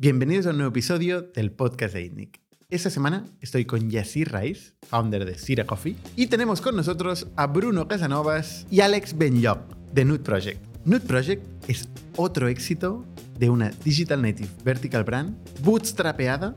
[0.00, 2.40] Bienvenidos a un nuevo episodio del podcast de ITNIC.
[2.70, 7.48] Esta semana estoy con Yassir Raiz, founder de Sira Coffee, y tenemos con nosotros a
[7.48, 9.58] Bruno Casanovas y Alex Benyoc
[9.92, 10.62] de Nude Project.
[10.84, 13.04] Nude Project es otro éxito
[13.40, 16.54] de una Digital Native Vertical Brand bootstrapeada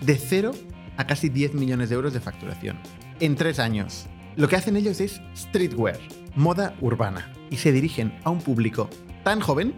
[0.00, 0.52] de cero
[0.96, 2.78] a casi 10 millones de euros de facturación
[3.20, 4.06] en tres años.
[4.36, 5.98] Lo que hacen ellos es streetwear,
[6.34, 8.88] moda urbana, y se dirigen a un público
[9.22, 9.74] tan joven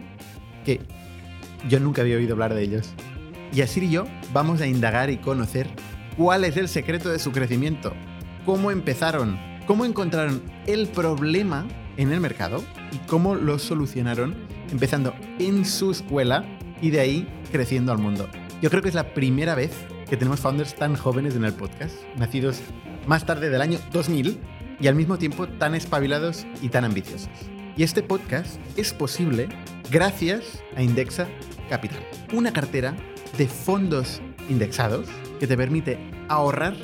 [0.63, 0.79] que
[1.69, 2.93] yo nunca había oído hablar de ellos.
[3.53, 5.67] Y así y yo vamos a indagar y conocer
[6.17, 7.93] cuál es el secreto de su crecimiento,
[8.45, 14.35] cómo empezaron, cómo encontraron el problema en el mercado y cómo lo solucionaron
[14.71, 16.45] empezando en su escuela
[16.81, 18.27] y de ahí creciendo al mundo.
[18.61, 19.71] Yo creo que es la primera vez
[20.09, 22.61] que tenemos founders tan jóvenes en el podcast, nacidos
[23.07, 24.39] más tarde del año 2000
[24.79, 27.29] y al mismo tiempo tan espabilados y tan ambiciosos.
[27.75, 29.49] Y este podcast es posible
[29.89, 31.27] gracias a Indexa
[31.69, 32.95] Capital, una cartera
[33.35, 35.07] de fondos indexados
[35.39, 35.97] que te permite
[36.29, 36.75] ahorrar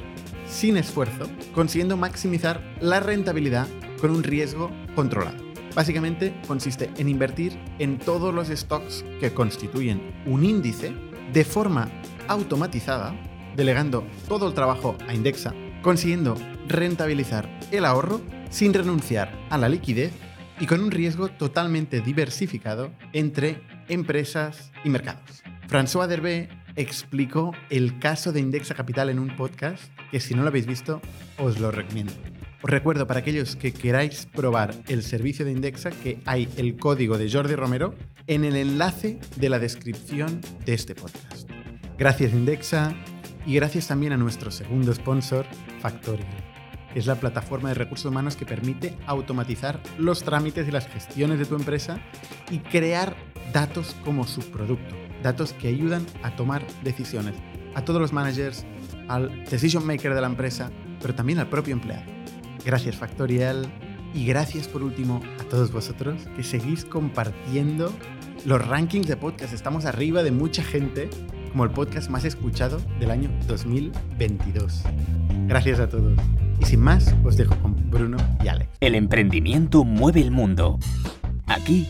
[0.48, 3.68] sin esfuerzo, consiguiendo maximizar la rentabilidad
[4.02, 5.38] con un riesgo controlado.
[5.76, 10.92] Básicamente consiste en invertir en todos los stocks que constituyen un índice
[11.32, 11.88] de forma
[12.28, 13.14] automatizada,
[13.56, 15.54] delegando todo el trabajo a Indexa,
[15.84, 16.36] consiguiendo
[16.68, 20.12] rentabilizar el ahorro sin renunciar a la liquidez
[20.60, 25.44] y con un riesgo totalmente diversificado entre empresas y mercados.
[25.68, 30.50] François Derbe explicó el caso de Indexa Capital en un podcast que si no lo
[30.50, 31.02] habéis visto
[31.38, 32.14] os lo recomiendo.
[32.62, 37.18] Os recuerdo para aquellos que queráis probar el servicio de Indexa que hay el código
[37.18, 37.96] de Jordi Romero
[38.28, 41.50] en el enlace de la descripción de este podcast.
[41.98, 42.94] Gracias Indexa
[43.46, 45.46] y gracias también a nuestro segundo sponsor,
[46.90, 51.40] Factorial es la plataforma de recursos humanos que permite automatizar los trámites y las gestiones
[51.40, 52.00] de tu empresa
[52.50, 53.16] y crear
[53.54, 57.36] datos como subproducto, datos que ayudan a tomar decisiones
[57.76, 58.66] a todos los managers,
[59.08, 62.04] al decision maker de la empresa, pero también al propio empleado.
[62.66, 63.68] Gracias Factorial
[64.14, 67.94] y gracias por último a todos vosotros que seguís compartiendo
[68.46, 69.54] los rankings de podcast.
[69.54, 71.10] Estamos arriba de mucha gente
[71.50, 74.84] como el podcast más escuchado del año 2022.
[75.48, 76.18] Gracias a todos.
[76.60, 78.70] Y sin más, os dejo con Bruno y Alex.
[78.80, 80.80] El emprendimiento mueve el mundo.
[81.48, 81.90] Aquí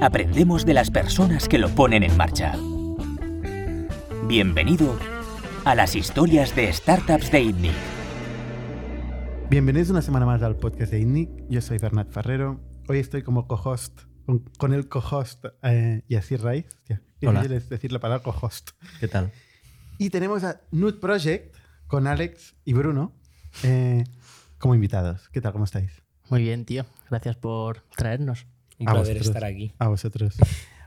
[0.00, 2.54] aprendemos de las personas que lo ponen en marcha.
[4.26, 4.96] Bienvenido
[5.64, 7.72] a las historias de startups de ITNIC.
[9.50, 11.30] Bienvenidos una semana más al podcast de ITNIC.
[11.48, 12.60] Yo soy Bernat Ferrero.
[12.88, 16.66] Hoy estoy como co-host con, con el co-host eh, Yacir Raiz.
[17.28, 17.40] Hola.
[17.42, 18.70] difícil es decir la palabra co-host.
[18.98, 19.30] ¿Qué tal?
[19.98, 21.54] Y tenemos a Nude Project
[21.86, 23.12] con Alex y Bruno
[23.62, 24.04] eh,
[24.58, 25.28] como invitados.
[25.30, 25.52] ¿Qué tal?
[25.52, 25.90] ¿Cómo estáis?
[26.28, 26.86] Muy bien, tío.
[27.10, 28.46] Gracias por traernos.
[28.78, 29.26] Un A placer vosotros.
[29.36, 29.74] estar aquí.
[29.78, 30.36] A vosotros.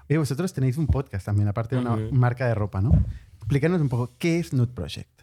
[0.09, 2.91] Oye, vosotros tenéis un podcast también, aparte de una marca de ropa, ¿no?
[3.37, 5.21] Explícanos un poco, ¿qué es Nude Project?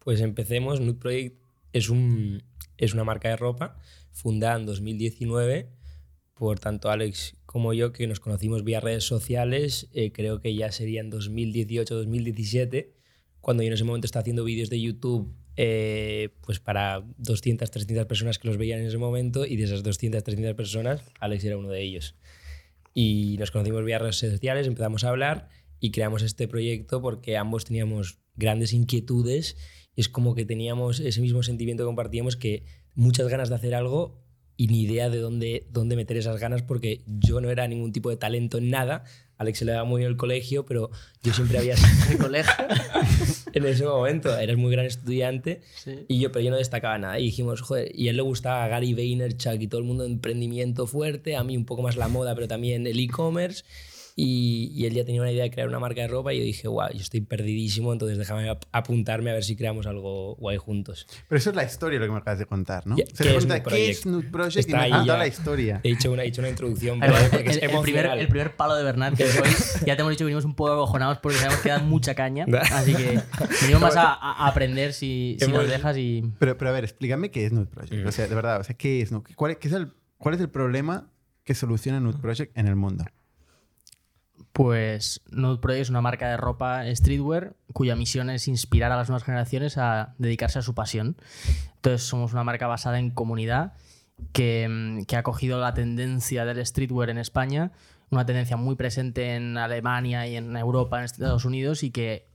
[0.00, 0.80] Pues empecemos.
[0.80, 1.36] Nude Project
[1.72, 2.42] es, un,
[2.78, 3.76] es una marca de ropa
[4.12, 5.68] fundada en 2019
[6.34, 9.88] por tanto Alex como yo, que nos conocimos vía redes sociales.
[9.92, 12.88] eh, creo que ya sería en 2018-2017,
[13.40, 18.06] cuando yo en ese momento estaba haciendo vídeos de YouTube eh, pues para 200, 300
[18.06, 21.56] personas que los veían en ese momento y de esas 200, 300 personas, Alex era
[21.56, 22.16] uno de ellos.
[22.92, 25.48] Y nos conocimos vía redes sociales, empezamos a hablar
[25.78, 29.56] y creamos este proyecto porque ambos teníamos grandes inquietudes
[29.94, 32.64] y es como que teníamos ese mismo sentimiento que compartíamos que
[32.96, 34.23] muchas ganas de hacer algo
[34.56, 38.10] y ni idea de dónde, dónde meter esas ganas porque yo no era ningún tipo
[38.10, 39.04] de talento en nada.
[39.36, 40.90] Alex se le daba muy bien el colegio, pero
[41.24, 42.52] yo siempre había sido de colegio
[43.52, 44.36] en ese momento.
[44.38, 46.04] Eras muy gran estudiante Sí.
[46.06, 47.18] y yo, pero yo no destacaba nada.
[47.18, 50.10] Y dijimos, joder, y a él le gustaba Gary Vaynerchuk y todo el mundo de
[50.10, 53.64] emprendimiento fuerte, a mí un poco más la moda, pero también el e-commerce.
[54.16, 56.44] Y, y él ya tenía una idea de crear una marca de ropa y yo
[56.44, 60.56] dije, wow, yo estoy perdidísimo, entonces déjame ap- apuntarme a ver si creamos algo guay
[60.56, 61.08] juntos.
[61.28, 62.96] Pero eso es la historia lo que me acabas de contar, ¿no?
[62.96, 63.90] Ya, Se ¿qué es Nude ¿qué Project?
[63.90, 64.56] es Nude Project?
[64.58, 65.80] Está y me has contado la historia.
[65.82, 68.28] He hecho una, he hecho una introducción A ver, porque el, es el primer, el
[68.28, 69.30] primer palo de Bernat que hoy
[69.84, 72.46] ya te hemos dicho que venimos un poco acojonados porque sabemos que dan mucha caña.
[72.70, 73.20] Así que
[73.62, 76.22] venimos más a, a aprender si, si nos dejas y.
[76.38, 78.06] Pero, pero a ver, explícame qué es Nude Project.
[78.06, 79.10] O sea, de verdad, o sea, ¿qué es?
[79.10, 79.34] Nude?
[79.34, 81.10] ¿Cuál, es- qué es el, ¿Cuál es el problema
[81.42, 83.04] que soluciona Nude Project en el mundo?
[84.54, 89.08] Pues Nude Project es una marca de ropa streetwear cuya misión es inspirar a las
[89.08, 91.16] nuevas generaciones a dedicarse a su pasión.
[91.74, 93.72] Entonces somos una marca basada en comunidad
[94.32, 97.72] que, mm, que ha cogido la tendencia del streetwear en España,
[98.10, 102.28] una tendencia muy presente en Alemania y en Europa, en Estados Unidos y que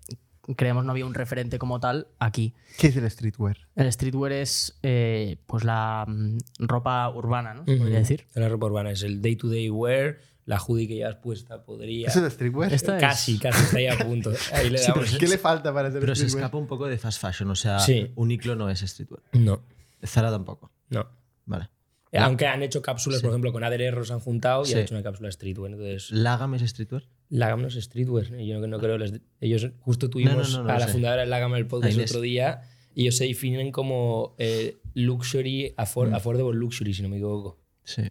[0.58, 2.54] creemos no había un referente como tal aquí.
[2.78, 3.56] ¿Qué es el streetwear?
[3.78, 7.64] El streetwear es eh, pues la mm, ropa urbana, ¿no?
[7.64, 7.80] Se Ujú.
[7.84, 8.26] podría decir.
[8.34, 10.18] La ropa urbana es el day-to-day wear,
[10.50, 12.08] la hoodie que llevas puesta podría...
[12.08, 12.74] ¿Eso es de streetwear?
[12.74, 14.32] Esta es- Casi, casi está ahí a punto.
[14.54, 15.06] Ahí le Sí, damos.
[15.08, 17.56] pero ¿Qué le falta para ser Pero se escapa un poco de fast fashion, o
[17.56, 18.12] sea, Sí.
[18.16, 19.22] Uniqlo no es streetwear.
[19.34, 19.62] No,
[20.04, 20.72] Zara tampoco.
[20.90, 21.08] no.
[21.46, 21.70] Vale.
[22.12, 24.74] Eh, Aunque han hecho cápsulas, por ejemplo, con Ader se han juntado y Sí.
[24.74, 25.72] han hecho una cápsula streetwear.
[25.74, 27.04] Entonces, ¿Lagam es streetwear?
[27.30, 28.34] Lagam no es streetwear.
[28.34, 28.48] ¿eh?
[28.48, 28.98] Yo no, no creo.
[28.98, 30.94] les- ellos justo tuvimos no, no, a la sé.
[30.94, 32.64] fundadora de Lagam el podcast el otro día
[32.96, 35.82] y ellos se definen como eh, luxury, Mm.
[35.82, 37.60] affor- affordable luxury, si no me equivoco.
[37.84, 38.02] Sí.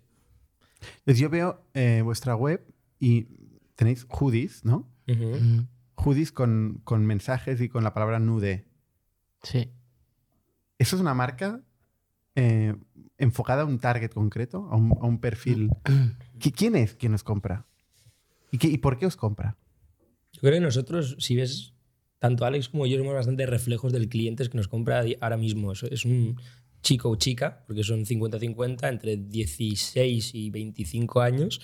[0.81, 2.65] Entonces, yo veo eh, vuestra web
[3.01, 3.27] y
[3.75, 4.89] tenéis hoodies, ¿no?
[5.09, 5.37] Ujú.
[5.41, 8.67] Mm, Hoodies con, con mensajes y con la palabra nude.
[9.43, 9.71] Sí.
[10.79, 11.61] ¿Eso es una marca
[12.37, 12.77] eh,
[13.17, 15.71] enfocada a un target concreto, a un, a un perfil?
[16.39, 17.67] ¿Qui- ¿Quién es quien os compra?
[18.53, 19.57] ¿Y, qué- ¿Y por qué os compra?
[20.35, 21.75] Yo creo que nosotros, si ves,
[22.21, 25.73] tanto Alex como yo somos bastante reflejos del cliente que nos compra ahora mismo.
[25.73, 26.37] Es un
[26.83, 31.61] chico o chica, porque son 50-50, entre 16 y 25 años.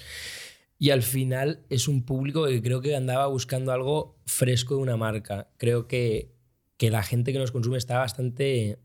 [0.78, 4.96] Y al final es un público que creo que andaba buscando algo fresco de una
[4.96, 5.48] marca.
[5.56, 6.34] Creo que,
[6.76, 8.78] que la gente que nos consume está bastante...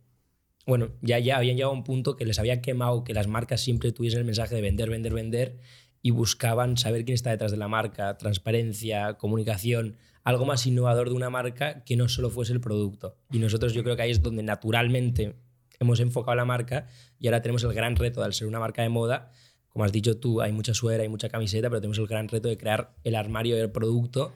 [0.66, 3.62] Bueno, ya, ya habían llegado a un punto que les había quemado que las marcas
[3.62, 5.60] siempre tuviesen el mensaje de vender, vender, vender
[6.02, 11.16] y buscaban saber quién está detrás de la marca, transparencia, comunicación, algo más innovador de
[11.16, 13.18] una marca que no solo fuese el producto.
[13.31, 15.36] Y nosotros yo creo que ahí es donde naturalmente
[15.80, 16.88] hemos enfocado la marca
[17.20, 19.31] y ahora tenemos el gran reto de al ser una marca de moda.
[19.70, 22.48] Como has dicho tú, hay mucha suera, hay mucha camiseta, pero tenemos el gran reto
[22.48, 24.34] de crear el armario del producto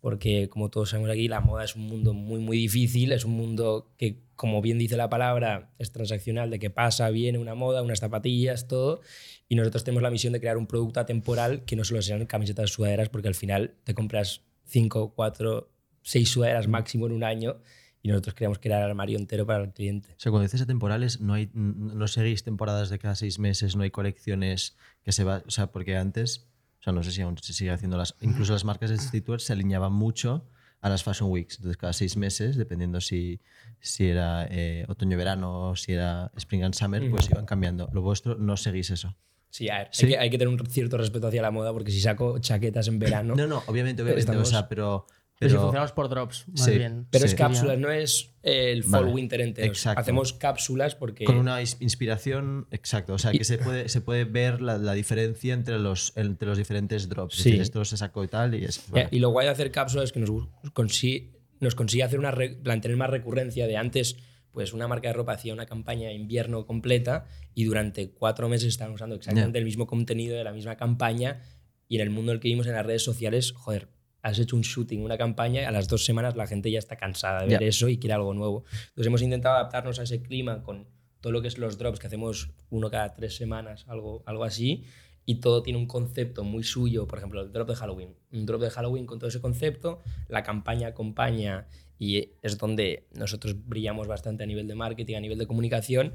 [0.00, 3.32] porque como todos sabemos aquí, la moda es un mundo muy, muy difícil, es un
[3.32, 7.82] mundo que, como bien dice la palabra, es transaccional, de que pasa, viene una moda,
[7.82, 9.02] unas zapatillas, todo,
[9.48, 12.70] y nosotros tenemos la misión de crear un producto atemporal que no solo sean camisetas
[12.70, 15.70] sudaderas, porque al final te compras 5, 4,
[16.02, 17.60] 6 sudaderas máximo en un año,
[18.02, 20.08] y nosotros queríamos crear el armario entero para el cliente.
[20.12, 23.82] O sea, cuando dices atemporales, no, hay, no seguís temporadas de cada seis meses, no
[23.82, 25.42] hay colecciones que se va.
[25.46, 26.46] O sea, porque antes,
[26.80, 28.14] o sea, no sé si aún se sigue haciendo las.
[28.20, 30.46] Incluso las marcas de streetwear se alineaban mucho
[30.80, 31.56] a las Fashion Weeks.
[31.56, 33.40] Entonces, cada seis meses, dependiendo si,
[33.80, 37.90] si era eh, otoño-verano o si era Spring and Summer, pues iban cambiando.
[37.92, 39.14] Lo vuestro no seguís eso.
[39.50, 40.06] Sí, a ver, Sí.
[40.06, 42.86] Hay, que, hay que tener un cierto respeto hacia la moda, porque si saco chaquetas
[42.88, 43.34] en verano...
[43.36, 44.20] No, no, obviamente, obviamente.
[44.20, 45.06] Estamos- O sea, pero.
[45.40, 46.76] Pero, si funcionamos por drops, más Sí.
[46.78, 47.06] bien.
[47.10, 47.36] Pero es Sí.
[47.38, 49.66] cápsulas, no es el fall Vale, winter entero.
[49.66, 49.98] exacto.
[50.00, 53.14] Hacemos cápsulas porque Con una inspiración, exacto.
[53.14, 56.46] O sea, Y- que se puede, se puede ver la, la diferencia entre los, entre
[56.46, 57.36] los diferentes drops.
[57.38, 57.50] Es Sí.
[57.52, 58.54] decir, esto se sacó y tal.
[58.54, 60.30] Y es, Ya, Y lo guay de hacer cápsulas es que nos
[60.74, 64.16] consigue, nos consigue hacer una tener más recurrencia de antes.
[64.52, 68.68] Pues una marca de ropa hacía una campaña de invierno completa y durante cuatro meses
[68.68, 71.40] estaban usando exactamente el mismo contenido de la misma campaña.
[71.88, 73.88] Y en el mundo en el que vivimos en las redes sociales, joder,
[74.22, 76.96] has hecho un shooting, una campaña, y a las dos semanas la gente ya está
[76.96, 78.64] cansada de ver eso y quiere algo nuevo.
[78.88, 80.86] Entonces hemos intentado adaptarnos a ese clima con
[81.20, 84.84] todo lo que es los drops, que hacemos uno cada tres semanas, algo, algo así,
[85.26, 88.16] y todo tiene un concepto muy suyo, por ejemplo, el drop de Halloween.
[88.32, 91.68] Un drop de Halloween con todo ese concepto, la campaña acompaña
[91.98, 96.14] y es donde nosotros brillamos bastante a nivel de marketing, a nivel de comunicación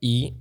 [0.00, 0.34] y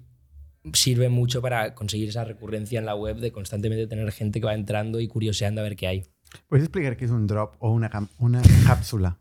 [0.72, 4.54] sirve mucho para conseguir esa recurrencia en la web de constantemente tener gente que va
[4.54, 6.04] entrando y curioseando a ver qué hay.
[6.50, 7.90] ¿Puedes explicar qué es un drop o una,
[8.20, 9.18] una cápsula?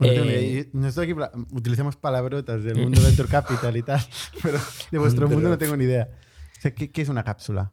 [0.00, 1.14] Eh, aquí
[1.50, 4.00] utilizamos palabrotas del mundo venture capital y tal,
[4.42, 4.58] pero
[4.92, 6.08] de vuestro Un mundo no tengo ni idea.
[6.56, 7.72] O sea, ¿qué, qué es una cápsula?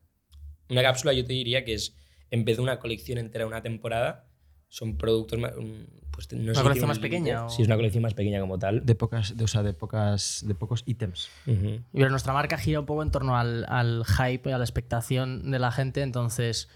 [0.70, 1.96] Una cápsula yo te diría que es,
[2.32, 4.28] en vez de una colección entera de una temporada,
[4.70, 5.52] son productos más...
[6.12, 8.58] Pues, no sé si colección más pequeña o- Sí, es una colección más pequeña como
[8.58, 8.84] tal.
[8.86, 11.30] de pocas, de, o sea, de pocas, de pocos ítems.
[11.46, 11.82] Ujú.
[11.94, 15.52] Pero nuestra marca gira un poco en torno al, al hype y a la expectación
[15.52, 16.70] de la gente, entonces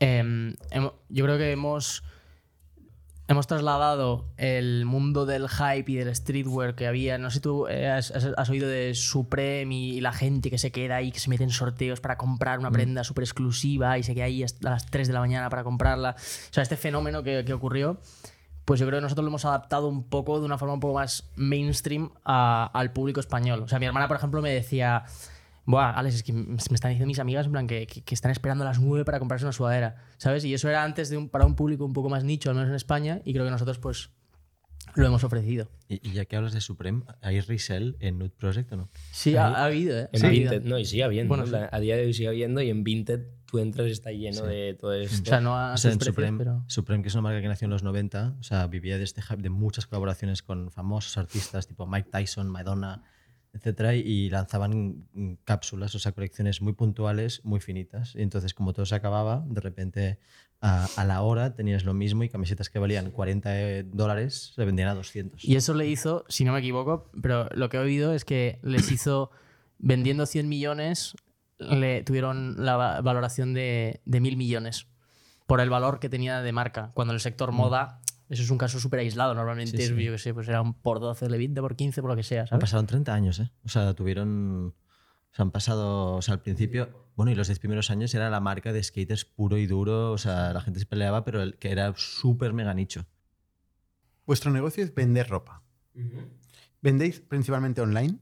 [0.00, 2.02] hemo- yo creo que hemos,
[3.28, 7.18] hemos trasladado el mundo del hype y del streetwear que había.
[7.18, 10.70] No sé si tú eh, has, has- oído de Supreme y, la gente que se
[10.70, 14.14] queda ahí, que se mete en sorteos para comprar una prenda súper exclusiva y se
[14.14, 16.10] queda ahí hasta las 3 de la mañana para comprarla.
[16.18, 17.98] O sea, este fenómeno que, que ocurrió.
[18.64, 20.94] Pues yo creo que nosotros lo hemos adaptado un poco, de una forma un poco
[20.94, 23.62] más mainstream a- al público español.
[23.62, 25.04] O sea, mi hermana, por ejemplo, me decía,
[25.66, 28.30] Buah, Alex, es que me están diciendo mis amigas en plan que, que- que están
[28.30, 30.44] esperando a las 9 para comprarse una sudadera, ¿sabes?
[30.44, 32.68] Y eso era antes de un, para un público un poco más nicho, al menos
[32.70, 34.10] en España, y creo que nosotros pues
[34.94, 35.68] lo hemos ofrecido.
[35.88, 38.88] Y, y ya que hablas de Supreme, ¿hay resell en Nude Project o no?
[39.10, 40.08] Sí, ha, ha habido, ¿eh?
[40.12, 40.28] En Sí.
[40.28, 41.36] Vinted, no, y sigue habiendo.
[41.36, 44.42] Bueno, A día de hoy sigue habiendo y en Vinted tú entras y está lleno
[44.42, 44.46] Sí.
[44.46, 45.22] de todo esto.
[45.22, 46.64] O sea, no a O sea, sus en precios, Supreme, pero...
[46.68, 49.20] Supreme, que es una marca que nació en los 90, o sea, vivía de este
[49.22, 53.02] hype de muchas colaboraciones con famosos artistas tipo Mike Tyson, Madonna,
[53.56, 58.14] etcétera, y lanzaban mm, cápsulas, o sea, colecciones muy puntuales, muy finitas.
[58.14, 60.18] Y entonces, como todo se acababa, de repente
[60.60, 64.64] a, a la hora tenías lo mismo y camisetas que valían 40 eh, dólares se
[64.64, 65.44] vendían a 200.
[65.44, 68.58] Y eso le hizo, si no me equivoco, pero lo que he oído es que
[68.62, 69.30] les hizo,
[69.78, 71.14] vendiendo 100 millones,
[71.58, 74.86] le tuvieron la va- valoración de, de mil millones
[75.46, 76.90] por el valor que tenía de marca.
[76.94, 79.34] Cuando en el sector moda, eso es un caso súper aislado.
[79.34, 80.04] Normalmente, Sí, es, sí.
[80.04, 82.44] yo qué sé, pues eran por 12, de 20, por 15, por lo que sea,
[82.50, 83.50] Han pasado 30 años, ¿eh?
[83.64, 84.74] O sea, tuvieron.
[85.32, 86.14] O sea, han pasado.
[86.16, 87.06] O sea, al principio.
[87.16, 90.12] Bueno, y los 10 primeros años era la marca de skaters puro y duro.
[90.12, 93.06] O sea, la gente se peleaba, pero el que era súper mega nicho.
[94.26, 95.62] Vuestro negocio es vender ropa.
[96.82, 98.18] ¿Vendéis principalmente online?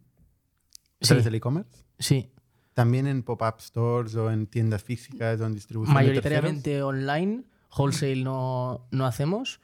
[1.01, 1.09] ¿A Sí.
[1.09, 1.85] través del e-commerce?
[1.99, 2.31] Sí,
[2.73, 7.45] ¿También en pop-up stores o en tiendas físicas o en distribución de mayoritariamente online,
[7.77, 9.61] wholesale no, no hacemos.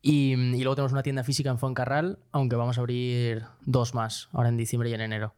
[0.00, 4.28] Y, y luego tenemos una tienda física en Fuencarral, aunque vamos a abrir dos más,
[4.32, 5.34] ahora en diciembre y en enero.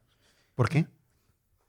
[0.54, 0.86] ¿Por qué?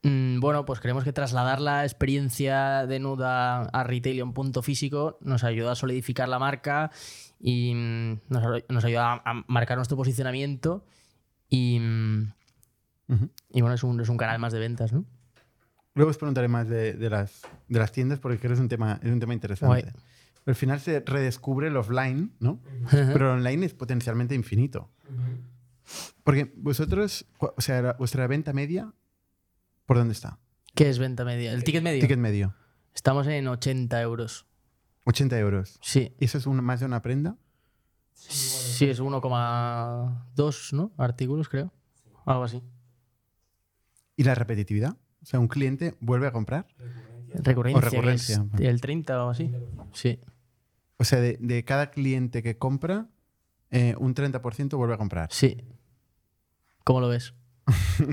[0.03, 4.33] Mm, Bueno, pues creemos que trasladar la experiencia de Nuda a retail y a un
[4.33, 6.91] punto físico nos ayuda a solidificar la marca
[7.39, 10.83] y mm, nos, nos ayuda a, a marcar nuestro posicionamiento
[11.49, 12.33] y, mm,
[13.51, 15.05] y bueno, es un, es un canal más de ventas, ¿no?
[15.93, 18.69] Luego os preguntaré más de, de las, de las tiendas porque creo que es un
[18.69, 19.81] tema, es un tema interesante.
[19.83, 19.93] Guay.
[20.45, 22.59] Al final se redescubre el offline, ¿no?
[22.89, 24.89] Pero el online es potencialmente infinito.
[26.23, 28.93] Porque vosotros, o sea, vuestra venta media,
[29.85, 30.39] ¿por dónde está?
[30.73, 31.51] ¿Qué es venta media?
[31.53, 32.01] ¿El ticket medio?
[32.01, 32.55] Ticket medio.
[32.95, 34.45] Estamos en 80 euros.
[35.05, 35.77] 80 euros.
[35.81, 37.37] Sí, ¿Y eso es un- más de una prenda?
[38.13, 40.91] sí es 1,2 ¿no?
[40.97, 41.73] artículos, creo.
[42.25, 42.61] Algo así.
[44.15, 44.95] ¿Y la repetitividad?
[45.21, 46.67] O sea, un cliente vuelve a comprar.
[47.33, 48.45] Recurrencia, que es recurrencia.
[48.59, 49.51] el 30 o así.
[49.93, 50.19] Sí.
[50.97, 53.07] O sea, de, de cada cliente que compra,
[53.71, 55.29] eh, un 30% vuelve a comprar.
[55.31, 55.57] Sí.
[56.83, 57.33] ¿Cómo lo ves?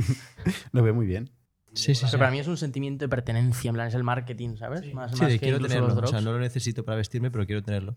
[0.72, 1.30] Lo veo muy bien.
[1.74, 4.56] Sí, sí, Pero para mí es un sentimiento de pertenencia, en plan, es el marketing,
[4.56, 4.92] ¿sabes?
[4.94, 5.88] Más, Sí, más de que quiero tenerlo.
[5.88, 7.96] los O sea, no lo necesito para vestirme, pero quiero tenerlo.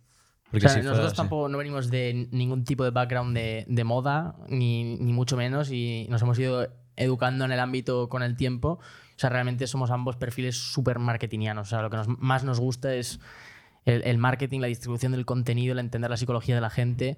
[0.53, 1.17] O sea, si fuera- nosotros sí.
[1.17, 5.71] tampoco no venimos de ningún tipo de background de, de moda, ni, ni mucho menos,
[5.71, 8.79] y nos hemos ido educando en el ámbito con el tiempo.
[8.79, 11.67] O sea, realmente somos ambos perfiles súper marketingianos.
[11.67, 13.19] O sea, lo que nos- más nos gusta es
[13.86, 17.17] el, marketing, la distribución del contenido, el entender la psicología de la gente.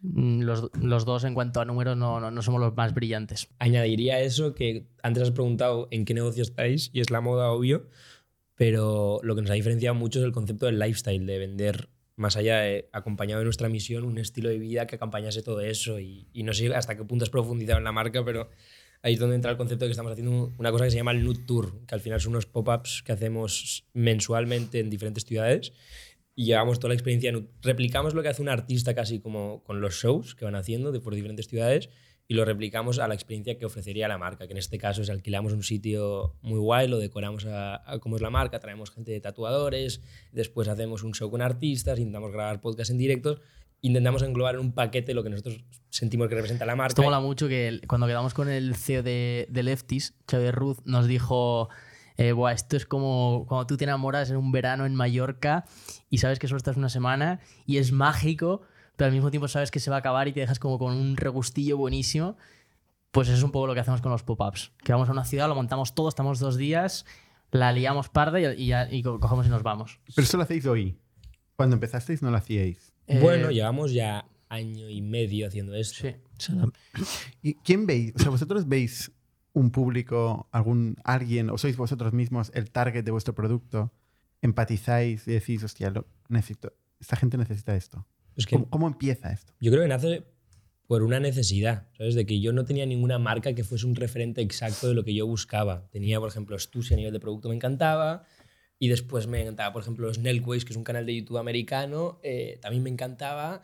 [0.00, 3.48] Mm, Los, dos, en cuanto a números, no, no, somos los más brillantes.
[3.58, 7.88] Añadiría eso que antes has preguntado en qué negocio estáis y es la moda, obvio,
[8.54, 12.36] pero lo que nos ha diferenciado mucho es el concepto del lifestyle, de vender más
[12.36, 16.00] allá de, acompañado de nuestra misión, un estilo de vida que acompañase todo eso.
[16.00, 18.50] Y, y no sé hasta qué punto has profundizado en la marca, pero
[19.02, 21.12] ahí es donde entra el concepto de que estamos haciendo una cosa que se llama
[21.12, 25.72] el Nude Tour, que al final son unos pop-ups que hacemos mensualmente en diferentes ciudades
[26.34, 27.32] y llevamos toda la experiencia.
[27.62, 31.00] Replicamos lo que hace un artista casi como con los shows que van haciendo de
[31.00, 31.90] por diferentes ciudades
[32.30, 35.08] y lo replicamos a la experiencia que ofrecería la marca, que en este caso es
[35.08, 39.20] alquilamos un sitio muy guay, lo decoramos a, a es la marca, traemos gente de
[39.20, 43.40] tatuadores, después hacemos un show con artistas, intentamos grabar podcast en directos,
[43.80, 46.88] intentamos englobar en un paquete lo que nosotros sentimos que representa la marca.
[46.90, 50.78] Esto mola mucho que el- cuando quedamos con el CEO de, de Lefties, Xavier Ruth,
[50.84, 51.68] nos dijo,
[52.16, 55.64] eh, Buah, esto es como cuando tú te enamoras en un verano en Mallorca
[56.10, 58.62] y sabes que solo estás una semana y es mágico,
[58.96, 60.94] pero al mismo tiempo sabes que se va a acabar y te dejas como con
[60.96, 62.36] un regustillo buenísimo.
[63.12, 64.72] Pues eso es un poco lo que hacemos con los pop-ups.
[64.84, 67.06] Que vamos a una ciudad, lo montamos todo, estamos dos días,
[67.52, 69.98] la liamos parda y, y ya, y co- cogemos y nos vamos.
[70.14, 70.98] Pero eso lo hacéis hoy.
[71.56, 72.87] Cuando empezasteis no lo hacíais.
[73.20, 76.08] Bueno, Eh, llevamos ya año y medio haciendo esto.
[76.38, 76.52] Sí.
[77.42, 78.12] ¿Y quién veis?
[78.16, 79.10] O sea, vosotros veis
[79.52, 83.92] un público, algún alguien, o sois vosotros mismos el target de vuestro producto,
[84.40, 88.06] empatizáis y decís, hostia, lo necesito, esta gente necesita esto.
[88.36, 89.52] Es que ¿Cómo, cómo empieza esto?
[89.60, 90.24] yo creo que nace
[90.86, 92.14] por una necesidad, ¿sabes?
[92.14, 95.12] De que yo no tenía ninguna marca que fuese un referente exacto de lo que
[95.14, 95.86] yo buscaba.
[95.90, 98.24] Tenía, por ejemplo, Stussy a nivel de producto me encantaba.
[98.78, 102.58] Y después me encantaba, por ejemplo, Snellways, que es un canal de YouTube americano, eh,
[102.62, 103.62] también me encantaba.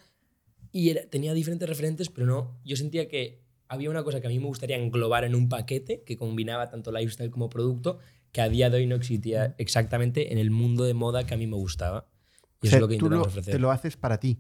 [0.72, 2.58] Y era- tenía diferentes referentes, pero no.
[2.64, 6.02] Yo sentía que había una cosa que a mí me gustaría englobar en un paquete
[6.04, 7.98] que combinaba tanto lifestyle como producto,
[8.32, 11.36] que a día de hoy no existía exactamente en el mundo de moda que a
[11.36, 12.08] mí me gustaba.
[12.60, 13.52] Y O eso es lo que tú lo- intentamos ofrecer.
[13.54, 14.38] te lo haces para ti.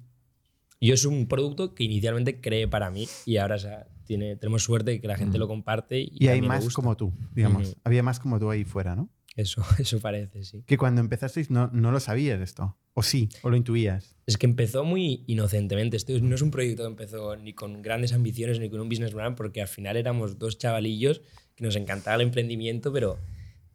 [0.80, 4.64] Yo es un producto que inicialmente creé para mí y ahora o sea, tiene, tenemos
[4.64, 5.40] suerte de que la gente Mm.
[5.40, 6.74] lo comparte y, Y, hay más gusta.
[6.74, 7.76] como tú, digamos.
[7.84, 9.08] Había más como tú ahí fuera, ¿no?
[9.34, 10.62] Eso, eso parece, sí.
[10.66, 12.76] Que cuando empezasteis no, no lo sabías esto.
[12.96, 14.16] O sí, o lo intuías.
[14.26, 15.96] Es que empezó muy inocentemente.
[15.96, 19.12] Esto no es un proyecto que empezó ni con grandes ambiciones ni con un business
[19.12, 21.20] plan, porque al final éramos dos chavalillos
[21.56, 23.18] que nos encantaba el emprendimiento, pero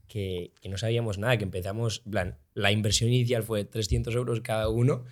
[0.08, 1.38] que, que no sabíamos nada.
[1.38, 5.04] Que empezamos, plan, la inversión inicial fue 300 euros cada uno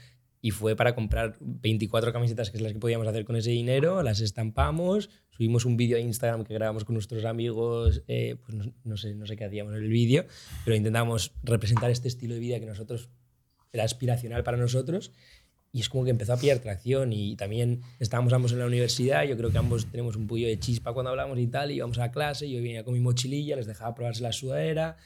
[0.42, 4.02] y fue para comprar 24 camisetas, que es las que podíamos hacer con ese dinero,
[4.04, 8.74] las estampamos, subimos un vídeo a Instagram que grabamos con nuestros amigos, eh, pues no,
[8.84, 10.26] no sé, no sé qué hacíamos en el vídeo,
[10.66, 13.10] pero intentábamos representar este estilo de vida que nosotros
[13.72, 15.12] era aspiracional para nosotros
[15.72, 19.26] y es como que empezó a pillar tracción y también estábamos ambos en la universidad,
[19.26, 21.98] yo creo que ambos tenemos un poquillo de chispa cuando hablamos y tal, y íbamos
[22.00, 24.98] a la clase, yo venía con mi mochililla, les dejaba probarse la sudadera,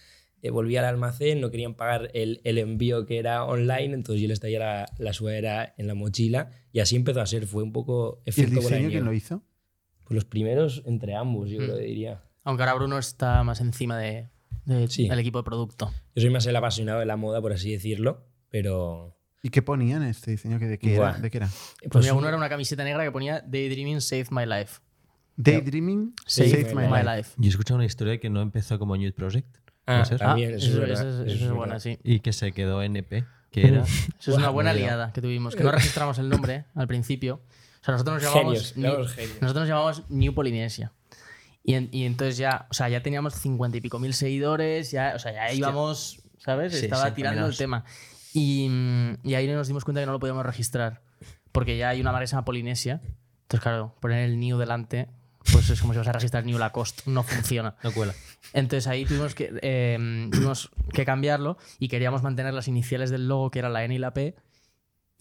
[0.41, 4.27] eh, volvía al almacén, no querían pagar el, el, envío que era online, entonces yo
[4.27, 7.73] les traía la, la, sudadera en la mochila y así empezó a ser, fue un
[7.73, 9.43] poco efecto ¿Y el diseño quién lo hizo?
[10.11, 11.63] Pues los primeros entre ambos, yo mm.
[11.63, 12.21] creo que diría.
[12.43, 14.27] Aunque ahora Bruno está más encima de,
[14.65, 15.07] de sí.
[15.07, 15.89] del equipo de producto.
[16.13, 20.03] Yo soy más el apasionado de la moda, por así decirlo, pero ¿Y qué ponían
[20.03, 20.59] en este diseño?
[20.59, 21.13] ¿De qué, era?
[21.13, 21.47] ¿De qué era?
[21.47, 24.81] Pues, pues mira, uno era una camiseta negra que ponía Daydreaming Saved My Life.
[25.37, 27.31] Daydreaming Saved, saved my, my, life.
[27.37, 29.59] Yo he escuchado una historia que no empezó como Nude Project.
[29.87, 31.97] Ah, también, ah, eso, eso, eso, eso, es buena, sí.
[32.03, 33.83] Y que se quedó NP, que era...
[34.19, 37.41] Eso es una buena liada que tuvimos, que no registramos el nombre al principio.
[37.81, 40.91] O sea, nosotros nos llamamos, New, nosotros nos llamamos New Polinesia.
[41.63, 45.13] Y, en, y, entonces ya, o sea, ya teníamos cincuenta y pico mil seguidores, ya,
[45.15, 46.73] o sea, ya íbamos, ¿sabes?
[46.77, 47.83] Sí, Estaba sí, tirando el tema.
[48.33, 48.69] Y,
[49.23, 51.01] y, ahí nos dimos cuenta que no lo podíamos registrar,
[51.51, 53.01] porque ya hay una marca que se llama Polinesia.
[53.43, 55.09] Entonces, claro, poner el New delante,
[55.51, 57.75] pues es como si vas a registrar New Lacoste, no funciona.
[57.83, 58.13] No cuela.
[58.53, 63.49] Entonces ahí tuvimos que, eh, tuvimos que cambiarlo y queríamos mantener las iniciales del logo,
[63.49, 64.35] que era la N y la P.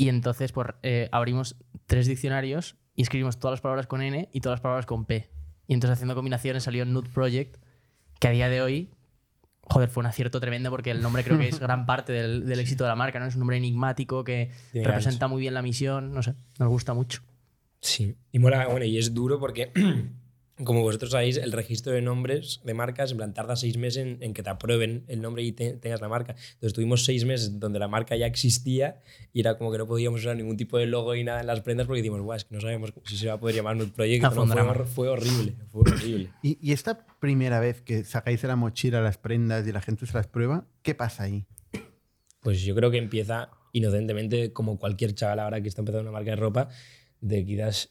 [0.00, 4.40] Y entonces pues, eh, abrimos tres diccionarios y escribimos todas las palabras con N y
[4.40, 5.28] todas las palabras con P.
[5.66, 7.58] Y entonces haciendo combinaciones salió Nude Project,
[8.18, 8.94] que a día de hoy
[9.60, 12.60] joder, fue un acierto tremendo porque el nombre creo que es gran parte del, del
[12.60, 13.26] éxito de la marca, ¿no?
[13.26, 17.20] Es un nombre enigmático que representa muy bien la misión, no sé, nos gusta mucho.
[17.82, 19.70] Sí, y mola, bueno, y es duro porque,
[20.64, 24.22] como vosotros sabéis, el registro de nombres de marcas, en plan, tarda seis meses en,
[24.22, 26.34] en que te aprueben el nombre y te, tengas la marca.
[26.54, 29.00] Entonces tuvimos seis meses donde la marca ya existía
[29.32, 31.60] y era como que no podíamos usar ningún tipo de logo y nada en las
[31.60, 33.92] prendas porque decimos, guau, es que no sabemos si se va a poder llamar Nude
[33.92, 34.24] Project.
[34.24, 36.30] Ah, fue un fue horrible, fue horrible.
[36.42, 40.06] ¿Y, y esta primera vez que sacáis de la mochila las prendas y la gente
[40.06, 41.46] se las prueba, ¿qué pasa ahí?
[42.40, 46.30] Pues yo creo que empieza inocentemente, como cualquier chaval ahora que está empezando una marca
[46.30, 46.68] de ropa,
[47.20, 47.90] de quizás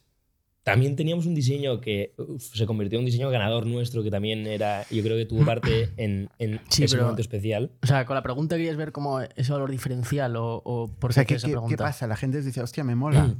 [0.70, 4.46] también teníamos un diseño que uf, se convirtió en un diseño ganador nuestro, que también
[4.46, 7.70] era, yo creo que tuvo parte en, en Sí, ese pero- momento especial.
[7.82, 11.12] O sea, con la pregunta querías ver como ese valor diferencial o, o por O
[11.12, 11.74] sea, qué ¿qué, esa qué- pregunta.
[11.76, 12.06] qué pasa?
[12.06, 13.34] La gente dice, hostia, me mola.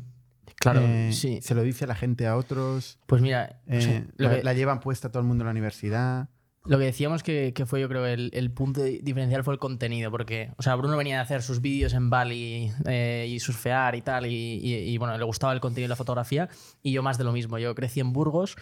[0.57, 1.39] Claro, Eh, sí.
[1.43, 2.99] Se lo dice la gente a otros.
[3.07, 5.47] Pues mira, o eh, sea, lo, la, que, la llevan puesta todo el mundo en
[5.47, 6.29] la universidad.
[6.67, 9.59] Lo que decíamos que, que fue yo creo el, el punto di- diferencial fue el
[9.61, 13.95] contenido, porque, o sea, Bruno venía de hacer sus vídeos en Bali eh, y surfear
[13.95, 16.49] y tal, y, y- y, bueno, le gustaba el contenido y la fotografía,
[16.83, 17.59] y yo más de lo mismo.
[17.59, 18.57] Yo crecí en Burgos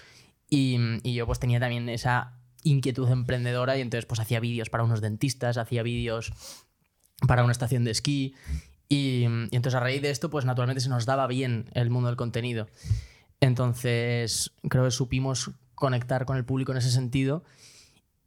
[0.49, 4.85] y, y yo pues tenía también esa inquietud emprendedora y entonces pues hacía vídeos para
[4.85, 6.33] unos dentistas, hacía vídeos
[7.27, 8.35] para una estación de esquí
[8.89, 12.09] y, y entonces a raíz de esto pues naturalmente se nos daba bien el mundo
[12.09, 12.69] del contenido.
[13.41, 17.45] Entonces creo que supimos conectar con el público en ese sentido.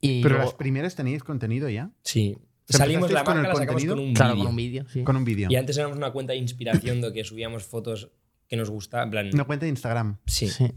[0.01, 1.91] Y Pero luego- las primeras teníais contenido ya.
[2.03, 2.37] Sí.
[2.65, 3.95] sea, Salimos la empezasteis con marca, el la sacamos contenido.
[3.95, 4.43] con un claro, vídeo.
[4.45, 5.03] con un vídeo, sí.
[5.03, 5.47] Con un vídeo.
[5.51, 8.09] Y antes éramos una cuenta de inspiración de que subíamos fotos
[8.47, 9.07] que nos gustaban.
[9.07, 10.17] En plan, Una cuenta de Instagram.
[10.25, 10.47] sí.
[10.47, 10.67] Sí.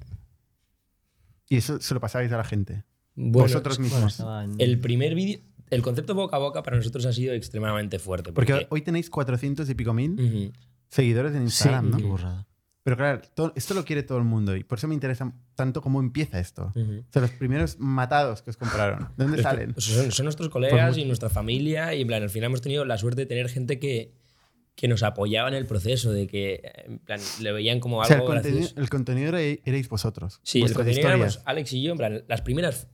[1.49, 2.85] Y eso se lo pasabais a la gente.
[3.15, 4.57] Bueno, Vosotros Bueno, mismos.
[4.59, 8.33] el primer vídeo, el concepto boca a boca para nosotros ha sido extremadamente fuerte.
[8.33, 10.53] Porque Porque, hoy tenéis 400 y pico mil Ujú.
[10.89, 12.09] seguidores en Instagram, Qué ¿no?
[12.09, 12.47] burrada.
[12.85, 15.81] Pero claro, todo- esto lo quiere todo el mundo y por eso me interesa tanto
[15.81, 16.71] cómo empieza esto.
[16.77, 16.99] Ujú.
[17.01, 19.73] O sea, los primeros matados que os compraron, ¿de dónde salen?
[19.73, 21.01] pues, son, son nuestros colegas mucho.
[21.01, 23.79] y nuestra familia y en plan, al final hemos tenido la suerte de tener gente
[23.79, 24.13] que,
[24.75, 28.09] que nos apoyaba en el proceso, de que en plan, le veían como O algo
[28.09, 30.41] sea, el contenido, el contenido era- erais vosotros.
[30.43, 32.89] Sí, el contenido éramos Alex y yo, en plan, las primeras,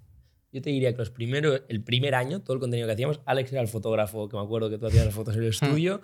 [0.52, 3.50] yo te diría que los primeros, el primer año, todo el contenido que hacíamos, Alex
[3.52, 6.00] era el fotógrafo, que me acuerdo que tú hacías las fotos en el estudio,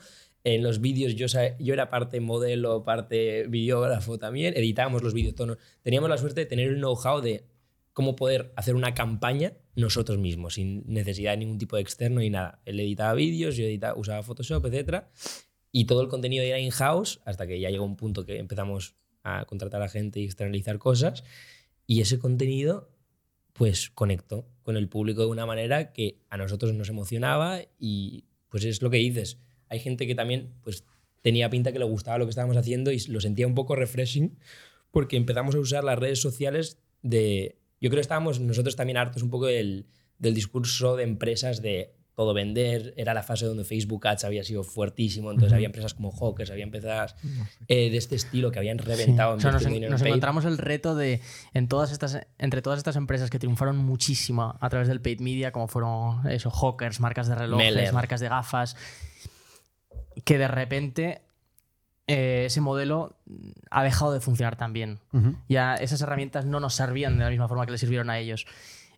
[0.46, 1.26] en los vídeos yo,
[1.58, 5.58] yo era parte modelo, parte videógrafo también, editábamos los vídeos, todo.
[5.82, 7.48] teníamos la suerte de tener el know-how de
[7.92, 12.30] cómo poder hacer una campaña nosotros mismos, sin necesidad de ningún tipo de externo y
[12.30, 12.60] nada.
[12.64, 15.06] Él editaba vídeos, yo editaba, usaba Photoshop, etc.
[15.72, 19.46] Y todo el contenido era in-house hasta que ya llegó un punto que empezamos a
[19.46, 21.24] contratar a gente y externalizar cosas.
[21.88, 22.88] Y ese contenido,
[23.52, 28.64] pues conectó con el público de una manera que a nosotros nos emocionaba y pues
[28.64, 29.40] es lo que dices.
[29.68, 30.84] Hay gente que también pues
[31.22, 34.38] tenía pinta que le gustaba lo que estábamos haciendo y lo sentía un poco refreshing
[34.90, 37.58] porque empezamos a usar las redes sociales de...
[37.80, 39.86] Yo creo que estábamos nosotros también hartos un poco del,
[40.18, 42.94] del discurso de empresas de todo vender.
[42.96, 46.64] Era la fase donde Facebook Ads había sido fuertísimo, entonces había empresas como Hawkers, había
[46.64, 47.14] empresas
[47.68, 48.86] eh, de este estilo que habían Sí.
[48.86, 51.20] reventado O sea, nos, en- nos en encontramos el reto de,
[51.52, 55.52] en todas estas, entre todas estas empresas que triunfaron muchísimo a través del paid media,
[55.52, 57.92] como fueron eso, hawkers, marcas de relojes, Meller.
[57.92, 58.76] marcas de gafas,
[60.24, 61.20] que de repente
[62.06, 63.16] eh, ese modelo
[63.70, 65.00] ha dejado de funcionar tan bien.
[65.48, 68.46] Ya esas herramientas no nos servían de la misma forma que le sirvieron a ellos.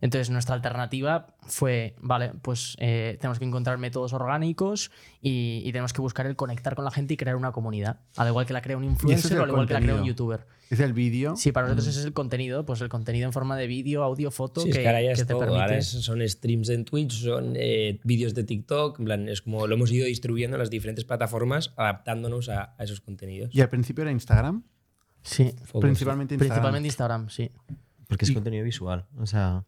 [0.01, 5.93] Entonces nuestra alternativa fue, vale, pues eh, tenemos que encontrar métodos orgánicos y, y tenemos
[5.93, 8.01] que buscar el conectar con la gente y crear una comunidad.
[8.17, 10.47] Al igual que la crea un influencer o al igual que la crea un youtuber.
[10.71, 11.35] Es el vídeo.
[11.37, 14.31] Sí, para nosotros ese es el contenido, pues el contenido en forma de vídeo, audio,
[14.31, 15.41] foto, Sí, es que, ahora ya que es te todo.
[15.41, 15.63] permite...
[15.63, 18.99] Ahora es- son streams en Twitch, son eh, vídeos de TikTok.
[19.01, 22.85] En plan, es como lo hemos ido distribuyendo en las diferentes plataformas, adaptándonos a, a
[22.85, 23.53] esos contenidos.
[23.55, 24.63] Y al principio era Instagram.
[25.23, 25.81] Sí, Focus.
[25.81, 26.55] Principalmente Instagram.
[26.57, 27.51] principalmente Instagram, sí.
[28.07, 29.07] Porque es Y- contenido visual.
[29.19, 29.65] O sea,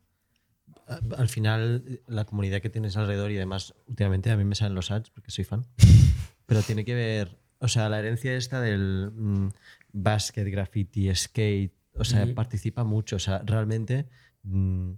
[1.16, 4.90] al final, la comunidad que tienes alrededor y además, últimamente a mí me salen los
[4.90, 5.66] ads porque soy fan.
[6.46, 9.48] Pero tiene que ver, o sea, la herencia esta del mm,
[9.92, 13.16] basket, graffiti, skate, o sea, participa mucho.
[13.16, 14.09] O sea, realmente
[14.42, 14.92] mm,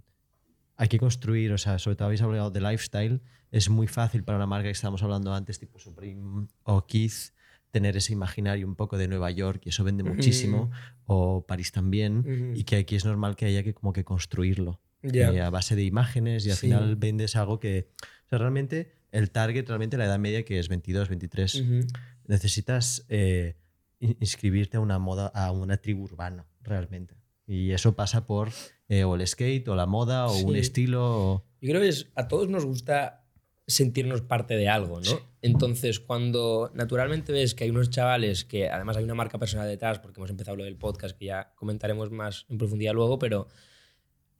[0.77, 4.37] hay que construir, o sea, sobre todo habéis hablado de lifestyle, es muy fácil para
[4.37, 7.33] una marca que estábamos hablando antes, tipo Supreme o Keith,
[7.69, 10.71] tener ese imaginario un poco de Nueva York y eso vende muchísimo,
[11.05, 12.59] o París también, Ujú.
[12.59, 15.31] y que aquí es normal que haya que como que construirlo Ya.
[15.31, 16.67] eh, a base de imágenes y al Sí.
[16.67, 17.89] final vendes algo que,
[18.25, 21.79] o sea, realmente el target, realmente la edad media que es 22, 23, Ujú.
[22.27, 23.55] necesitas eh,
[23.99, 27.15] in- inscribirte a una moda, a una tribu urbana, realmente.
[27.45, 28.49] Y eso pasa por
[28.89, 30.59] eh, o el skate, o la moda, o un Sí.
[30.59, 31.01] estilo.
[31.03, 33.23] o- Yo creo que es- a todos nos gusta
[33.65, 35.19] sentirnos parte de algo, ¿no?
[35.41, 39.99] Entonces, cuando naturalmente ves que hay unos chavales que además hay una marca personal detrás,
[39.99, 43.47] porque hemos empezado lo del podcast, que ya comentaremos más en profundidad luego, pero.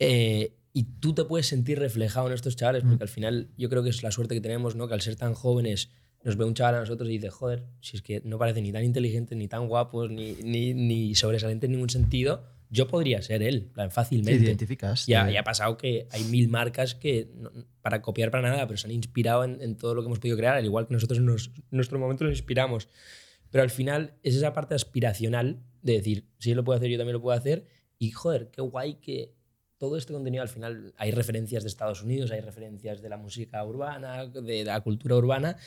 [0.04, 3.84] Eh, y tú te puedes sentir reflejado en estos chavales, porque al final yo creo
[3.84, 4.88] que es la suerte que tenemos, ¿no?
[4.88, 5.92] Que al ser tan jóvenes
[6.24, 8.72] nos ve un chaval a nosotros y dice, joder, si es que no parece ni
[8.72, 13.44] tan inteligente, ni tan guapos, ni, ni, ni sobresaliente en ningún sentido, yo podría ser
[13.44, 14.39] él, plan, fácilmente.
[14.39, 15.06] te identificas.
[15.06, 18.66] Ya, te- ya ha pasado que hay mil marcas que, no- para copiar para nada,
[18.66, 20.94] pero se han inspirado en, en todo lo que hemos podido crear, al igual que
[20.94, 22.88] nosotros nos- en nuestro momento nos inspiramos.
[23.52, 26.98] Pero al final es esa parte aspiracional de decir, si él lo puede hacer, yo
[26.98, 27.68] también lo puedo hacer.
[28.00, 29.36] Y joder, qué guay que
[29.84, 33.62] todo este contenido al final hay referencias de Estados Unidos, hay referencias de la música
[33.65, 35.58] urbana, de la cultura urbana.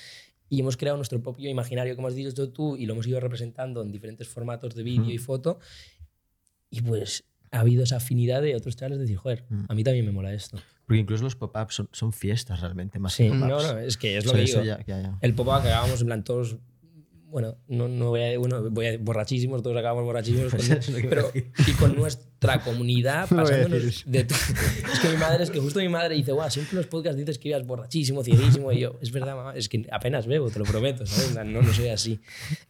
[0.48, 3.82] Y hemos creado nuestro propio imaginario, como has dicho tú, y lo hemos ido representando
[3.82, 5.58] en diferentes formatos de vídeo y foto.
[6.70, 10.06] Y pues ha habido esa afinidad de otros chavales de decir, joder, a mí también
[10.06, 10.58] me mola esto.
[10.86, 14.16] Porque incluso los pop-ups son, son fiestas realmente, más Sí, que no, no, es que
[14.16, 14.62] es O lo sea, que digo.
[14.64, 15.18] ya- ya- ya.
[15.20, 16.56] El pop-up que acabamos en plan todos,
[17.26, 21.72] bueno, no, no voy a, bueno, voy a borrachísimos, todos acabamos borrachísimos, con- pero y
[21.72, 21.96] con
[22.36, 24.38] nuestra comunidad pasándonos de todo.
[24.92, 27.18] Es que mi madre, es que justo mi madre dice, guau, siempre en los podcasts
[27.18, 30.58] dices que ibas borrachísimo, cieguísimo, y yo, es verdad, mamá, es que apenas bebo, te
[30.58, 31.34] lo prometo, ¿sabes?
[31.34, 32.20] No, no soy así.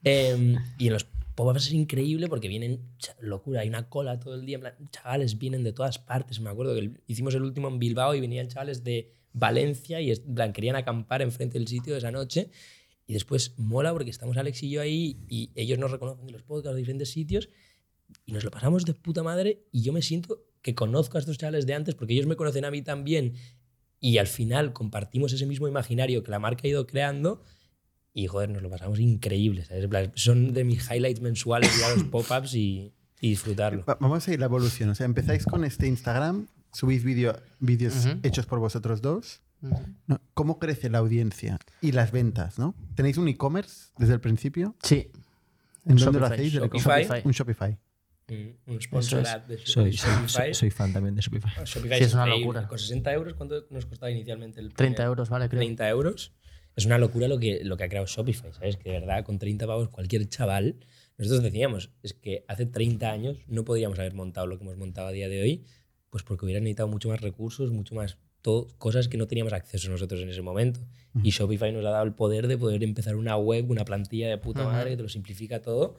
[0.03, 2.81] Em, y en los pop-ups es increíble porque vienen,
[3.21, 6.93] locura, hay una cola todo el día, chavales vienen de todas partes, me acuerdo que
[7.07, 11.59] hicimos el último en Bilbao y venían chavales de Valencia y plan, querían acampar enfrente
[11.59, 12.51] del sitio esa noche.
[13.09, 16.43] Y después mola porque estamos Alex y yo ahí y ellos nos reconocen de los
[16.43, 17.49] podcasts de diferentes sitios
[18.25, 21.39] y nos lo pasamos de puta madre y yo me siento que conozco a estos
[21.39, 23.35] chavales de antes porque ellos me conocen a mí también
[24.01, 27.43] y al final compartimos ese mismo imaginario que la marca ha ido creando
[28.13, 29.65] y joder, nos lo pasamos increíble.
[29.65, 29.89] ¿sabes?
[30.15, 33.85] Son de mis highlights mensuales ir a los pop-ups y, y disfrutarlo.
[33.85, 34.89] Va- Vamos a ir la evolución.
[34.91, 38.19] O sea, empezáis con este Instagram, subís vídeo- vídeos Ujú.
[38.23, 39.41] hechos por vosotros dos.
[40.35, 42.59] ¿Cómo crece la audiencia y las ventas?
[42.59, 42.75] ¿no?
[42.95, 44.77] ¿Tenéis un e-commerce desde el principio?
[44.83, 45.11] Sí.
[45.87, 46.35] ¿En dónde lo Shopify.
[46.35, 46.53] hacéis?
[46.53, 47.23] ¿Del Shopify.
[47.25, 47.79] Un Shopify.
[48.29, 49.49] Un sponsor es.
[49.49, 50.29] de Soy, Shopify.
[50.29, 51.51] soy- soy fan también de Shopify.
[51.65, 52.67] Shopify Sí, es una locura.
[52.67, 55.61] Con 60 euros, ¿cuánto nos costaba inicialmente el 30 primer- euros, vale, creo.
[55.61, 56.33] 30 euros.
[56.75, 58.77] Es una locura lo que, lo que ha creado Shopify, ¿sabes?
[58.77, 60.77] Que de verdad, con 30 pavos, cualquier chaval.
[61.17, 65.07] Nosotros decíamos, es que hace 30 años no podríamos haber montado lo que hemos montado
[65.09, 65.65] a día de hoy,
[66.11, 68.19] pues porque hubieran necesitado mucho más recursos, mucho más.
[68.43, 70.81] Todo, cosas que no teníamos acceso nosotros en ese momento.
[71.23, 74.37] Y Shopify nos ha dado el poder de poder empezar una web, una plantilla de
[74.37, 75.97] puta madre que te lo simplifica todo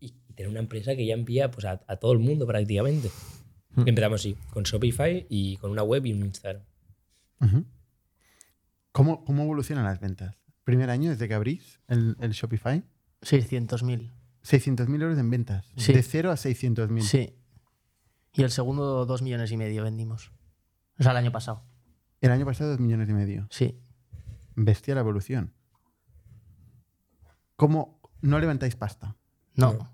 [0.00, 3.10] y, y tener una empresa que ya envía pues, a, a todo el mundo prácticamente.
[3.76, 6.62] Empezamos así, con Shopify y con una web y un Instagram.
[8.92, 10.36] ¿Cómo, ¿Cómo evolucionan las ventas?
[10.62, 12.84] Primer año desde que abrís el, el Shopify.
[13.22, 14.12] 600.000.
[14.44, 15.66] 600.000 euros en ventas.
[15.76, 15.92] Sí.
[15.92, 17.00] De 0 a 600.000.
[17.02, 17.34] Sí.
[18.32, 20.30] Y el segundo, 2 millones y medio vendimos.
[20.98, 21.64] O sea, el año pasado.
[22.20, 23.46] El año pasado, 2 millones y medio.
[23.50, 23.80] Sí.
[24.54, 25.52] Bestia la evolución.
[27.56, 29.16] ¿Cómo no levantáis pasta?
[29.56, 29.90] No, No.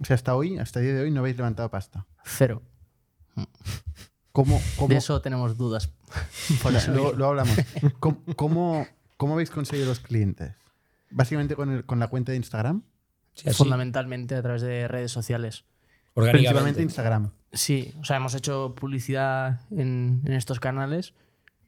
[0.00, 2.06] O sea, hasta hoy, hasta el día de hoy, no habéis levantado pasta.
[2.24, 2.62] cero.
[4.32, 5.90] ¿Cómo, cómo, De eso tenemos dudas.
[6.62, 7.56] Por eso luego hablamos.
[7.98, 10.52] ¿Cómo, cómo, cómo habéis conseguido los clientes?
[11.10, 12.82] ¿Básicamente con, el- con la cuenta de Instagram?
[13.34, 15.64] Sí, Fundamentalmente a través de redes sociales.
[16.14, 16.82] Principalmente.
[16.82, 17.30] Instagram.
[17.52, 21.14] Sí, o sea, hemos hecho publicidad en, en estos canales,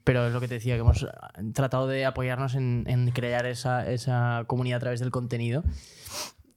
[0.04, 3.46] pero es lo que te decía, que hemos ah, tratado de apoyarnos en, en crear
[3.46, 5.62] esa, esa comunidad a través del contenido.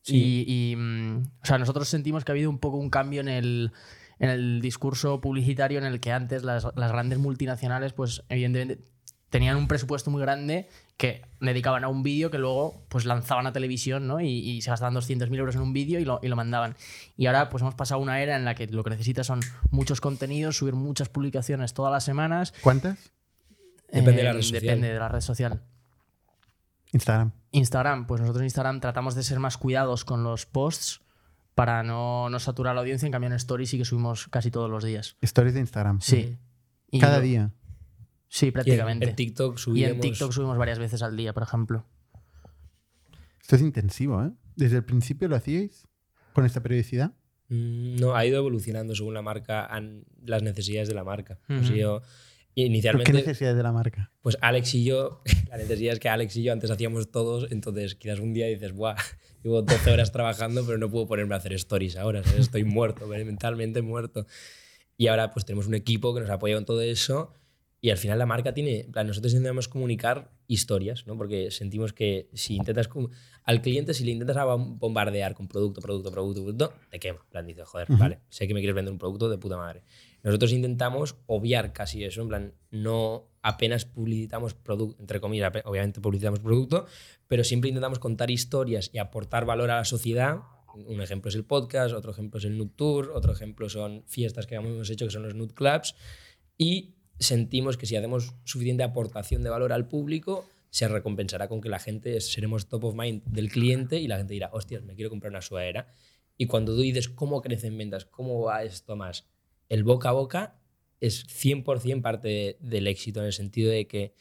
[0.03, 0.45] Sí.
[0.47, 3.29] Y, y, mm, o sea, nosotros sentimos que ha habido un poco un cambio en
[3.29, 3.71] el,
[4.19, 8.83] en el discurso publicitario en el que antes las, las grandes multinacionales, pues evidentemente
[9.29, 13.51] tenían un presupuesto muy grande que dedicaban a un vídeo que luego pues lanzaban a
[13.51, 14.21] televisión ¿no?
[14.21, 16.75] y, y se gastaban 200.000 euros en un vídeo y lo, y lo mandaban.
[17.17, 19.39] Y ahora pues hemos pasado a una era en la que lo que necesitas son
[19.71, 22.53] muchos contenidos, subir muchas publicaciones todas las semanas.
[22.61, 23.11] ¿Cuántas?
[23.91, 24.61] Depende de la Eh, red social.
[24.61, 25.61] Depende de la red social.
[26.93, 27.31] Instagram.
[27.51, 31.01] Instagram, pues nosotros en Instagram tratamos de ser más cuidados con los posts
[31.55, 33.05] para no, no saturar la audiencia.
[33.05, 35.17] En cambio, en Stories sí que subimos casi todos los días.
[35.21, 35.99] Stories de Instagram.
[36.01, 36.37] Sí.
[36.89, 37.51] Y Cada día.
[38.29, 39.09] Sí, Y en, prácticamente.
[39.09, 39.95] en TikTok Y subiremos...
[39.95, 41.85] en TikTok subimos varias veces al día, por ejemplo.
[43.41, 44.31] Esto es intensivo, ¿eh?
[44.55, 45.87] ¿Desde el principio lo hacíais?
[46.33, 47.11] ¿Con esta periodicidad?
[47.49, 49.69] Mm, No, ha ido evolucionando según la marca,
[50.25, 51.39] las necesidades de la marca.
[51.49, 51.73] Ujú.
[51.73, 52.01] yo-
[52.55, 54.11] ¿Pero inicialmente, ¿Qué necesidades de la marca?
[54.21, 57.95] pues Alex y yo, la necesidad es que Alex y yo antes hacíamos todos, entonces
[57.95, 58.95] quizás un día dices, ¡buah!
[59.43, 62.41] Llevo 12 horas trabajando, pero no puedo ponerme a hacer stories ahora, ¿sabes?
[62.41, 64.25] estoy muerto, mentalmente muerto.
[64.95, 67.33] Y ahora pues tenemos un equipo que nos apoya con todo eso
[67.83, 71.17] y al final la marca tiene, en nosotros intentamos comunicar historias, ¿no?
[71.17, 72.89] Porque sentimos que si intentas,
[73.43, 77.19] al cliente si le intentas bombardear con producto, producto, producto, producto, te quema.
[77.25, 79.83] En plan, dices, joder, vale, sé que me quieres vender un producto de puta madre.
[80.23, 86.39] Nosotros intentamos obviar casi eso, en plan, no apenas publicitamos producto, entre comillas, obviamente publicitamos
[86.39, 86.85] producto,
[87.27, 90.39] pero siempre intentamos contar historias y aportar valor a la sociedad.
[90.73, 94.47] Un ejemplo es el podcast, otro ejemplo es el Nude Tour, otro ejemplo son fiestas
[94.47, 95.93] que hemos hecho que son los Nude Clubs.
[96.57, 101.69] Y sentimos que si hacemos suficiente aportación de valor al público, se recompensará con que
[101.69, 105.09] la gente seremos top of mind del cliente y la gente dirá, hostias, me quiero
[105.09, 105.87] comprar una sudadera.
[106.37, 109.27] Y cuando tú dices cómo crecen ventas, cómo va esto más,
[109.73, 110.59] el boca a boca
[110.99, 114.13] es 100% parte de- del éxito en el sentido de que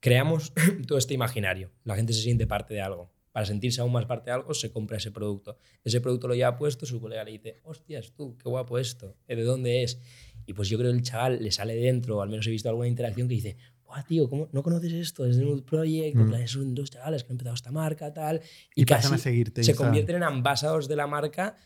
[0.00, 0.52] creamos
[0.86, 1.70] todo este imaginario.
[1.84, 3.10] La gente se siente parte de algo.
[3.32, 5.56] Para sentirse aún más parte de algo, se compra ese producto.
[5.84, 9.36] Ese producto lo lleva puesto, su colega le dice, hostias, tú, qué guapo esto, ¿eh,
[9.36, 9.98] ¿de dónde es?
[10.44, 12.68] Y pues yo creo que el chaval le sale dentro, o al menos he visto
[12.68, 15.24] alguna interacción que dice, Buah, tío, ¿cómo no conoces esto?
[15.24, 16.28] Es de Nude Project, Mm.
[16.28, 18.40] plan, son dos chavales que han empezado esta marca, tal.
[18.74, 19.64] Y Y, pasan casi a seguirte.
[19.64, 21.56] se convierten en ambasados de la marca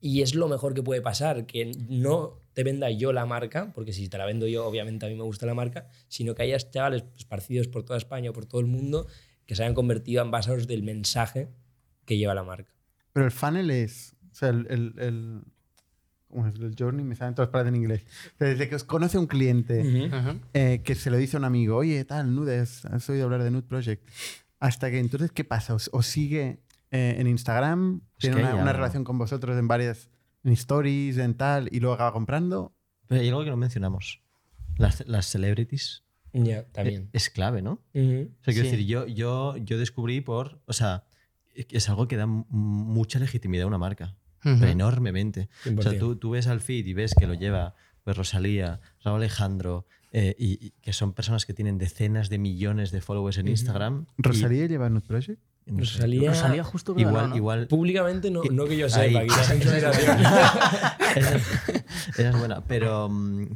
[0.00, 3.92] y es lo mejor que puede pasar, que no te venda yo la marca, porque
[3.92, 6.72] si te la vendo yo, obviamente a mí me gusta la marca, sino que hayas
[6.72, 9.06] chavales esparcidos por toda España o por todo el mundo
[9.46, 11.48] que se hayan convertido en ambasados del mensaje
[12.04, 12.72] que lleva la marca.
[13.12, 14.16] Pero el funnel es.
[14.32, 14.66] O sea, el.
[14.70, 15.40] el, el
[16.26, 16.56] ¿Cómo es?
[16.56, 18.02] El journey me salen todas las palabras en inglés.
[18.40, 20.10] Desde que os conoce un cliente
[20.52, 23.52] eh, que se lo dice a un amigo, oye, tal, Nudes, has oído hablar de
[23.52, 24.02] Nude Project.
[24.58, 25.74] Hasta que entonces, ¿qué pasa?
[25.74, 26.58] ¿Os, os sigue
[26.90, 28.00] eh, en Instagram?
[28.16, 30.10] Es ¿Tiene que una, ya- una relación con vosotros en varias
[30.44, 32.74] en stories, en tal, y luego acaba comprando?
[33.06, 34.20] Pero hay algo que no mencionamos.
[34.76, 37.02] Las, las celebrities Ya, también.
[37.04, 37.82] eh, es clave, ¿no?
[37.94, 38.30] Ujú.
[38.40, 38.70] O sea, quiero Sí.
[38.70, 40.60] decir, yo, yo, yo descubrí por.
[40.66, 41.04] O sea,
[41.54, 44.16] es algo que da mucha legitimidad a una marca.
[44.44, 44.56] Ujú.
[44.60, 45.48] pero enormemente.
[45.66, 45.82] O 100%.
[45.82, 47.74] sea, tú, tú ves al feed y ves que lo lleva
[48.04, 52.92] pues, Rosalía, Raúl Alejandro, eh, y, y que son personas que tienen decenas de millones
[52.92, 53.50] de followers en Ujú.
[53.50, 54.06] Instagram.
[54.16, 55.42] y- ¿Rosalía lleva Nude Project?
[55.70, 57.36] No sé, Rosalía- Rosalía justo igual, no, ¿no?
[57.36, 57.66] igual.
[57.68, 59.54] Públicamente no, no que yo sepa, esa,
[61.14, 63.10] esa es buena, pero,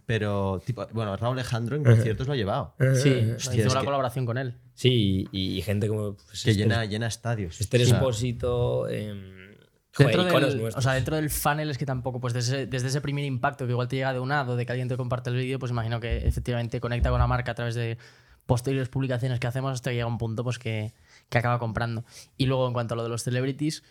[0.07, 1.95] pero tipo, bueno, Raúl Alejandro en Ajá.
[1.97, 2.75] conciertos lo ha llevado.
[2.79, 4.55] Sí, Hostia, Hostia, la que- colaboración con él.
[4.75, 7.57] Sí, y, y gente como pues, Que llena, llena estadios.
[7.57, 9.55] Sea, Expósito, em,
[9.95, 12.89] joder, Dentro iconos del, o sea, dentro del funnel es que tampoco, pues desde, desde
[12.89, 14.97] ese primer impacto que igual te llega de un ad o de que alguien te
[14.97, 17.99] comparte el vídeo, pues imagino que efectivamente conecta con la marca a través de
[18.47, 20.93] posteriores publicaciones que hacemos hasta que llega un punto pues que,
[21.33, 22.05] que acaba comprando.
[22.37, 23.83] Y luego en cuanto a lo de los celebrities,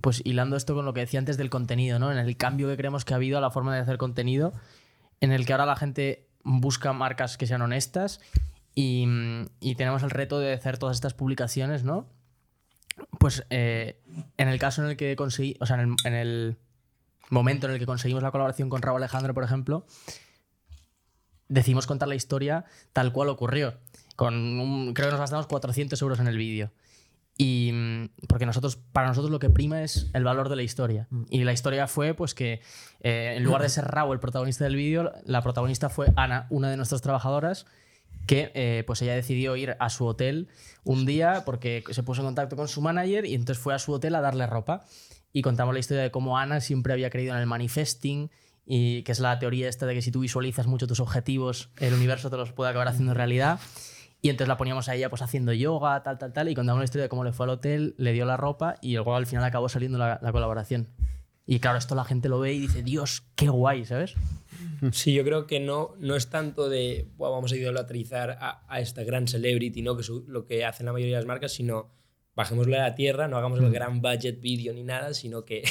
[0.00, 2.10] pues hilando esto con lo que decía antes del contenido, ¿no?
[2.10, 4.52] En el cambio que creemos que ha habido a la forma de hacer contenido,
[5.20, 8.20] en el que ahora la gente busca marcas que sean honestas
[8.74, 9.06] y,
[9.76, 12.08] tenemos el reto de hacer todas estas publicaciones, ¿no?
[13.20, 14.00] Pues eh,
[14.36, 16.56] en el caso en el que conseguí, o sea, en el, en el
[17.30, 19.86] momento en el que conseguimos la colaboración con Raúl Alejandro, por ejemplo,
[21.48, 23.74] decidimos contar la historia tal cual ocurrió.
[24.16, 26.70] Con un- creo que nos gastamos 400 euros en el vídeo.
[27.36, 31.08] Y mm, porque nosotros, para nosotros lo que prima es el valor de la historia.
[31.30, 32.60] Y la historia fue pues que
[33.00, 36.70] eh, en lugar de ser Raúl el protagonista del vídeo, la protagonista fue Ana, una
[36.70, 37.66] de nuestras trabajadoras,
[38.28, 40.48] que eh, pues ella decidió ir a su hotel
[40.84, 43.92] un día porque se puso en contacto con su manager y entonces fue a su
[43.92, 44.84] hotel a darle ropa.
[45.32, 48.30] Y contamos la historia de cómo Ana siempre había creído en el manifesting
[48.64, 51.92] y que es la teoría esta de que si tú visualizas mucho tus objetivos, el
[51.92, 53.58] universo te los puede acabar haciendo realidad.
[54.24, 56.84] Y entonces la poníamos a ella pues haciendo yoga, tal, tal, tal, y contamos la
[56.86, 59.44] historia de cómo le fue al hotel, le dio la ropa y luego al final
[59.44, 60.88] acabó saliendo la, la colaboración.
[61.44, 64.14] Y claro, esto la gente lo ve y dice, Dios, qué guay, ¿sabes?
[64.92, 68.80] Sí, yo creo que no, no es tanto de "Buah, vamos a idolatrizar a, a
[68.80, 69.94] esta gran celebrity, ¿no?
[69.94, 71.92] que es lo que hacen la mayoría de las marcas, sino
[72.34, 75.64] bajémosle a la tierra, no hagamos el gran budget video ni nada, sino que,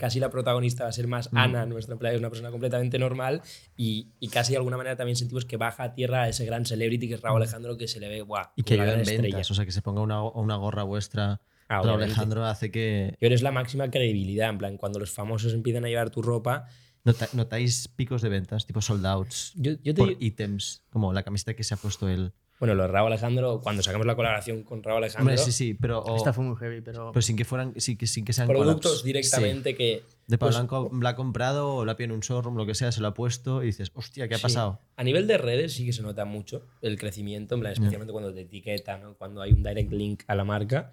[0.00, 3.42] casi la protagonista va a ser más Ana, nuestra empleada, es una persona completamente normal
[3.76, 6.64] y, y casi de alguna manera también sentimos que baja a tierra a ese gran
[6.66, 9.22] celebrity que es Raúl Alejandro que se le ve, guau, Y que ayuda en estrella.
[9.22, 9.50] ventas.
[9.50, 11.40] O sea, que se ponga una, una gorra vuestra.
[11.68, 12.02] Ah, Raúl.
[12.02, 13.14] Alejandro hace que.
[13.20, 16.66] Eres la máxima credibilidad, en plan, cuando los famosos empiezan a llevar tu ropa,
[17.04, 19.52] Nota- ¿Notáis picos de ventas, tipo sold outs?
[19.56, 22.32] yo, yo te por digo- ítems, como la camiseta que se ha puesto él.
[22.60, 25.74] Bueno, lo de Raúl Alejandro, cuando sacamos la colaboración con Raúl Alejandro, Hombre, sí, sí,
[25.74, 27.10] pero, o- Esta fue muy heavy, pero.
[27.10, 29.04] pero sin que fueran, sin que, sin que sean productos collabs.
[29.04, 30.02] directamente que...
[30.06, 30.16] Sí.
[30.26, 32.74] De Pablo pues, Blanco la ha comprado o la pillado en un showroom, lo que
[32.74, 34.42] sea, se lo ha puesto y dices, hostia, ¿qué ha Sí.
[34.42, 34.80] pasado?
[34.96, 38.32] A nivel de redes sí que se nota mucho el crecimiento, en plan, especialmente cuando
[38.32, 39.14] te etiquetan, ¿no?
[39.14, 40.92] cuando hay un direct link a la marca.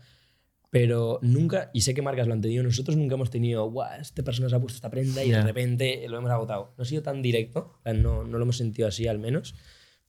[0.69, 4.21] Pero nunca, y sé que marcas lo han tenido, nosotros nunca hemos tenido, guau, esta
[4.23, 5.37] persona se ha puesto esta prenda y Ya.
[5.37, 6.73] de repente lo hemos agotado.
[6.77, 9.55] No ha sido tan directo, no, no lo hemos sentido así al menos,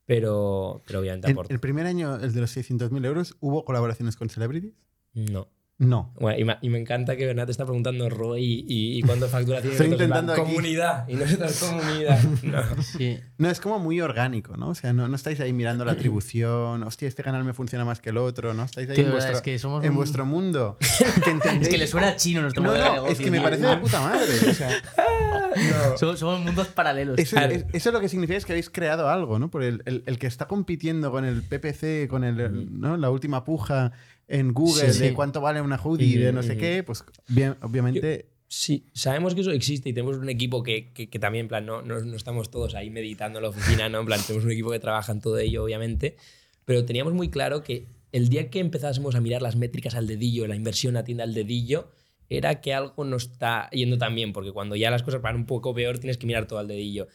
[0.09, 1.53] pero, pero obviamente El, aporta.
[1.53, 4.73] el primer año, el de los 600.000 euros, ¿hubo colaboraciones con celebrities?
[5.13, 5.49] No.
[5.81, 6.13] No.
[6.19, 9.71] Bueno, y, me, y me encanta que Bernat está preguntando Roy y, y, cuándo facturación.
[9.71, 10.43] y Estoy plan, intentando aquí.
[10.43, 11.09] Comunidad.
[11.09, 12.19] Y nosotros comunidad.
[12.43, 12.83] No.
[12.83, 13.21] Sí.
[13.39, 14.71] No, es como muy orgánico, ¿no?
[14.71, 18.01] O sea, no, no estáis ahí mirando la atribución, hostia, este canal me funciona más
[18.01, 18.65] que el otro, ¿no?
[18.65, 20.79] Estáis ahí Tío, en, vuestro, es que somos en un- vuestro mundo.
[21.61, 24.01] Es que le suena chino nuestro No, modelo no, es que me parece de puta
[24.01, 24.51] madre.
[24.51, 24.71] O sea,
[25.97, 27.19] Somos, somos mundos paralelos.
[27.19, 27.53] eso, Claro.
[27.53, 29.51] es, eso lo que significa es que habéis creado algo, ¿no?
[29.51, 32.97] Por el, el- el que está compitiendo con el PPC, con el, ¿no?
[32.97, 33.93] la última puja
[34.29, 35.15] en Google Sí, de sí.
[35.15, 38.29] cuánto vale una hoodie, de no sé qué, pues bien, obviamente...
[38.51, 41.67] Sí, sabemos que eso existe y tenemos un equipo que, que, que también, en plan,
[41.67, 44.01] no, no, no estamos todos ahí meditando en la oficina, ¿no?
[44.01, 46.17] En plan, tenemos un equipo que trabaja en todo ello, obviamente,
[46.65, 50.47] pero teníamos muy claro que el día que empezásemos a mirar las métricas al dedillo,
[50.47, 51.91] la inversión a tienda al dedillo,
[52.31, 55.45] era que algo no está yendo tan bien, porque cuando ya las cosas van un
[55.45, 57.07] poco peor, tienes que mirar todo al dedillo.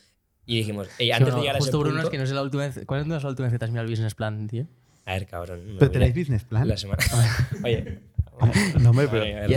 [0.46, 2.08] Y dijimos, "Ey, Sí, antes no, de llegar a ese justo Bruno, punto...
[2.10, 2.80] es que no sé la última vez.
[2.86, 4.68] ¿Cuándo es la última vez que te has mirado el business plan, tío?
[5.06, 5.60] A ver, cabrón.
[5.80, 6.68] ¿Pero tenéis business plan?
[6.68, 7.04] La semana...
[7.64, 8.00] Oye...
[8.82, 9.48] No, hombre, pero, Oye,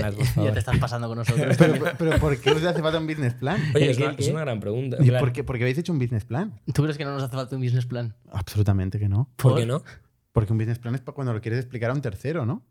[0.45, 1.57] Ya, te estás pasando con nosotros.
[1.57, 3.59] pero, pero ¿por qué os hace falta un business plan?
[3.75, 4.33] Oye, ¿El es qué, una, el es qué?
[4.33, 4.99] una gran pregunta.
[5.01, 6.61] ¿Y plan, por qué, por qué habéis hecho un business plan?
[6.75, 8.15] ¿Tú crees que no nos hace falta un business plan?
[8.31, 9.31] Absolutamente que no.
[9.37, 9.83] ¿Por qué no?
[10.33, 12.67] Porque un business plan es para cuando lo quieres explicar a un tercero, ¿no?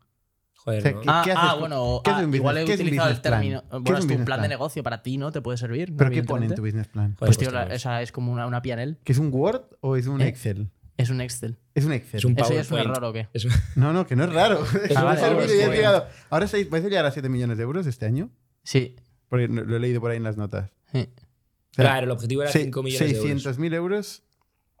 [0.54, 1.00] Joder, O sea, ¿no?
[1.00, 3.20] ¿qué- Ah, haces ah, con- bueno, qué es ah, un igual he qué utilizado el
[3.20, 3.32] plan?
[3.40, 3.62] término.
[3.62, 4.48] ¿Qué Bueno, es es un tu business plan de plan?
[4.50, 5.32] negocio para ti, ¿no?
[5.32, 5.92] Te puede servir.
[5.96, 7.14] ¿Pero qué pone en tu business plan?
[7.18, 8.96] Joder, Pues tío, pues la- esa es como una, una PNL.
[9.02, 10.28] ¿Que es un Word o es un ¿Eh?
[10.28, 10.70] Excel?
[10.96, 11.58] Es un Excel.
[11.74, 12.18] Es un Excel.
[12.18, 12.96] Es un ¿Eso ya es un PowerPoint.
[12.96, 13.28] error o qué?
[13.34, 14.64] Es un- No, no, que no es raro.
[14.88, 15.72] Es Ah, un vale, servicio vale, y has bueno.
[15.74, 16.06] llegado.
[16.30, 18.30] Ahora estáis- vais a llegar a 7 millones de euros este año.
[18.62, 18.96] Sí.
[19.28, 20.70] Porque lo he leído por ahí en las notas.
[20.92, 21.00] Sí.
[21.00, 23.44] O sea, Claro, el objetivo era se- 5 millones de euros.
[23.58, 24.22] 600.000 euros,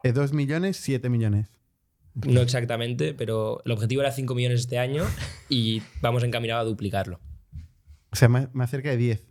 [0.04, 1.48] eh, 2 millones, 7 millones.
[2.14, 5.04] No exactamente, pero el objetivo era 5 millones este año
[5.50, 7.20] y vamos encaminados a duplicarlo.
[8.10, 9.25] O sea, más, más cerca de 10.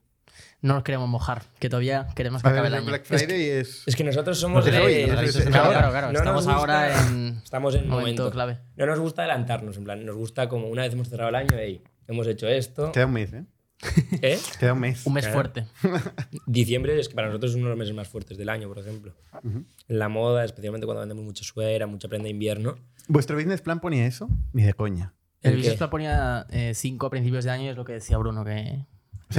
[0.62, 2.88] No nos queremos mojar, que todavía queremos que acabe el el año.
[2.88, 3.84] Black Friday es...
[3.86, 5.78] Es que nosotros somos No de- oye, no te- de- Claro, ahora.
[5.80, 6.08] claro, claro.
[6.08, 8.32] No nos Estamos gusta- ahora en Estamos en momento momento.
[8.32, 8.60] clave.
[8.76, 11.52] No nos gusta adelantarnos, en plan, nos gusta como una vez hemos cerrado el año,
[11.56, 12.92] hey, hemos hecho esto.
[12.92, 13.44] Queda un mes, ¿eh?
[14.22, 14.40] ¿Eh?
[14.60, 15.06] Queda un mes.
[15.06, 15.36] Un mes Claro.
[15.36, 15.66] fuerte.
[16.48, 18.80] Diciembre es que para nosotros es uno de los meses más fuertes del año, por
[18.80, 19.14] ejemplo.
[19.44, 22.78] En la moda, especialmente cuando vendemos mucha suera, mucha prenda de invierno.
[23.08, 24.30] ¿Vuestro business plan ponía eso?
[24.54, 25.14] Ni de coña.
[25.42, 28.44] El ¿El business plan ponía 5 a principios de año, es lo que decía Bruno,
[28.44, 28.86] que...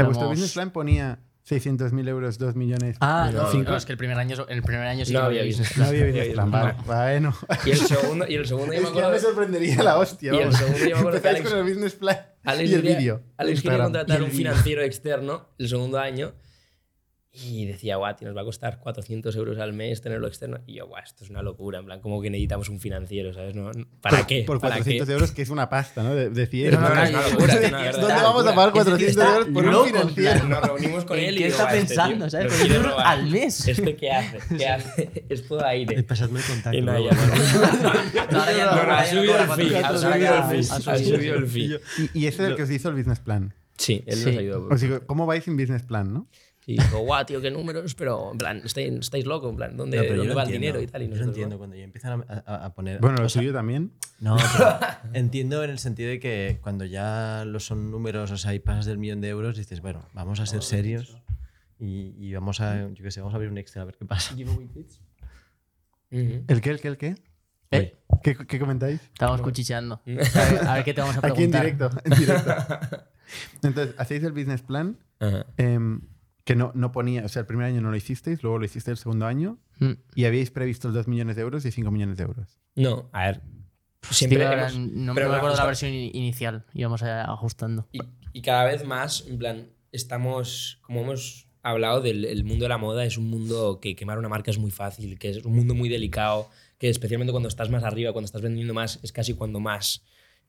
[0.02, 2.96] O sea, vuestro business plan ponía 600.000 euros, 2 millones.
[3.00, 5.26] Ah, no, cinco- no, es que el primer año, el primer año sí No que
[5.26, 5.88] había business business No plan.
[5.88, 6.50] había business plan.
[6.50, 7.34] Vale, bueno.
[7.64, 10.34] Y el segundo, y el segundo yo me acuerdo me de- sorprendería la hostia.
[10.34, 12.82] Y el segundo yo me acuerdo que Alex- con el business plan Alex y el
[12.82, 13.22] vídeo.
[13.36, 16.32] Alex quería contratar un financiero externo el segundo año
[17.44, 20.60] y decía, guau, nos va a costar 400 euros al mes tenerlo externo.
[20.66, 23.54] Y yo, guau, esto es una locura, en plan, como que necesitamos un financiero, ¿sabes?
[23.54, 23.70] No,
[24.00, 24.44] ¿Para qué?
[24.44, 25.12] Por ¿Para 400 qué?
[25.12, 26.14] euros, que es una pasta, ¿no?
[26.14, 26.74] De, de 100.
[26.74, 27.54] No, no, no, es una locura.
[27.92, 30.48] ¿Dónde vamos a pagar Este tío 400 está euros por loco, un plan, financiero?
[30.48, 32.44] Nos reunimos con ¿En él y qué digo, está "Guau, este pensando, tío sabes?
[32.46, 33.06] nos 400 quiere robar.
[33.06, 33.68] al mes.
[33.68, 34.56] ¿Este qué hace?
[34.56, 35.24] ¿Qué hace?
[35.28, 36.02] es todo aire.
[36.02, 36.78] Pasadme el contacto.
[36.78, 36.92] Y no.
[38.14, 41.78] Ya No, ha subido el fee, 400, ha subido el fee.
[42.14, 43.54] Y, ese es el que os hizo el business plan.
[43.78, 44.68] Sí, él nos ayudó.
[44.70, 46.28] Os digo, ¿cómo vais sin business plan, no?
[46.68, 49.98] Y dijo, guau, tío, qué números, pero en plan, estáis, estáis locos, en plan, ¿dónde,
[49.98, 51.00] No, ¿dónde va el dinero y tal?
[51.02, 51.58] Y Yo lo nosotros, entiendo "No".
[51.58, 53.00] cuando ya empiezan a, a- a poner.
[53.00, 53.92] Bueno, lo suyo también.
[54.18, 54.76] No, pero
[55.12, 58.84] entiendo en el sentido de que cuando ya lo son números, o sea, y pasas
[58.86, 61.16] del millón de euros, dices, bueno, vamos a ser serios
[61.78, 64.04] y, y vamos a, yo qué sé, vamos a abrir un extra a ver qué
[64.04, 64.34] pasa.
[66.10, 67.14] ¿El qué, el qué, el qué?
[67.70, 69.00] Eh, ¿Qué, qué comentáis?
[69.02, 70.00] Estamos cuchicheando.
[70.04, 71.62] A ver, a ver qué te vamos a Aquí en preguntar.
[71.64, 72.54] directo, en directo.
[73.62, 75.46] Entonces, hacéis el business plan Ajá.
[75.56, 76.00] em,
[76.46, 78.92] que no, no ponía, o sea, el primer año no lo hicisteis, luego lo hicisteis
[78.92, 79.92] el segundo año Mm.
[80.14, 82.58] y habíais previsto 2 millones de euros y 5 millones de euros.
[82.76, 83.42] No, a ver.
[84.10, 86.64] Siempre Tío, ahora hemos- no pero me acuerdo de la versión in- inicial.
[86.72, 87.88] Íbamos a- ajustando.
[87.92, 87.98] Y,
[88.32, 92.78] y cada vez más, en plan, estamos, como hemos hablado del el mundo de la
[92.78, 95.74] moda, es un mundo que quemar una marca es muy fácil, que es un mundo
[95.74, 96.48] muy delicado,
[96.78, 100.04] que especialmente cuando estás más arriba, cuando estás vendiendo más, es casi cuando más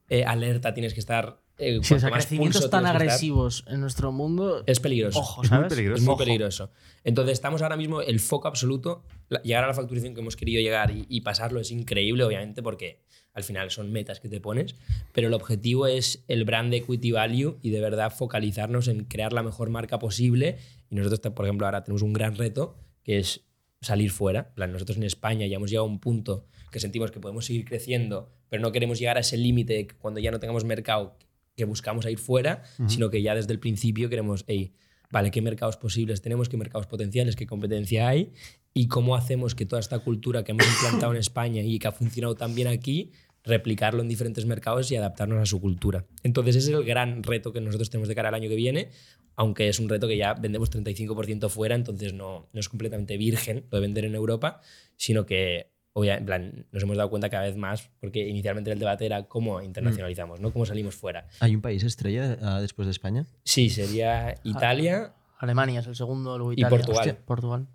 [0.09, 3.81] eh, alerta tienes que estar eh, Si los cuanto más crecimientos tan estar, agresivos en
[3.81, 5.19] nuestro mundo, es peligroso.
[5.19, 5.73] ojo, Es muy ¿sabes?
[5.73, 6.01] peligroso.
[6.01, 6.71] Es muy peligroso.
[7.03, 10.61] Entonces estamos ahora mismo, el foco absoluto, la- llegar a la facturación que hemos querido
[10.61, 13.01] llegar y, y pasarlo es increíble, obviamente, porque
[13.33, 14.75] al final son metas que te pones,
[15.13, 19.43] pero el objetivo es el brand equity value y de verdad focalizarnos en crear la
[19.43, 20.57] mejor marca posible.
[20.89, 23.41] Y nosotros, por ejemplo, ahora tenemos un gran reto que es
[23.79, 24.51] salir fuera.
[24.57, 28.29] Nosotros en España ya hemos llegado a un punto que sentimos que podemos seguir creciendo,
[28.49, 31.15] pero no queremos llegar a ese límite cuando ya no tengamos mercado
[31.57, 34.73] que buscamos a ir fuera, sino que ya desde el principio queremos, hey,
[35.11, 36.49] vale, ¿qué mercados posibles tenemos?
[36.49, 37.35] ¿Qué mercados potenciales?
[37.35, 38.31] ¿Qué competencia hay?
[38.75, 41.91] ¿Y cómo hacemos que toda esta cultura que hemos implantado en España y que ha
[41.91, 43.11] funcionado tan bien aquí,
[43.43, 46.05] replicarlo en diferentes mercados y adaptarnos a su cultura?
[46.21, 48.89] Entonces ese es el gran reto que nosotros tenemos de cara al año que viene,
[49.35, 53.65] aunque es un reto que ya vendemos 35% fuera, entonces no, no es completamente virgen
[53.71, 54.61] lo de vender en Europa,
[54.95, 58.79] sino que obvia- en plan, nos hemos dado cuenta cada vez más, porque inicialmente el
[58.79, 60.51] debate era cómo internacionalizamos, ¿no?
[60.53, 61.27] cómo salimos fuera.
[61.39, 63.25] ¿Hay un país estrella ah, después de España?
[63.43, 66.69] Sí, sería Italia, Alemania es el segundo, luego Y Italia.
[66.77, 66.99] Portugal.
[66.99, 67.67] Hostia, Portugal.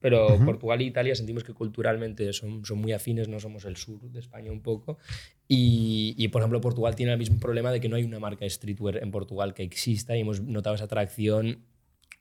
[0.00, 4.00] pero Portugal e Italia sentimos que culturalmente son, son muy afines, no somos el sur
[4.00, 4.98] de España un poco.
[5.48, 8.48] Y, y, por ejemplo, Portugal tiene el mismo problema de que no hay una marca
[8.48, 11.64] streetwear en Portugal que exista y hemos notado esa atracción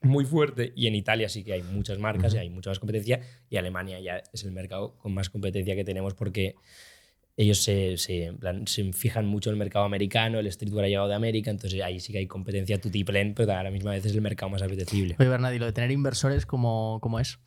[0.02, 0.74] muy fuerte.
[0.76, 3.22] Y en Italia sí que hay muchas marcas y hay mucha más competencia.
[3.50, 6.56] Y Alemania ya es el mercado con más competencia que tenemos porque
[7.38, 10.88] ellos se, se, en plan, se fijan mucho en el mercado americano, el streetwear ha
[10.88, 14.04] llegado de América, entonces ahí sí que hay competencia tutiplen, pero a la misma vez
[14.06, 15.16] es el mercado más apetecible.
[15.20, 17.38] Oye, Bernardi, lo de tener inversores, ¿cómo, cómo es?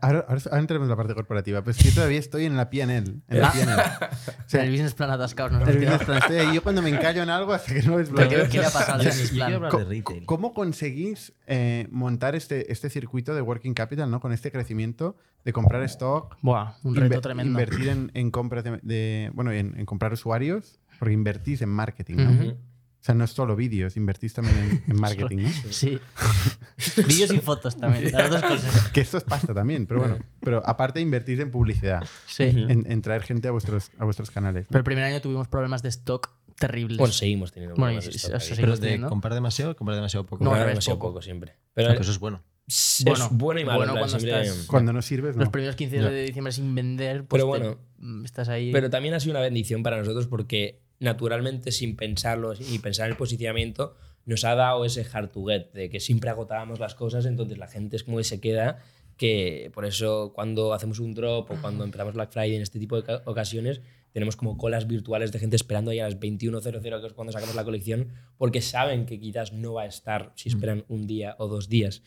[0.00, 2.56] Ahora, ahora, ahora entremos en la parte corporativa, pero es que yo todavía estoy en
[2.56, 3.22] la PNL.
[3.28, 3.78] En la PNL.
[3.78, 5.52] O sea, en el business plan atascados.
[5.52, 5.66] ¿no?
[5.66, 6.54] el business plan, estoy ahí.
[6.54, 8.70] Yo cuando me encallo en algo hasta que no es ¿Pero qué, qué le ha
[8.70, 9.60] pasado al business plan?
[9.60, 10.26] retail.
[10.26, 14.20] ¿Cómo conseguís eh, montar este, este circuito de working capital, ¿no?
[14.20, 17.50] Con este crecimiento de comprar stock, Buah, un reto inver- tremendo.
[17.50, 22.16] invertir en, en compras de, de- bueno, en, en comprar usuarios, porque invertís en marketing,
[22.16, 22.30] ¿no?
[22.30, 22.56] Ujú.
[23.00, 25.48] O sea, no es solo vídeos, invertís también en, en marketing, ¿no?
[25.70, 25.98] Sí.
[27.08, 28.88] Vídeos y fotos también, las dos cosas.
[28.92, 30.18] Que esto es pasta también, pero bueno.
[30.40, 32.44] Pero aparte invertís en publicidad, Sí.
[32.44, 34.66] en, en traer gente a vuestros, a vuestros canales.
[34.68, 36.98] Pero el primer año tuvimos problemas de stock terribles.
[36.98, 38.54] Bueno, seguimos teniendo Bueno, problemas y- de stock eso.
[38.56, 39.08] Pero de teniendo.
[39.08, 40.44] comprar demasiado, comprar demasiado poco.
[40.44, 41.08] No, No, revés, demasiado poco.
[41.12, 41.54] poco siempre.
[41.72, 42.42] Pero Aunque eso es bueno.
[42.68, 43.78] es Bueno, bueno y malo.
[43.78, 45.40] bueno cuando estás- Cuando no sirves, no.
[45.44, 47.78] Los primeros 15 días de diciembre sin vender, pues Pero bueno.
[48.26, 48.72] estás ahí.
[48.72, 53.12] Pero también ha sido una bendición para nosotros porque naturalmente, sin pensarlo y pensar en
[53.12, 53.96] el posicionamiento,
[54.26, 57.66] nos ha dado ese hard to get, de que siempre agotábamos las cosas, entonces la
[57.66, 58.78] gente es como que se queda,
[59.16, 62.96] que por eso cuando hacemos un drop o cuando empezamos Black Friday en este tipo
[62.96, 63.80] de ca- ocasiones,
[64.12, 67.54] tenemos como colas virtuales de gente esperando ahí a las 21.00, que es cuando sacamos
[67.54, 71.48] la colección, porque saben que quizás no va a estar si esperan un día o
[71.48, 72.02] dos días.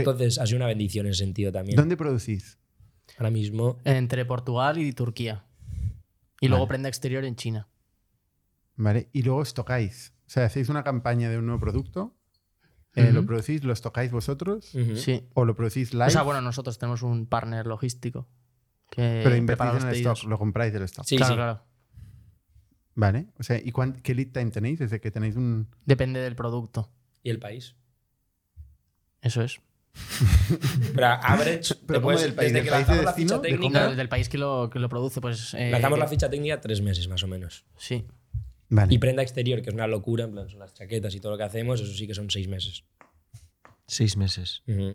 [0.00, 1.76] Entonces ha sido una bendición en ese sentido también.
[1.76, 2.58] ¿Dónde producís?
[3.16, 5.44] Ahora mismo Entre Portugal y Turquía.
[6.40, 7.66] Y luego prenda exterior en China.
[8.78, 9.10] ¿Vale?
[9.12, 10.14] Y luego os tocáis.
[10.26, 12.16] O sea, hacéis una campaña de un nuevo producto,
[12.94, 13.26] eh, lo Ujú.
[13.28, 14.64] producís, los tocáis vosotros.
[14.96, 15.28] Sí.
[15.34, 18.26] o lo producís live, O sea, bueno, nosotros tenemos un partner logístico
[18.90, 20.18] que pero invertís en el pedidos.
[20.20, 21.04] stock, lo compráis del stock.
[21.04, 21.36] Sí, claro, sí.
[21.36, 21.64] claro.
[22.94, 23.26] ¿Vale?
[23.38, 25.68] O sea, ¿y cuán- qué lead time tenéis desde que tenéis un...
[25.84, 26.90] Depende del producto.
[27.22, 27.76] Y el país.
[29.22, 29.60] Eso es.
[30.94, 32.52] Pero average, Pero ¿cómo después, del país?
[32.52, 33.28] desde ¿Del que país de lanzamos la destino?
[33.28, 35.54] ficha ¿De técnica, No, del país que lo, que lo produce, pues.
[35.54, 37.64] eh, lanzamos la ficha técnica tres meses más o menos.
[37.76, 38.04] Sí.
[38.70, 38.92] Vale.
[38.94, 41.38] Y prenda exterior, que es una locura, en plan, son las chaquetas y todo lo
[41.38, 42.84] que hacemos, eso sí que son seis meses.
[43.86, 44.62] Seis meses.
[44.66, 44.94] Ujú.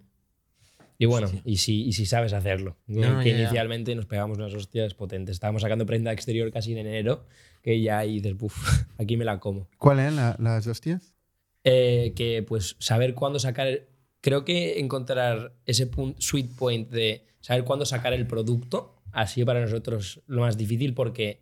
[0.99, 2.77] Y bueno, y, si, y si sabes hacerlo.
[2.85, 3.41] No, que ya, ya.
[3.43, 5.33] inicialmente nos pegamos unas hostias potentes.
[5.33, 7.25] Estábamos sacando prenda exterior casi en enero,
[7.63, 8.55] que ya ahí dices, "Buf,
[8.99, 9.67] aquí me la como.
[9.79, 11.15] ¿Cuáles eran la- las hostias?
[11.63, 13.87] Eh, que pues saber cuándo sacar.
[14.21, 19.47] Creo que encontrar ese punto, sweet point de saber cuándo sacar el producto ha sido
[19.47, 21.41] para nosotros lo más difícil porque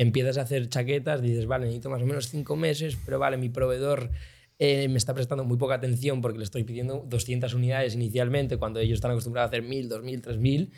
[0.00, 3.50] empiezas a hacer chaquetas, dices, vale, necesito más o menos cinco meses, pero vale, mi
[3.50, 4.10] proveedor
[4.58, 8.80] eh, me está prestando muy poca atención porque le estoy pidiendo 200 unidades inicialmente cuando
[8.80, 10.70] ellos están acostumbrados a hacer 1000, 2000, 3000.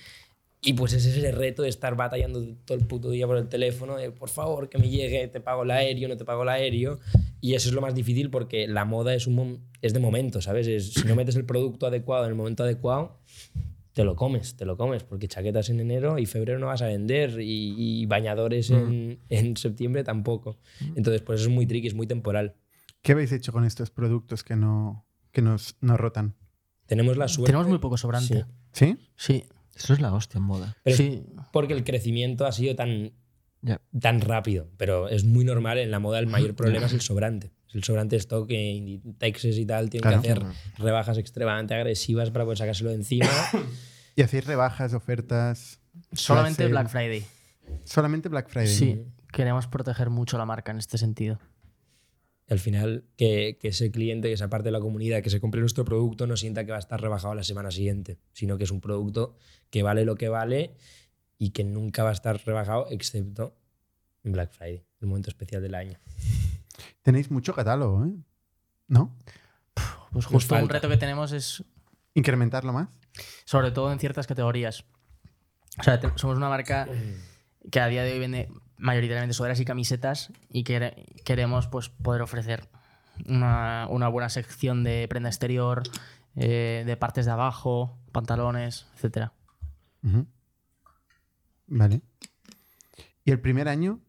[0.64, 3.96] Y pues es ese reto de estar batallando todo el puto día por el teléfono,
[3.96, 6.98] de por favor que me llegue, te pago el aéreo, no te pago el aéreo.
[7.40, 10.66] Y eso es lo más difícil porque la moda es, un, es de momento, ¿sabes?
[10.68, 13.18] Es- si no metes el producto adecuado en el momento adecuado,
[13.92, 16.86] te lo comes, te lo comes, porque chaquetas en enero y febrero no vas a
[16.86, 20.58] vender y, y bañadores en, en septiembre tampoco.
[20.94, 22.54] Entonces, pues eso es muy tricky, es muy temporal.
[23.02, 26.36] ¿Qué habéis hecho con estos productos que no, que nos, no rotan?
[26.86, 27.52] Tenemos la suerte.
[27.52, 28.46] Tenemos muy poco sobrante.
[28.72, 28.96] Sí.
[28.96, 28.98] ¿Sí?
[29.16, 29.44] Sí.
[29.74, 30.76] Eso es la hostia en moda.
[30.82, 31.24] Pero sí.
[31.52, 33.12] porque el crecimiento ha sido tan,
[33.98, 36.18] tan rápido, pero es muy normal en la moda.
[36.18, 37.52] El mayor problema es el sobrante.
[37.72, 40.22] El sobrante de stock que Inditexes y tal tienen Claro.
[40.22, 40.44] que hacer
[40.78, 43.26] rebajas extremadamente agresivas para poder sacárselo de encima.
[44.16, 45.80] ¿Y hacéis rebajas, ofertas?
[46.12, 46.88] Solamente Black?
[46.88, 47.24] Friday.
[47.84, 48.68] Solamente Black Friday.
[48.68, 49.04] Sí.
[49.32, 51.38] Queremos proteger mucho la marca en este sentido.
[52.48, 55.60] Al final, que, que ese cliente, que esa parte de la comunidad que se compre
[55.60, 58.70] nuestro producto, no sienta que va a estar rebajado la semana siguiente, sino que es
[58.70, 59.36] un producto
[59.70, 60.74] que vale lo que vale
[61.38, 63.56] y que nunca va a estar rebajado, excepto
[64.24, 65.98] en Black Friday, el momento especial del año.
[67.02, 68.12] Tenéis mucho catálogo, ¿eh?
[68.88, 69.16] ¿No?
[70.12, 70.74] Pues justo un falta.
[70.74, 71.64] reto que tenemos es,
[72.14, 72.88] ¿Incrementarlo más?
[73.44, 74.84] sobre todo en ciertas categorías.
[75.78, 76.86] O sea, somos una marca
[77.70, 82.20] que a día de hoy vende mayoritariamente sudaderas y camisetas y quere- queremos pues, poder
[82.22, 82.68] ofrecer
[83.26, 85.82] una, una buena sección de prenda exterior,
[86.36, 89.32] eh, de partes de abajo, pantalones, etcétera.
[90.02, 90.26] Ujú.
[91.68, 92.02] Vale.
[93.24, 94.00] ¿Y el primer año,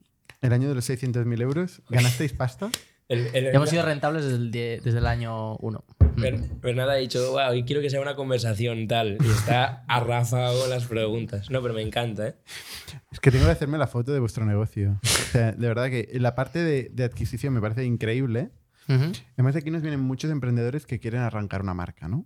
[0.44, 2.70] el año de los 600.000 euros, ganasteis pasta?
[3.10, 5.84] El, el- Hemos sido rentables desde el, die- desde el año 1.
[6.16, 9.18] Bern- Bernardo ha dicho, wow, hoy quiero que sea una conversación tal.
[9.24, 11.50] Y está arrafado con las preguntas.
[11.52, 12.36] No, pero me encanta, ¿eh?
[13.12, 15.00] Es que tengo que hacerme la foto de vuestro negocio.
[15.04, 18.52] O sea, de verdad que la parte de, de adquisición me parece increíble.
[18.88, 22.26] Además, aquí nos vienen muchos emprendedores que quieren arrancar una marca, ¿no?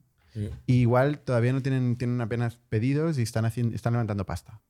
[0.67, 4.61] Y igual todavía no tienen, tienen apenas pedidos y están, haciendo, están levantando pasta.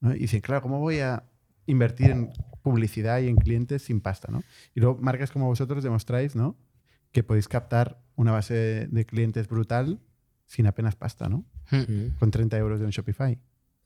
[0.00, 0.14] ¿no?
[0.14, 1.24] Y dicen, claro, ¿cómo voy a
[1.66, 2.30] invertir en
[2.62, 4.30] publicidad y en clientes sin pasta?
[4.30, 4.42] ¿no?
[4.74, 6.56] Y luego marcas como vosotros demostráis ¿no?
[7.12, 10.00] que podéis captar una base de clientes brutal
[10.46, 11.44] sin apenas pasta, ¿no?
[12.18, 13.38] Con 30 euros de un Shopify.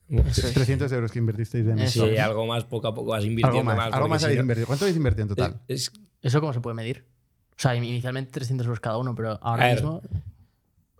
[0.09, 0.53] Eso es.
[0.53, 2.19] 300 euros que invertisteis de Sí, Amazon.
[2.19, 3.93] algo más, poco a poco vas Algo invirtiendo más, más.
[3.93, 4.67] algo más habéis invertido.
[4.67, 5.61] ¿Cuánto habéis invertido en total?
[5.67, 7.05] Es- ¿Eso cómo se puede medir?
[7.51, 9.75] O sea, inicialmente 300 euros cada uno, pero ahora ver.
[9.75, 10.01] mismo...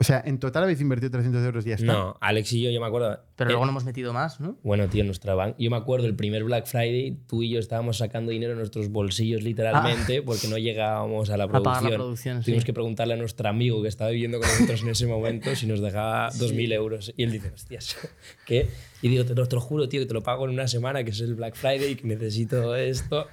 [0.01, 1.85] O sea, en total habéis invertido 300 euros y ya está.
[1.85, 3.19] no, Alex y yo, yo me acuerdo.
[3.35, 4.57] Pero eh, luego no hemos metido más, ¿no?
[4.63, 5.57] Bueno, tío, nuestra banca.
[5.59, 8.87] Yo me acuerdo el primer Black Friday, tú y yo estábamos sacando dinero en nuestros
[8.89, 11.47] bolsillos literalmente porque no llegábamos a la Ah.
[11.47, 11.91] A pagar producción.
[11.91, 12.65] la producción, Tuvimos sí.
[12.65, 15.81] que preguntarle a nuestro amigo que estaba viviendo con nosotros en ese momento si nos
[15.81, 17.13] dejaba 2.000 euros.
[17.17, 17.97] Y él dice, hostias,
[18.45, 18.67] ¿qué?
[19.01, 21.03] Y digo, te lo, te lo juro, tío, que te lo pago en una semana,
[21.03, 23.27] que es el Black Friday, que necesito esto.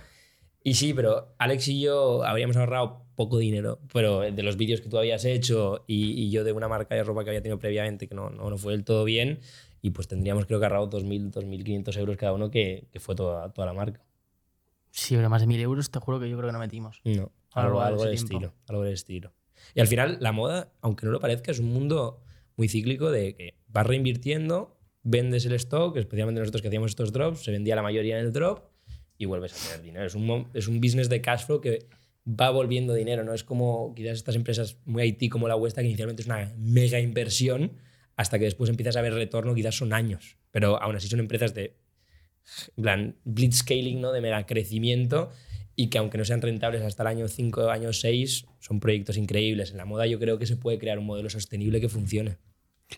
[0.65, 4.89] Y sí, pero Alex y yo habríamos ahorrado poco dinero, pero de los vídeos que
[4.89, 8.07] tú habías hecho y, y yo de una marca de ropa que había tenido previamente
[8.07, 9.41] que no, no, no fue del todo bien,
[9.83, 13.53] y pues tendríamos creo que ahorrado 2.000, 2.500 euros cada uno, que, que fue toda,
[13.53, 14.05] toda la marca.
[14.91, 17.01] Sí, pero más de 1000 euros te juro que yo creo que no metimos.
[17.05, 18.55] No, Algo algo, del estilo.
[18.67, 19.33] Algo del estilo.
[19.75, 22.23] Y al final, la moda, aunque no lo parezca, es un mundo
[22.57, 27.45] muy cíclico de que vas reinvirtiendo, vendes el stock, especialmente nosotros que hacíamos estos drops,
[27.45, 28.65] se vendía la mayoría en el drop
[29.19, 30.07] y vuelves a tener dinero.
[30.07, 31.87] Es un, es un business de cash flow que
[32.29, 35.89] va volviendo dinero, no es como quizás estas empresas muy IT como la vuestra, que
[35.89, 37.73] inicialmente es una mega inversión,
[38.17, 40.37] hasta que después empiezas a ver retorno, quizás son años.
[40.51, 41.77] Pero aún así son empresas de
[42.77, 44.13] en plan, blitzscaling, ¿no?
[44.13, 45.31] De mega crecimiento
[45.75, 49.73] y que aunque no sean rentables hasta el año 5, año 6, son proyectos increíbles.
[49.73, 52.39] En la moda yo creo que se puede crear un modelo sostenible que funcione.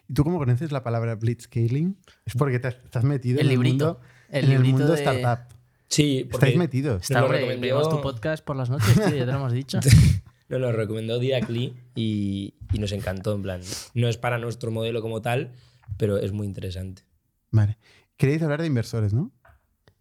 [0.09, 1.97] ¿Y tú cómo conoces la palabra blitzscaling?
[2.26, 3.85] Es porque te has- estás metido El en el librito.
[3.87, 4.01] mundo,
[4.31, 5.57] El en el mundo de- startup.
[5.89, 7.03] Sí, porque Estáis metidos.
[7.03, 9.78] Está, lo tu podcast por las noches, tío, ya te lo hemos dicho.
[10.49, 13.34] nos lo recomendó Diractly y, y nos encantó.
[13.34, 13.61] En plan,
[13.95, 15.53] no es para nuestro modelo como tal,
[15.97, 17.03] pero es muy interesante.
[17.51, 17.78] Vale.
[18.16, 19.30] Queréis hablar de inversores, ¿no?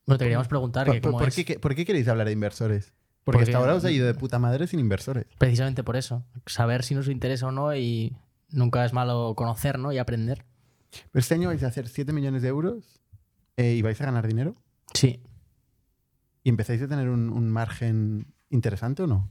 [0.06, 1.36] Bueno, te queríamos preguntar ¿Por, que cómo por es.
[1.36, 2.94] qué, qué- por qué queréis hablar de inversores?
[3.24, 5.26] Porque, Porque- hasta ahora os ha ido de puta madre sin inversores.
[5.38, 6.26] Precisamente por eso.
[6.46, 8.16] Saber si nos interesa o no y
[8.50, 9.92] nunca es malo conocer, ¿no?
[9.92, 10.46] Y aprender.
[11.12, 13.02] Pero este año vais a hacer 7 millones de euros
[13.58, 14.56] eh, y vais a ganar dinero.
[14.94, 15.22] Sí.
[16.48, 19.30] ¿Y empezáis a tener un, un margen interesante o no?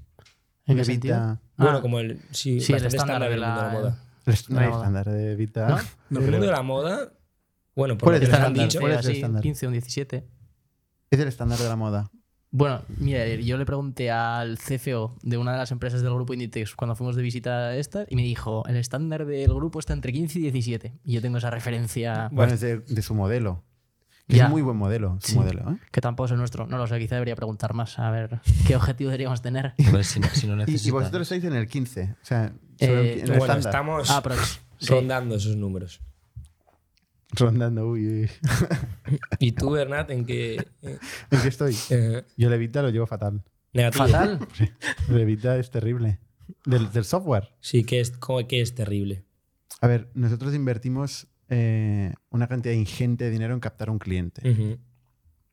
[0.67, 1.17] ¿En Un qué sentido?
[1.17, 1.81] EBITDA- Bueno, Ah.
[1.81, 4.03] como el, sí, Sí, el estándar de en el mundo la- de la moda.
[4.27, 5.69] El estándar de EBITDA.
[6.11, 6.21] ¿No?
[6.21, 7.12] El mundo de la moda,
[7.75, 8.64] bueno, por ¿Cuál lo es que el han estándar?
[8.67, 9.43] dicho, ¿Cuál es el así, estándar?
[9.43, 10.27] 15 o un 17.
[11.11, 12.11] Es el estándar de la moda.
[12.51, 16.75] Bueno, mira, yo le pregunté al CFO de una de las empresas del grupo Inditex
[16.75, 20.12] cuando fuimos de visita a esta y me dijo, el estándar del grupo está entre
[20.12, 20.93] 15 y 17.
[21.03, 23.64] Y yo tengo esa referencia Bueno, es de, de su modelo.
[24.29, 24.39] Que.
[24.39, 25.39] Es muy buen modelo, su Sí.
[25.39, 25.70] modelo.
[25.70, 25.79] ¿eh?
[25.93, 26.66] que tampoco es el nuestro.
[26.66, 29.74] No lo sé, quizá debería preguntar más a ver qué objetivo deberíamos tener.
[29.91, 32.16] Pues si, no- si no Y, y vosotros estáis en el 15.
[32.20, 33.70] O sea, sobre Eh, el- en el bueno, estándar.
[33.70, 34.35] estamos Ah, pero
[34.79, 34.89] sí.
[34.89, 36.01] rondando esos números.
[37.33, 38.31] Rondando, uy, uy.
[39.41, 40.55] ¿Y tú, Bernat, en qué?
[40.83, 40.99] eh,
[41.31, 41.77] ¿En qué estoy?
[41.91, 43.43] eh, Yo Levita lo llevo fatal.
[43.72, 44.07] negativo.
[44.07, 44.39] Fatal.
[45.09, 46.20] Levita es terrible.
[46.64, 47.51] Del, del software.
[47.61, 49.24] Sí, que es, como que es terrible.
[49.81, 54.49] A ver, nosotros invertimos eh, una cantidad ingente de dinero en captar un cliente.
[54.49, 54.79] Ujú.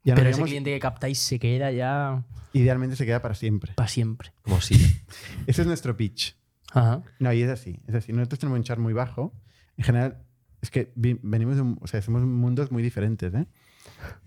[0.04, 3.74] Ya Pero ese cliente que captáis se queda ya idealmente se queda para siempre.
[3.76, 4.34] para siempre.
[4.41, 4.76] Como si.
[5.48, 6.36] Ese es nuestro pitch.
[6.74, 7.04] Ajá.
[7.20, 8.12] No, y es así, es así.
[8.14, 9.34] Nosotros tenemos un char muy bajo.
[9.78, 10.24] En general,
[10.62, 13.34] es que venimos de un- o sea, hacemos mundos muy diferentes.
[13.34, 13.48] ¿eh?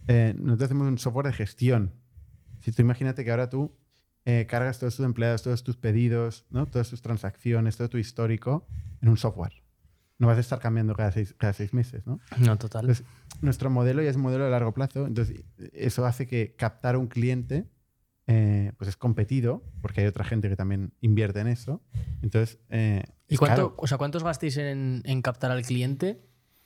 [0.08, 1.92] Eh, nosotros hacemos un software de gestión.
[2.60, 3.76] Si tú imagínate que ahora tú
[4.24, 6.66] eh, cargas todos tus empleados, todos tus pedidos, ¿no?
[6.66, 8.66] todas tus transacciones, todo tu histórico
[9.02, 9.62] en un software.
[10.18, 12.06] No vas a estar cambiando cada seis, cada seis meses.
[12.06, 12.20] ¿no?
[12.38, 12.82] No, total.
[12.82, 13.04] Entonces,
[13.42, 15.06] nuestro modelo ya es un modelo de largo plazo.
[15.06, 17.68] Entonces, eso hace que captar un cliente
[18.28, 21.80] eh, pues es competido, porque hay otra gente que también invierte en eso.
[22.22, 26.20] Entonces, eh, ¿Y cuánto, o sea, cuántos gastéis en, en captar al cliente?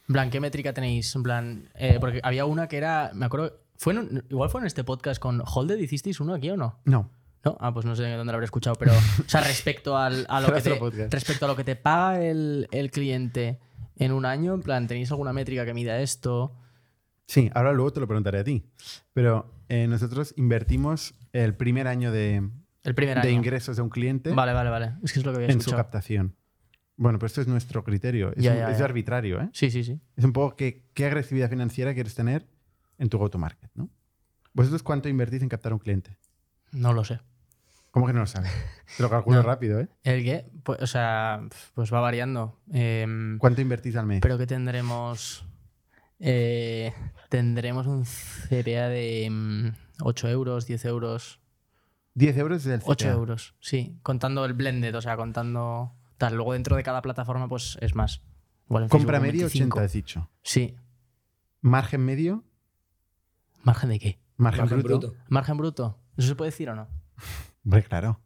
[0.08, 1.14] En plan, ¿qué métrica tenéis?
[1.14, 4.66] En plan, eh, porque había una que era, me acuerdo, fue en igual fue en
[4.66, 6.80] este podcast con Holded, ¿hicisteis uno aquí o no?
[6.84, 7.10] No.
[7.44, 7.56] ¿No?
[7.60, 10.52] Ah, pues no sé dónde lo habré escuchado, pero, o sea, respecto, al, a, lo
[10.54, 13.58] que te, respecto a lo que te paga el, el cliente
[13.96, 16.54] en un año, en plan, ¿tenéis alguna métrica que mida esto?
[17.26, 18.64] Sí, ahora luego te lo preguntaré a ti.
[19.12, 22.48] Pero eh, nosotros invertimos el primer año de,
[22.82, 23.30] El primer de año.
[23.38, 24.92] ingresos de un cliente Vale, vale, vale.
[25.02, 26.34] Es que es lo que había en su captación.
[26.96, 28.32] Bueno, pero esto es nuestro criterio.
[28.36, 28.84] Es, Ya, un- ya, es ya.
[28.84, 29.48] arbitrario, ¿eh?
[29.54, 29.98] Sí, sí, sí.
[30.16, 32.46] Es un poco qué, qué agresividad financiera quieres tener
[32.98, 33.88] en tu go-to-market, ¿no?
[34.52, 36.18] ¿Vosotros cuánto invertís en captar a un cliente?
[36.72, 37.20] No lo sé.
[37.90, 38.50] ¿Cómo que no lo sabes?
[38.96, 39.42] Te lo calculo No.
[39.42, 39.88] rápido, ¿eh?
[40.04, 40.48] ¿El qué?
[40.62, 41.40] Pues, o sea,
[41.74, 42.60] pues va variando.
[42.72, 44.20] Em, ¿Cuánto invertís al mes?
[44.20, 45.44] pero que tendremos.
[46.20, 46.92] eh,
[47.28, 49.68] tendremos un CPA de mm,
[50.02, 51.40] 8 euros, 10 euros.
[52.14, 52.90] 10 euros del CPA.
[52.90, 53.96] 8 euros, sí.
[54.02, 56.34] Contando el blended, o sea, contando tal.
[56.34, 58.22] Luego dentro de cada plataforma, pues es más.
[58.68, 59.78] Igual Compra Facebook, medio 25.
[59.78, 60.30] 80, has dicho.
[60.42, 60.76] Sí.
[61.60, 62.44] Margen medio,
[63.62, 64.20] ¿Margen de qué?
[64.36, 64.98] margen, Margen bruto.
[65.08, 65.20] bruto.
[65.28, 65.98] ¿Margen bruto?
[66.20, 66.88] ¿Eso se puede decir o no?
[67.64, 68.20] Hombre, claro.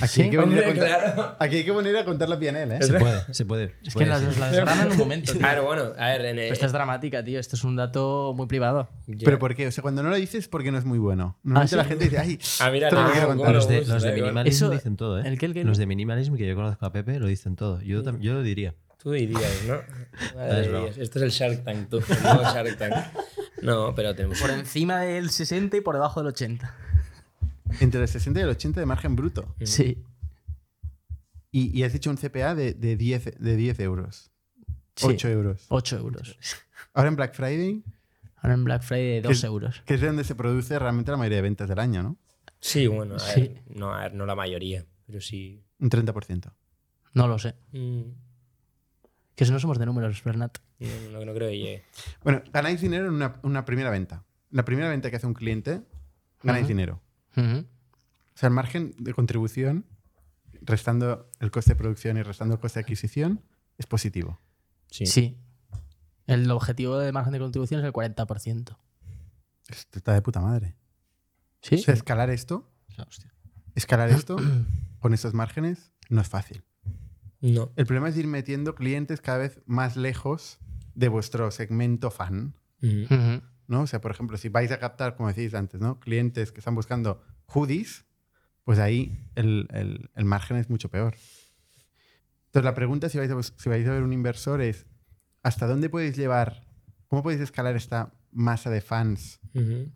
[0.00, 1.36] Aquí, Sí, hay que venir a contar, claro.
[1.40, 2.82] aquí hay que venir a contar la PNL, ¿eh?
[2.82, 3.68] Se puede, se puede.
[3.68, 4.26] se Es que puede, las sí.
[4.26, 5.32] dos la desgranan en un momento.
[5.32, 5.40] tío.
[5.40, 7.40] Claro, bueno, a ver, en, esta es dramática, tío.
[7.40, 8.88] Esto es un dato muy privado.
[9.06, 9.66] yo- ¿Pero por qué?
[9.66, 11.38] O sea, cuando no lo dices es porque no es muy bueno.
[11.42, 11.76] Normalmente ¿sí?
[11.76, 13.54] la gente dice, ay, Ah, mira, esto no no, lo quiero ¿cómo contar.
[13.54, 15.22] lo Los de, los de minimalism Eso- dicen todo, ¿eh?
[15.26, 15.64] ¿el qué, el qué?
[15.64, 17.80] Los de minimalism que yo conozco a Pepe lo dicen todo.
[17.80, 18.74] Yo, yo lo diría.
[19.02, 19.76] Tú dirías, ¿no?
[20.36, 22.00] Madre Es el Shark Tank, tú.
[22.22, 22.94] Nuevo Shark Tank.
[23.62, 24.40] No, pero tenemos.
[24.40, 26.74] Por encima del 60 y por debajo del 80.
[27.80, 29.54] Entre el 60 y el 80 de margen bruto.
[29.62, 30.02] Sí.
[31.50, 34.30] Y, y has dicho un CPA de, de 10, de 10 euros.
[34.94, 35.06] Sí.
[35.08, 35.64] 8 euros.
[35.68, 36.36] 8 euros.
[36.94, 37.82] Ahora en Black Friday,
[38.36, 39.82] Ahora en Black Friday 2 ¿Qué- euros.
[39.86, 42.16] que es de donde se produce realmente la mayoría de ventas del año, ¿no?
[42.60, 43.40] Sí, bueno, a Sí.
[43.40, 45.62] ver, no, a ver, no la mayoría, pero sí.
[45.78, 46.52] Un 30%.
[47.14, 47.54] No lo sé.
[47.72, 48.02] Mm,
[49.34, 50.58] Que si no somos de números, Bernat.
[50.78, 51.84] No, no, no creo que llegue.
[52.22, 54.24] Bueno, ganáis dinero en una, una primera venta.
[54.50, 55.82] La primera venta que hace un cliente,
[56.42, 57.02] ganáis dinero.
[57.36, 59.86] O sea, el margen de contribución,
[60.60, 63.42] restando el coste de producción y restando el coste de adquisición,
[63.78, 64.40] es positivo.
[64.90, 65.06] Sí.
[65.06, 65.38] Sí.
[66.26, 68.76] El objetivo de margen de contribución es el 40%.
[69.68, 70.76] Esto está de puta madre.
[71.62, 71.76] ¿Sí?
[71.76, 72.70] O sea, escalar esto,
[73.06, 73.32] hostia.
[73.74, 74.36] escalar esto
[75.00, 76.64] con estos márgenes no es fácil.
[77.40, 77.72] No.
[77.76, 80.58] El problema es ir metiendo clientes cada vez más lejos
[80.94, 82.54] de vuestro segmento fan.
[83.68, 83.82] ¿No?
[83.82, 85.98] O sea, por ejemplo, si vais a captar, como decís antes, ¿no?
[86.00, 88.04] clientes que están buscando hoodies,
[88.64, 91.14] pues ahí el, el- el margen es mucho peor.
[92.46, 94.86] Entonces, la pregunta si vais, a, si vais a ver un inversor es,
[95.42, 96.64] ¿hasta dónde podéis llevar,
[97.08, 99.40] cómo podéis escalar esta masa de fans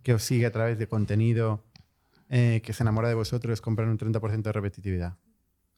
[0.02, 1.64] que os sigue a través de contenido,
[2.28, 5.16] eh, que se enamora de vosotros, compran un 30% de repetitividad?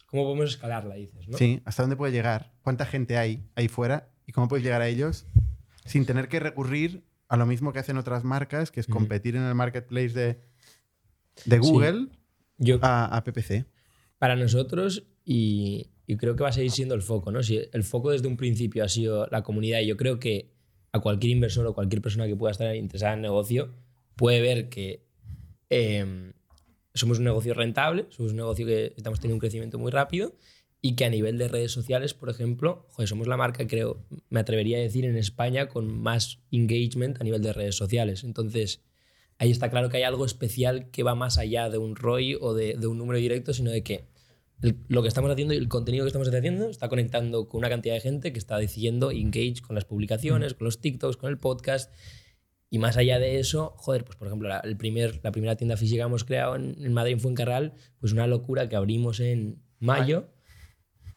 [0.07, 1.27] ¿Cómo podemos escalarla, dices?
[1.29, 1.39] ¿no?
[1.39, 2.53] Sí, ¿hasta dónde puede llegar?
[2.63, 4.09] ¿Cuánta gente hay ahí fuera?
[4.27, 5.27] ¿Y cómo puedes llegar a ellos
[5.87, 9.43] sin tener que recurrir a lo mismo que hacen otras marcas, que es competir en
[9.45, 10.39] el marketplace de,
[11.47, 12.09] de Google
[12.59, 13.65] Yo, a, a PPC?
[14.19, 17.43] para nosotros, y, y creo que va a seguir siendo el foco, ¿no?
[17.43, 20.53] Si el foco desde un principio ha sido la comunidad, y yo creo que
[20.93, 23.73] a cualquier inversor o cualquier persona que pueda estar interesada en el negocio
[24.15, 25.07] puede ver que
[25.71, 26.33] eh,
[26.93, 30.37] somos un negocio rentable, somos un negocio que estamos teniendo un crecimiento muy rápido
[30.85, 34.41] y que a nivel de redes sociales, por ejemplo, joder, somos la marca, creo, me
[34.41, 38.25] atrevería a decir, en España con más engagement a nivel de redes sociales.
[38.25, 38.83] Entonces,
[39.39, 42.53] ahí está claro que hay algo especial que va más allá de un ROI o
[42.53, 44.05] de, de un número directo, sino de que
[44.61, 47.69] el- lo que estamos haciendo y el contenido que estamos haciendo está conectando con una
[47.69, 51.39] cantidad de gente que está decidiendo engage con las publicaciones, con los TikToks, con el
[51.39, 51.93] podcast.
[52.71, 55.77] Y más allá de eso, joder, pues por ejemplo, la, el primer, la primera tienda
[55.77, 59.63] física que hemos creado en, en Madrid, en Fuencarral, pues una locura que abrimos en
[59.79, 60.29] mayo.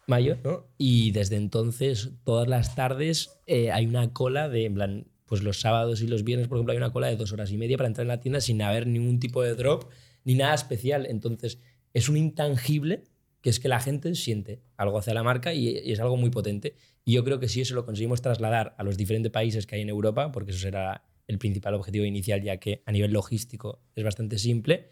[0.08, 0.68] Mayo, ¿no?
[0.78, 5.60] Y desde entonces, todas las tardes eh, hay una cola de, en plan, pues los
[5.60, 7.88] sábados y los viernes, por ejemplo, hay una cola de dos horas y media para
[7.88, 9.90] entrar en la tienda sin haber ningún tipo de drop
[10.24, 11.08] ni nada especial.
[11.08, 11.60] Entonces,
[11.94, 13.04] es un intangible
[13.42, 16.30] que es que la gente siente algo hacia la marca y, y es algo muy
[16.30, 16.76] potente.
[17.04, 19.82] Y yo creo que si eso lo conseguimos trasladar a los diferentes países que hay
[19.82, 24.04] en Europa, porque eso será el principal objetivo inicial, ya que a nivel logístico es
[24.04, 24.90] bastante simple,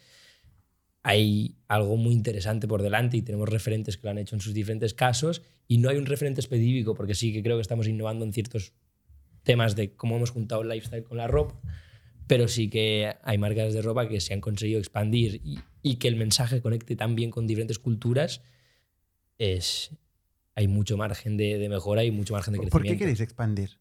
[1.04, 4.54] hay algo muy interesante por delante y tenemos referentes que lo han hecho en sus
[4.54, 8.24] diferentes casos y no hay un referente específico porque sí que creo que estamos innovando
[8.26, 8.74] en ciertos
[9.44, 11.60] temas de cómo hemos juntado el lifestyle con la ropa,
[12.28, 16.08] pero sí que hay marcas de ropa que se han conseguido expandir y, y que
[16.08, 18.42] el mensaje conecte tan bien con diferentes culturas,
[19.38, 19.92] es,
[20.56, 22.78] hay mucho margen de, de mejora y mucho margen de crecimiento.
[22.88, 23.72] ¿Por qué queréis expandir?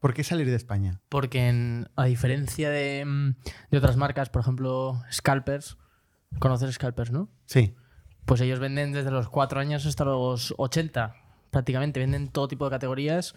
[0.00, 1.00] ¿Por qué salir de España?
[1.08, 3.34] Porque en- a diferencia de, mm,
[3.70, 5.76] de otras marcas, por ejemplo, Scalpers,
[6.38, 7.28] Conoces Scalpers, ¿no?
[7.46, 7.74] Sí.
[8.24, 11.14] Pues ellos venden desde los 4 años hasta los 80,
[11.50, 12.00] prácticamente.
[12.00, 13.34] Venden todo tipo de categorías.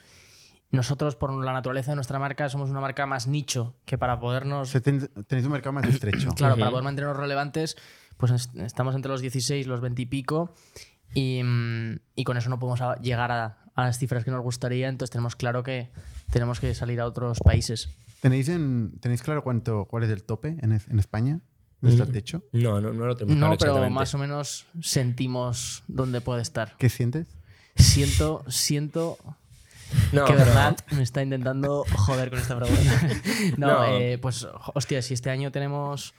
[0.72, 4.72] Nosotros, por la naturaleza de nuestra marca, somos una marca más nicho que para podernos.
[4.84, 6.30] Ten- tenéis un mercado más estrecho.
[6.36, 7.76] Claro, para poder mantenernos relevantes,
[8.18, 10.54] pues est- estamos entre los 16, los 20 y pico.
[11.16, 11.42] Y,
[12.16, 14.90] y con eso no podemos a- llegar a, a las cifras que nos gustaría.
[14.90, 15.90] Entonces tenemos claro que
[16.32, 17.90] tenemos que salir a otros países.
[18.22, 21.40] ¿Tenéis, en, ¿Tenéis claro cuánto, cuál es el tope en, es- en España?
[21.82, 22.12] ¿Nuestro Mm.
[22.12, 22.44] techo?
[22.52, 23.94] No, no, no lo tenemos No, claro pero exactamente.
[23.96, 26.76] más o menos sentimos dónde puede estar.
[26.78, 27.28] ¿Qué sientes?
[27.76, 29.18] Siento, siento
[30.12, 33.10] No, que pero- Bernat me está intentando joder con esta pregunta.
[33.58, 33.86] no, No.
[33.86, 36.14] eh, pues, hostia, si este año tenemos.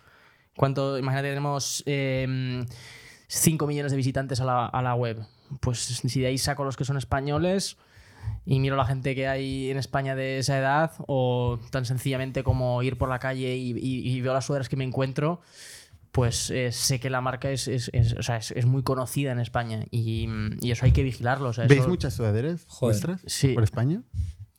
[0.57, 0.99] ¿Cuánto?
[0.99, 1.85] Imagínate, tenemos
[3.29, 5.25] 5 millones de visitantes a la, a la web.
[5.61, 7.77] Pues si de ahí saco los que son españoles
[8.47, 12.83] y miro la gente que hay en España de esa edad, o tan sencillamente como
[12.83, 15.41] ir por la calle y, y- y veo las sudaderas que me encuentro,
[16.13, 19.31] pues eh, sé que la marca es, es- es- o sea, es- es muy conocida
[19.33, 20.29] en España y,
[20.61, 21.51] y eso hay que vigilarlo.
[21.51, 23.49] o sea, ¿Veis eso- muchas sudaderas vuestras Sí.
[23.55, 24.03] por España?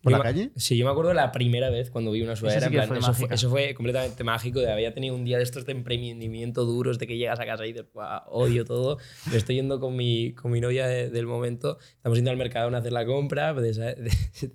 [0.01, 0.49] ¿Por Yo la calle?
[0.55, 2.61] Sí, yo me acuerdo la primera vez cuando vi una sudadera.
[2.61, 3.35] sí en que plan, fue eso, fue, mágica.
[3.35, 4.59] eso fue completamente mágico.
[4.59, 7.65] De había tenido un día de estos de emprendimiento duros, de que llegas a casa
[7.65, 8.97] y dices, "Buah, odio todo.
[9.29, 11.77] Me estoy yendo con mi, con mi novia de- del momento.
[11.97, 14.09] Estamos yendo al mercado a hacer la compra de, esa- de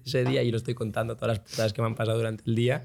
[0.04, 2.56] ese día y lo estoy contando todas las putadas que me han pasado durante el
[2.56, 2.82] día.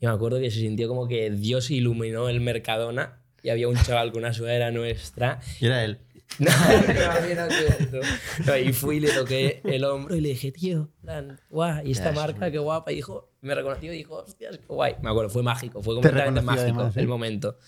[0.00, 3.76] Y me acuerdo que se sintió como que Dios iluminó el Mercadona y había un
[3.76, 5.98] chaval con una sudadera nuestra Y era él.
[6.38, 8.00] No, no.
[8.46, 11.92] No, y fui y le toqué el hombro y le dije, tío, plan, guau, y
[11.92, 12.92] esta marca, qué guapa.
[12.92, 14.94] Y dijo, me reconoció y dijo, hostias, qué guay.
[15.02, 17.00] Me acuerdo, fue mágico, fue Te completamente mágico además, ¿eh?
[17.00, 17.58] el momento.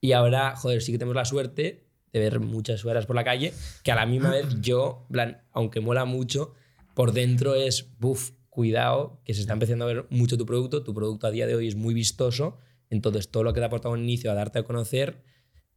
[0.00, 3.52] Y ahora, joder, sí que tenemos la suerte de ver muchas sueras por la calle,
[3.84, 6.54] que a la misma vez yo, plan, aunque mola mucho,
[6.94, 10.92] por dentro es, buf, cuidado, que se está empezando a ver mucho tu producto, tu
[10.92, 12.58] producto a día de hoy es muy vistoso,
[12.88, 15.22] entonces todo lo que te ha aportado un inicio a darte a conocer,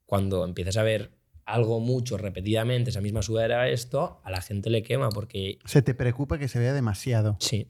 [0.05, 1.11] cuando empiezas a ver
[1.45, 5.93] algo mucho repetidamente, esa misma sudadera, esto, a la gente le quema porque ¿Se te
[5.93, 7.35] preocupa que se vea demasiado?
[7.39, 7.67] sí.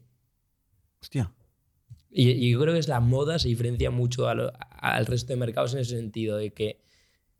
[1.00, 1.32] Hostia.
[2.10, 5.36] Y, y yo creo que es la moda se diferencia mucho lo- al resto de
[5.36, 6.80] mercados en ese sentido, de que,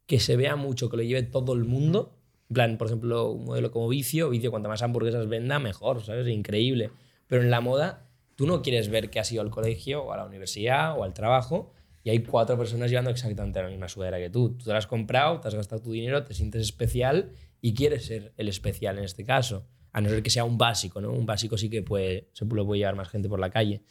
[0.07, 2.18] que se vea mucho, que lo lleve todo el mundo.
[2.51, 6.26] En plan, por ejemplo, un modelo como Vicio, Vicio, cuanto más hamburguesas venda, mejor, ¿sabes?
[6.28, 6.91] Increíble.
[7.26, 10.16] Pero en la moda, tú no quieres ver que has ido al colegio o a
[10.18, 11.72] la universidad o al trabajo
[12.05, 14.50] y hay cuatro personas llevando exactamente la misma sudadera que tú.
[14.50, 17.30] Tú te la has comprado, te has gastado tu dinero, te sientes especial
[17.62, 19.66] y quieres ser el especial en este caso.
[19.90, 21.11] A no ser que sea un básico, ¿no?
[21.11, 23.82] Un básico sí que puede, se lo puede llevar más gente por la calle.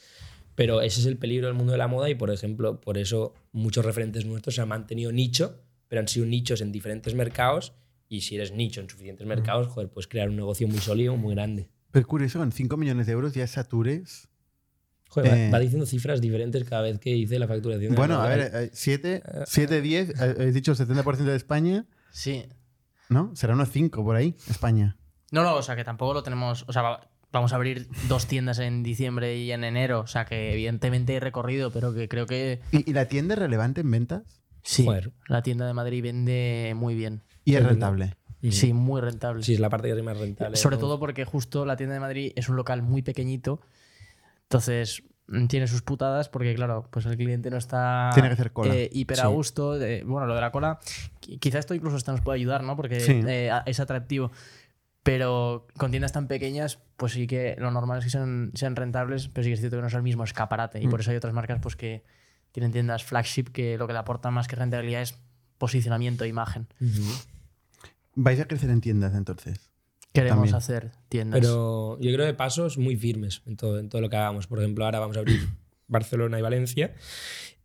[0.53, 3.34] Pero ese es el peligro del mundo de la moda y, por ejemplo, por eso
[3.51, 7.74] muchos referentes nuestros se han mantenido nicho, pero han sido nichos en diferentes mercados
[8.07, 11.34] y si eres nicho en suficientes mercados, joder, puedes crear un negocio muy sólido, muy
[11.34, 11.68] grande.
[11.89, 14.28] Pero curioso, con 5 millones de euros ya satures.
[15.14, 15.51] Joder, va- Eh.
[15.51, 17.91] va diciendo cifras diferentes cada vez que dice la facturación.
[17.91, 22.45] de la Bueno, a ver, 7, 7, 10, eh, habéis dicho 70% de España, Sí.
[23.09, 23.36] ¿no?
[23.36, 24.97] Será unos 5 por ahí, España.
[25.32, 26.66] No, no, o sea que tampoco lo tenemos.
[26.68, 29.99] O sea, va- vamos a abrir dos tiendas en diciembre y en enero.
[30.01, 33.39] O sea que evidentemente hay recorrido, pero que creo que ¿Y, y la tienda es
[33.39, 34.41] relevante en ventas?
[34.61, 34.86] sí.
[34.86, 35.11] Joder.
[35.28, 37.22] La tienda de Madrid vende muy bien.
[37.45, 38.16] Y es rentable.
[38.51, 39.41] Sí, muy rentable.
[39.41, 40.57] Sí, es la parte que es más rentable.
[40.57, 40.82] Sobre ¿no?
[40.82, 43.61] todo porque justo la tienda de Madrid es un local muy pequeñito.
[44.58, 48.51] Entonces mm, tiene sus putadas porque, claro, pues el cliente no está Tiene que hacer
[48.54, 48.76] cola.
[48.76, 49.80] eh, hiper a gusto.
[49.80, 50.80] de- bueno, lo de la cola,
[51.22, 52.76] qui- quizá esto incluso hasta nos puede ayudar, ¿no?
[52.76, 53.22] Porque Sí.
[53.28, 54.32] eh, es atractivo.
[55.04, 59.28] Pero con tiendas tan pequeñas, pues sí que lo normal es que sean, sean rentables,
[59.28, 60.82] pero sí que es cierto que no es el mismo escaparate.
[60.82, 60.89] Y Mm.
[60.89, 62.04] por eso hay otras marcas pues que
[62.51, 65.18] tienen tiendas flagship que lo que le aportan más que rentabilidad es
[65.58, 66.68] posicionamiento e imagen.
[68.16, 69.72] Vais a crecer en tiendas entonces.
[70.14, 70.55] Queremos También.
[70.55, 71.39] hacer tiendas.
[71.39, 74.47] Pero yo creo que pasos muy firmes en todo, en todo lo que hagamos.
[74.47, 75.39] Por ejemplo, ahora vamos a abrir
[75.88, 76.93] Barcelona y Valencia.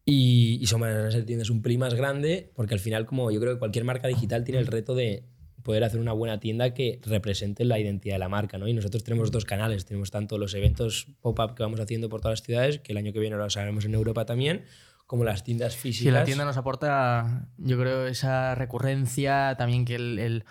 [0.05, 3.31] Y, y son van a ser tiendas un pelín más grande, porque al final, como
[3.31, 5.27] yo creo que cualquier marca digital tiene el reto de
[5.63, 8.57] poder hacer una buena tienda que represente la identidad de la marca.
[8.57, 8.67] ¿no?
[8.69, 9.85] Y nosotros tenemos dos canales.
[9.85, 13.13] Tenemos tanto los eventos pop-up que vamos haciendo por todas las ciudades, que el año
[13.13, 14.65] que viene los haremos en Europa también,
[15.07, 16.05] como las tiendas físicas.
[16.05, 20.45] Sí, la tienda nos aporta, yo creo, esa recurrencia, también que el, el,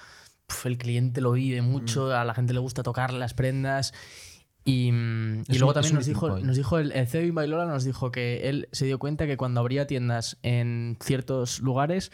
[0.65, 3.93] el cliente lo vive mucho, a la gente le gusta tocar las prendas.
[4.63, 6.45] Y, mm, y luego un- también nos dijo, point.
[6.45, 9.37] nos dijo el, el CEO de Bailola nos dijo que él se dio cuenta que
[9.37, 12.11] cuando abría tiendas en ciertos lugares,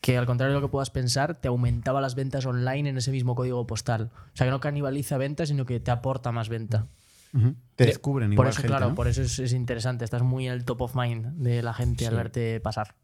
[0.00, 3.10] que al contrario de lo que puedas pensar, te aumentaba las ventas online en ese
[3.10, 4.10] mismo código postal.
[4.32, 6.86] O sea, que no canibaliza ventas, sino que te aporta más venta.
[7.32, 8.94] Te De- descubren Por eso, gente, claro, ¿no?
[8.94, 10.04] por eso es, es interesante.
[10.04, 12.94] Estás muy en el top of mind de la gente al verte pasar.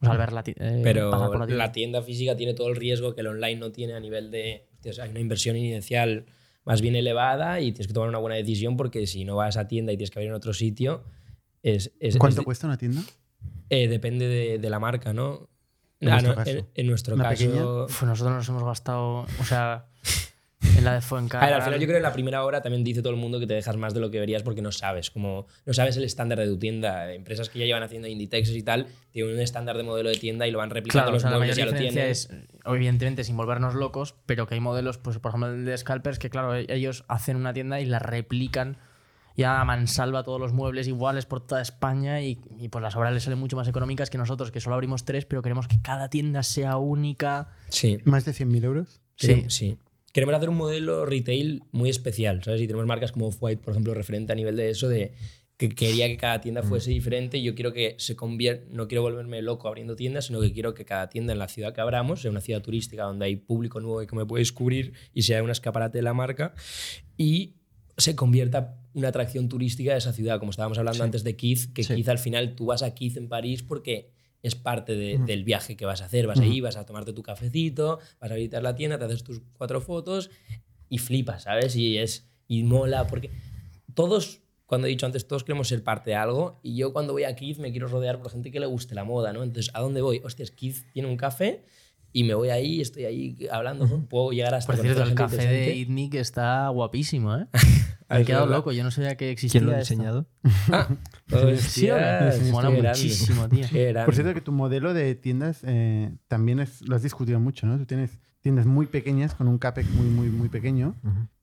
[0.00, 1.64] O sea, al ver la eh, Pero pasar por la tienda.
[1.66, 4.66] la tienda física tiene todo el riesgo que el online no tiene a nivel de.
[4.74, 6.26] hostias, hay una inversión inicial
[6.64, 9.68] más bien elevada y tienes que tomar una buena decisión porque si no vas a
[9.68, 11.04] tienda y tienes que abrir en otro sitio.
[11.62, 13.02] Es, es- ¿Cuánto es- cuesta una tienda?
[13.70, 15.48] eh, depende de, de la marca, ¿no?
[16.00, 16.50] En Ah, vuestro no, caso.
[16.50, 17.86] en, en nuestro ¿Una caso.
[18.06, 19.86] nosotros nos hemos gastado, o sea,
[20.76, 21.48] en la de A Fuencarral.
[21.48, 23.38] ver, al final yo creo que en la primera hora también dice todo el mundo
[23.40, 26.04] que te dejas más de lo que verías porque no sabes, como no sabes el
[26.04, 27.12] estándar de tu tienda.
[27.12, 30.46] Empresas que ya llevan haciendo Inditexes y tal, tienen un estándar de modelo de tienda
[30.46, 32.10] y lo van replicando Claro, o los sea, la muebles mayor ya lo tienen.
[32.10, 32.28] es,
[32.64, 36.30] evidentemente, sin volvernos locos, pero que hay modelos, pues por ejemplo el de Scalpers, que
[36.30, 38.78] claro, e- ellos hacen una tienda y la replican
[39.36, 43.12] ya a mansalva todos los muebles iguales por toda España y, y pues las obras
[43.12, 46.08] les salen mucho más económicas que nosotros, que solo abrimos tres, pero queremos que cada
[46.08, 47.48] tienda sea única.
[47.68, 49.00] Sí, ¿Más de 100.000 euros?
[49.16, 49.76] sí, sí.
[50.14, 52.60] Queremos hacer un modelo retail muy especial, ¿sabes?
[52.60, 55.10] Y tenemos marcas como Off-White, por ejemplo, referente a nivel de eso, de
[55.56, 57.42] que quería que cada tienda fuese diferente.
[57.42, 60.84] Yo quiero que se convierta, no quiero volverme loco abriendo tiendas, sino que quiero que
[60.84, 64.02] cada tienda en la ciudad que abramos sea una ciudad turística donde hay público nuevo
[64.02, 66.54] y que me puede descubrir y sea un escaparate de la marca
[67.16, 67.54] y
[67.96, 71.82] se convierta una atracción turística de esa ciudad, como estábamos hablando antes de Keith, que
[71.82, 71.92] Sí.
[71.96, 74.13] Keith al final tú vas a Keith en París porque
[74.44, 76.26] es parte de- del viaje que vas a hacer.
[76.26, 79.40] Vas ahí, vas a tomarte tu cafecito, vas a visitar la tienda, te haces tus
[79.58, 80.30] cuatro fotos
[80.88, 81.74] y flipas, ¿sabes?
[81.76, 83.30] Y es y mola porque
[83.94, 87.24] todos, cuando he dicho antes, todos queremos ser parte de algo y yo cuando voy
[87.24, 89.42] a Keith me quiero rodear por gente que le guste la moda, ¿no?
[89.42, 90.20] Entonces, ¿a dónde voy?
[90.24, 91.64] Hostias, Keith tiene un café
[92.16, 95.74] y me voy ahí, estoy ahí hablando, puedo llegar hasta Por cierto, el café de.
[95.74, 97.48] Itnic está guapísimo, ¿eh?
[98.08, 99.60] Me he quedado loco, yo no sabía que existía.
[99.60, 100.26] ¿Quién lo ha diseñado?
[100.44, 100.70] Sí,
[101.32, 101.54] hombre.
[101.54, 103.66] Hostias, Mola muchísimo, tío.
[104.04, 107.76] Por cierto, que tu modelo de tiendas eh, también es, lo has discutido mucho, ¿no?
[107.78, 110.94] Tú tienes tiendas muy pequeñas con un CAPEX muy, muy, muy pequeño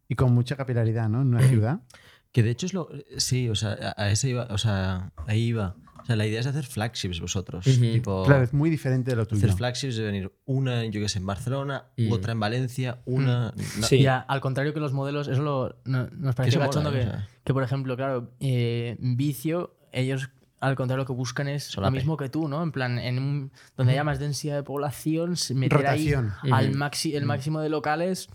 [0.07, 1.22] y con mucha capilaridad, ¿no?
[1.22, 1.82] En una ciudad.
[2.32, 2.88] Que de hecho es lo.
[3.17, 4.47] Sí, o sea, a a ese iba.
[4.51, 5.76] O sea, ahí iba.
[6.02, 7.64] O sea, la idea es hacer flagships vosotros.
[7.66, 8.24] Tipo.
[8.26, 9.45] Claro, es muy diferente de lo tuyo.
[9.45, 12.12] Hacer flagships de venir una, yo que sé, en Barcelona, Mm.
[12.12, 13.54] otra en Valencia, una.
[13.80, 14.02] no- Sí.
[14.02, 17.28] Ya, al contrario que los modelos, eso lo, no- nos parece cachondo que, O sea.
[17.43, 20.30] que, por ejemplo, claro, eh, Vicio, ellos
[20.60, 21.89] al contrario lo que buscan es Solape.
[21.91, 22.62] lo mismo que tú, ¿no?
[22.62, 26.14] En plan, en un, donde haya más densidad de población, se- meter ahí
[26.52, 28.30] al maxi, el máximo de locales,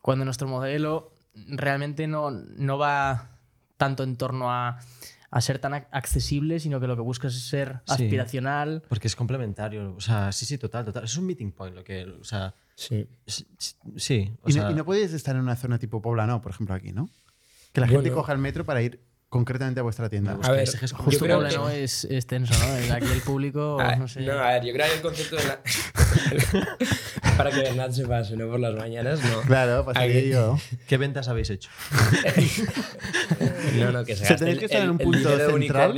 [0.00, 3.30] cuando nuestro modelo realmente no, no va
[3.76, 4.78] tanto en torno a,
[5.32, 7.94] a ser tan ac- accesible, sino que lo que busca es ser Sí.
[7.94, 8.82] aspiracional.
[8.88, 9.94] Porque es complementario.
[9.96, 11.04] O sea, sí, sí, total, total.
[11.04, 12.04] Es un meeting point lo que.
[12.04, 13.08] O sea, Sí.
[13.26, 14.36] s- s- sí.
[14.42, 16.74] O Y, sea, no, y no podéis estar en una zona tipo Poblano, por ejemplo,
[16.74, 17.08] aquí, ¿no?
[17.72, 18.16] Que la gente Bueno.
[18.16, 20.38] coja el metro para ir concretamente a vuestra tienda.
[20.42, 21.70] A ver, ejes como yo Justo creo que- ¿no?
[21.70, 22.94] es, es tenso, ¿no?
[22.94, 24.20] Aquí el público, Ah, no sé.
[24.20, 25.60] No, a ver, yo creo que el concepto de la...
[27.38, 28.46] Para que Bernat se pase, ¿no?
[28.50, 29.40] Por las mañanas, no.
[29.46, 30.58] Claro, pasaría Aquí- yo.
[30.86, 31.70] ¿Qué ventas habéis hecho?
[33.78, 35.92] No, no, que se O sea, gaste tenéis que estar en un punto central.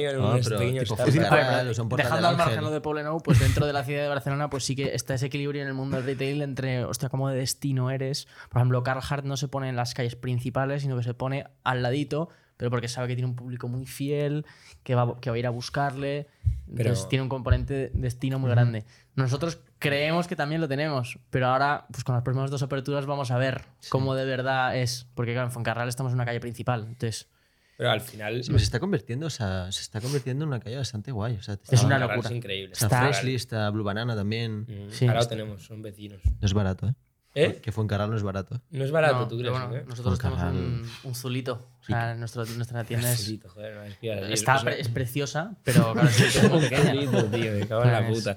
[1.89, 4.65] Portal Dejando al margen lo de Poblenou, pues dentro de la ciudad de Barcelona, pues
[4.65, 7.91] sí que está ese equilibrio en el mundo del retail entre, hostia, cómo de destino
[7.91, 8.27] eres.
[8.49, 11.83] Por ejemplo, Carhartt no se pone en las calles principales, sino que se pone al
[11.83, 14.47] ladito, pero porque sabe que tiene un público muy fiel,
[14.83, 16.29] que va, que va a ir a buscarle.
[16.69, 18.85] Entonces Pero- tiene un componente de destino muy grande.
[19.17, 23.31] Nosotros creemos que también lo tenemos, pero ahora, pues con las próximas dos aperturas vamos
[23.31, 25.07] a ver cómo de verdad es.
[25.15, 26.85] Porque claro, en Fuencarral estamos en una calle principal.
[26.89, 27.29] Entonces,
[27.77, 28.45] Pero al final...
[28.45, 31.37] Sí, pues se está convirtiendo, o sea, se está convirtiendo en una calle bastante guay.
[31.37, 32.29] O sea, Es una locura.
[32.29, 32.73] Es increíble.
[32.73, 34.61] Está Está- Freshly, está Blue Banana también.
[34.63, 35.07] Mm, Sí.
[35.07, 36.21] Ahora lo tenemos, son vecinos.
[36.25, 36.95] No es barato, ¿eh?
[37.37, 37.59] ¿Eh?
[37.61, 38.63] Que Fuencarral no es barato.
[38.71, 39.69] No es barato, no, ¿tú pero crees?
[39.69, 39.85] bueno, ¿eh?
[39.89, 41.69] nosotros tenemos un, un zulito.
[41.81, 44.81] O sea, nuestro- nuestra tienda es, Solito, joder, no, es que Está, es una- pre-
[44.81, 46.17] es preciosa, pero claro, es
[46.71, 46.95] pequeña.
[46.95, 48.37] Solito, tío, me cago en la Es- puta.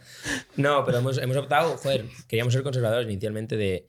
[0.56, 3.88] No, pero hemos, hemos optado, joder, queríamos ser conservadores inicialmente de.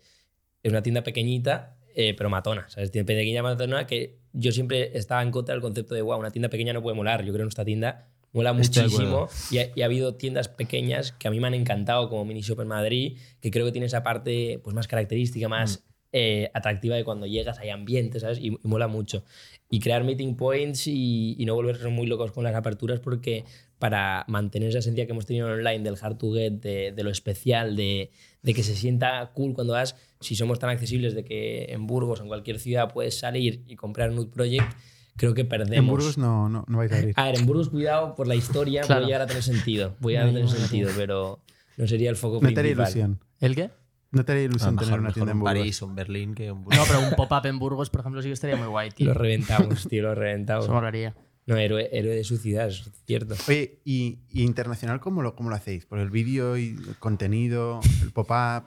[0.63, 2.93] Es una tienda pequeñita, eh, pero matona, ¿sabes?
[2.93, 6.49] Tiene pequeña matona que yo siempre estaba en contra del concepto de, wow, una tienda
[6.49, 7.25] pequeña no puede molar.
[7.25, 11.11] Yo creo que nuestra tienda mola Estoy muchísimo y ha, y ha habido tiendas pequeñas
[11.11, 13.87] que a mí me han encantado, como Mini Shop en Madrid, que creo que tiene
[13.87, 15.83] esa parte pues, más característica, más
[16.13, 18.39] eh, atractiva de cuando llegas, hay ambiente, ¿sabes?
[18.39, 19.25] Y, y mola mucho.
[19.69, 23.45] Y crear meeting points y, y no volverse muy locos con las aperturas porque
[23.81, 27.11] para mantener esa esencia que hemos tenido online del hard to get, de, de lo
[27.11, 31.67] especial, de, de que se sienta cool cuando vas, si somos tan accesibles de que
[31.71, 34.73] en Burgos o en cualquier ciudad puedes salir y comprar Nude Project,
[35.17, 35.77] creo que perdemos.
[35.79, 37.15] En Burgos no, no, no vais a abrir.
[37.17, 39.01] A ver, en Burgos, cuidado por la historia, Claro.
[39.01, 39.95] puede llegar a tener sentido.
[40.01, 41.41] Puede No, llegar a tener no, no, sentido, pero
[41.77, 42.85] no sería el foco No te haría principal.
[42.87, 43.21] ilusión.
[43.41, 43.71] ¿El qué?
[44.11, 45.59] No te haría A ilusión mejor, tener una mejor tienda en Burgos.
[45.59, 48.29] París o en Berlín que en No, pero un pop-up en Burgos, por ejemplo, sí
[48.29, 49.07] que estaría muy guay, tío.
[49.09, 50.65] Lo reventamos, tío, lo reventamos.
[50.65, 51.15] Eso molaría.
[51.47, 53.35] No, héroe, héroe de su ciudad, es cierto.
[53.49, 55.87] Oye, ¿y, y internacional cómo lo, cómo lo hacéis?
[55.87, 58.65] Por el vídeo y el contenido, el pop-up,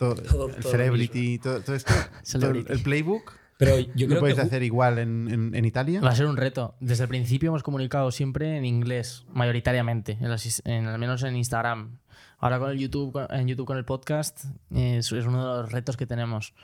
[0.00, 1.92] todo, Todo- el todo celebrity, todo, todo esto.
[1.94, 2.72] todo el, Celebrity.
[2.72, 3.32] el playbook.
[3.58, 6.00] Pero yo ¿Lo podéis que hacer igual en, en- en Italia?
[6.00, 6.74] Va a ser un reto.
[6.80, 11.36] Desde el principio hemos comunicado siempre en inglés, mayoritariamente, en las- en- al menos en
[11.36, 11.98] Instagram.
[12.38, 15.72] Ahora con el YouTube, en YouTube con el podcast, eh, es, es uno de los
[15.72, 16.54] retos que tenemos.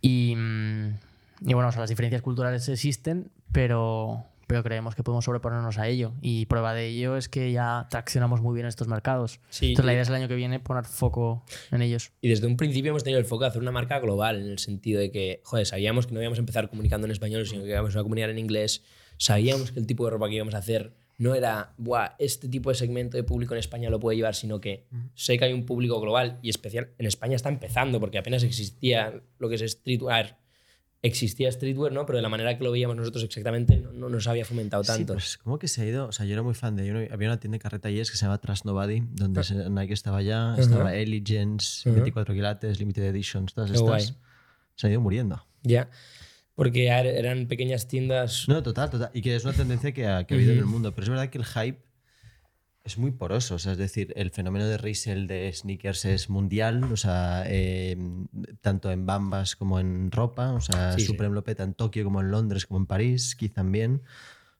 [0.00, 0.94] Y, mm,
[1.46, 5.86] y bueno, o sea, las diferencias culturales existen, pero, pero creemos que podemos sobreponernos a
[5.86, 6.12] ello.
[6.22, 9.38] Y prueba de ello es que ya traccionamos muy bien estos mercados.
[9.48, 12.10] Sí, Entonces la idea es el año que viene poner foco en ellos.
[12.20, 14.58] Y desde un principio hemos tenido el foco de hacer una marca global, en el
[14.58, 17.70] sentido de que, joder, sabíamos que no íbamos a empezar comunicando en español, sino que
[17.70, 18.82] íbamos a comunicar en inglés.
[19.18, 22.70] Sabíamos que el tipo de ropa que íbamos a hacer no era, Buah, este tipo
[22.70, 25.64] de segmento de público en España lo puede llevar, sino que sé que hay un
[25.64, 26.88] público global y especial.
[26.98, 30.39] En España está empezando, porque apenas existía lo que es streetwear.
[31.02, 32.04] Existía streetwear, ¿no?
[32.04, 34.88] Pero de la manera que lo veíamos nosotros exactamente no, no nos había fomentado Sí,
[34.92, 35.14] tanto.
[35.14, 36.06] pues como que se ha ido.
[36.08, 36.86] O sea, yo era muy fan de.
[36.86, 39.94] yo no- había una tienda de carretalleres que se llama Trust Nobody, donde se- Nike
[39.94, 41.94] estaba allá, estaba Elegance, Ajá.
[41.96, 43.88] 24 quilates, Limited Editions, todas Qué estas.
[43.88, 44.16] guay.
[44.74, 45.42] Se han ido muriendo.
[45.62, 45.88] Ya.
[46.54, 48.46] Porque er- eran pequeñas tiendas.
[48.46, 49.10] No, total, total.
[49.14, 50.92] Y que es una tendencia que ha, que ha habido en el mundo.
[50.94, 51.80] Pero es verdad que el hype
[52.84, 53.56] es muy poroso.
[53.56, 56.84] O sea, es decir, el fenómeno de resell de sneakers es mundial.
[56.84, 57.96] O sea, eh,
[58.60, 60.52] tanto en bambas como en ropa.
[60.52, 61.06] O sea, Sí, sí.
[61.06, 64.02] Supreme lo peta en Tokio como en Londres como en París, quizá también.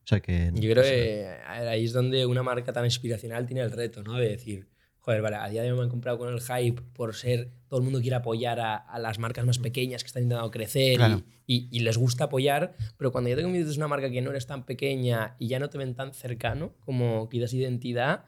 [0.04, 0.50] O sea que.
[0.54, 4.14] Yo creo que ahí es donde una marca tan inspiracional tiene el reto, ¿no?
[4.14, 4.68] De decir,
[5.01, 7.78] joder, vale, a día de hoy me han comprado con el hype por ser, todo
[7.80, 10.96] el mundo quiere apoyar a, a las marcas más pequeñas que están intentando crecer y-
[10.96, 11.22] Claro.
[11.46, 14.30] y, y les gusta apoyar, pero cuando ya te conviertes en una marca que no
[14.30, 18.24] eres tan pequeña y ya no te ven tan cercano como quitas identidad,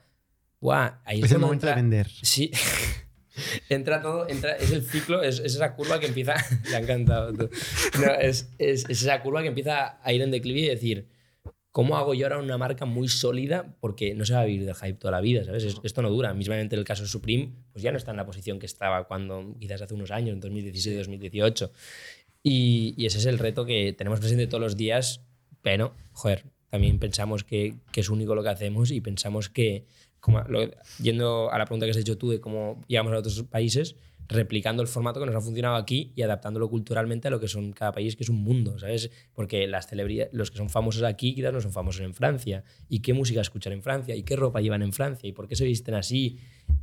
[0.60, 0.92] ¡guau!
[1.04, 2.08] Ahí es, Es el momento de vender.
[2.22, 2.50] Sí.
[3.68, 6.34] entra todo, entra, es el ciclo, es, es esa curva que empieza.
[6.70, 7.32] Le ha encantado.
[7.32, 7.48] tú.
[8.00, 11.08] No, es, es, es esa curva que empieza a ir en declive y decir,
[11.72, 13.74] ¿cómo hago yo ahora una marca muy sólida?
[13.80, 15.64] Porque no se va a vivir del hype toda la vida, ¿sabes?
[15.64, 16.32] Es- Esto no dura.
[16.34, 19.08] Mismamente en el caso de Supreme, pues ya no está en la posición que estaba
[19.08, 21.72] cuando, quizás hace unos años, en 2016, 2018.
[22.42, 25.22] Y, y ese es el reto que tenemos presente todos los días,
[25.62, 29.86] pero, joder, también pensamos que, que es único lo que hacemos y pensamos que,
[30.20, 30.70] como lo-
[31.00, 33.94] yendo a la pregunta que has hecho tú de cómo llegamos a otros países,
[34.28, 37.72] replicando el formato que nos ha funcionado aquí y adaptándolo culturalmente a lo que son
[37.72, 39.10] cada país, que es un mundo, ¿sabes?
[39.34, 42.64] Porque las celebridades, los que son famosos aquí quizás no son famosos en Francia.
[42.88, 44.14] ¿Y qué música escuchan en Francia?
[44.14, 45.28] ¿Y qué ropa llevan en Francia?
[45.28, 46.38] ¿Y por qué se visten así?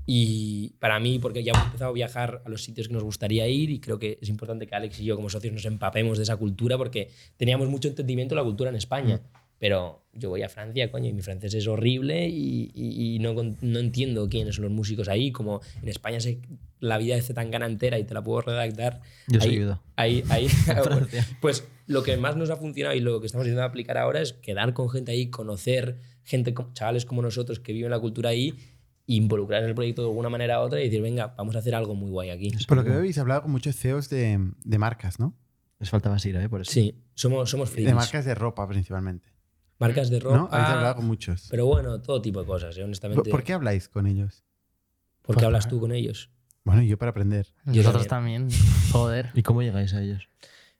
[0.05, 3.47] Y para mí, porque ya hemos empezado a viajar a los sitios que nos gustaría
[3.47, 6.23] ir y creo que es importante que Alex y yo como socios nos empapemos de
[6.23, 9.21] esa cultura porque teníamos mucho entendimiento de la cultura en España.
[9.59, 13.35] Pero yo voy a Francia, coño, y mi francés es horrible y, y- y no,
[13.35, 15.31] con- no entiendo quiénes son los músicos ahí.
[15.31, 16.39] Como en España se,
[16.79, 19.01] la vida es tan entera y te la puedo redactar.
[19.27, 19.83] Yo ahí, ayudo.
[19.97, 20.47] Ahí, ahí,
[21.41, 24.33] pues lo que más nos ha funcionado y lo que estamos intentando aplicar ahora es
[24.33, 28.53] quedar con gente ahí, conocer gente, chavales como nosotros que viven la cultura ahí,
[29.07, 31.73] involucrar en el proyecto de alguna manera u otra y decir, venga, vamos a hacer
[31.75, 32.51] algo muy guay aquí.
[32.67, 35.35] Por lo que veo, habéis hablado con muchos CEOs de, de marcas, ¿no?
[35.79, 36.49] Les faltaba Sira, ¿eh?
[36.49, 36.71] Por eso.
[36.71, 37.87] Sí, somos, somos frikis.
[37.87, 39.27] De marcas de ropa, principalmente.
[39.79, 40.37] Marcas de ropa.
[40.37, 40.49] ¿No?
[40.51, 41.47] Habéis hablado con muchos.
[41.49, 42.83] Pero bueno, todo tipo de cosas, ¿eh?
[42.83, 43.21] honestamente.
[43.23, 44.43] ¿Por, por qué habláis con ellos?
[45.21, 46.29] ¿Por qué hablas tú con ellos?
[46.63, 47.47] Bueno, yo para aprender.
[47.65, 48.49] Yo Nosotros también.
[48.91, 49.31] Joder.
[49.33, 50.27] ¿Y cómo llegáis a ellos?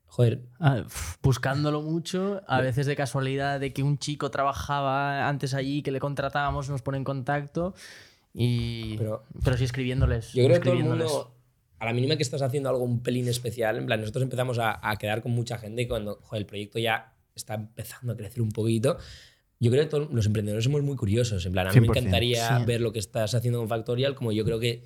[0.06, 0.84] Joder, Ah,
[1.22, 6.00] Buscándolo mucho, a veces de casualidad de que un chico trabajaba antes allí, que le
[6.00, 7.76] contratábamos, nos pone en contacto
[8.34, 8.98] y...
[8.98, 10.34] Pero- Pero, sí escribiéndoles.
[10.34, 11.36] Yo creo que todo el mundo,
[11.78, 14.80] a la mínima que estás haciendo algo un pelín especial, en plan, nosotros empezamos a,
[14.88, 18.52] a quedar con mucha gente cuando joder, el proyecto ya está empezando a crecer un
[18.52, 18.98] poquito.
[19.60, 21.46] Yo creo que todos los emprendedores somos muy curiosos.
[21.46, 22.66] En plan, a mí me 100%, encantaría sí.
[22.66, 24.86] ver lo que estás haciendo con Factorial, como yo creo que,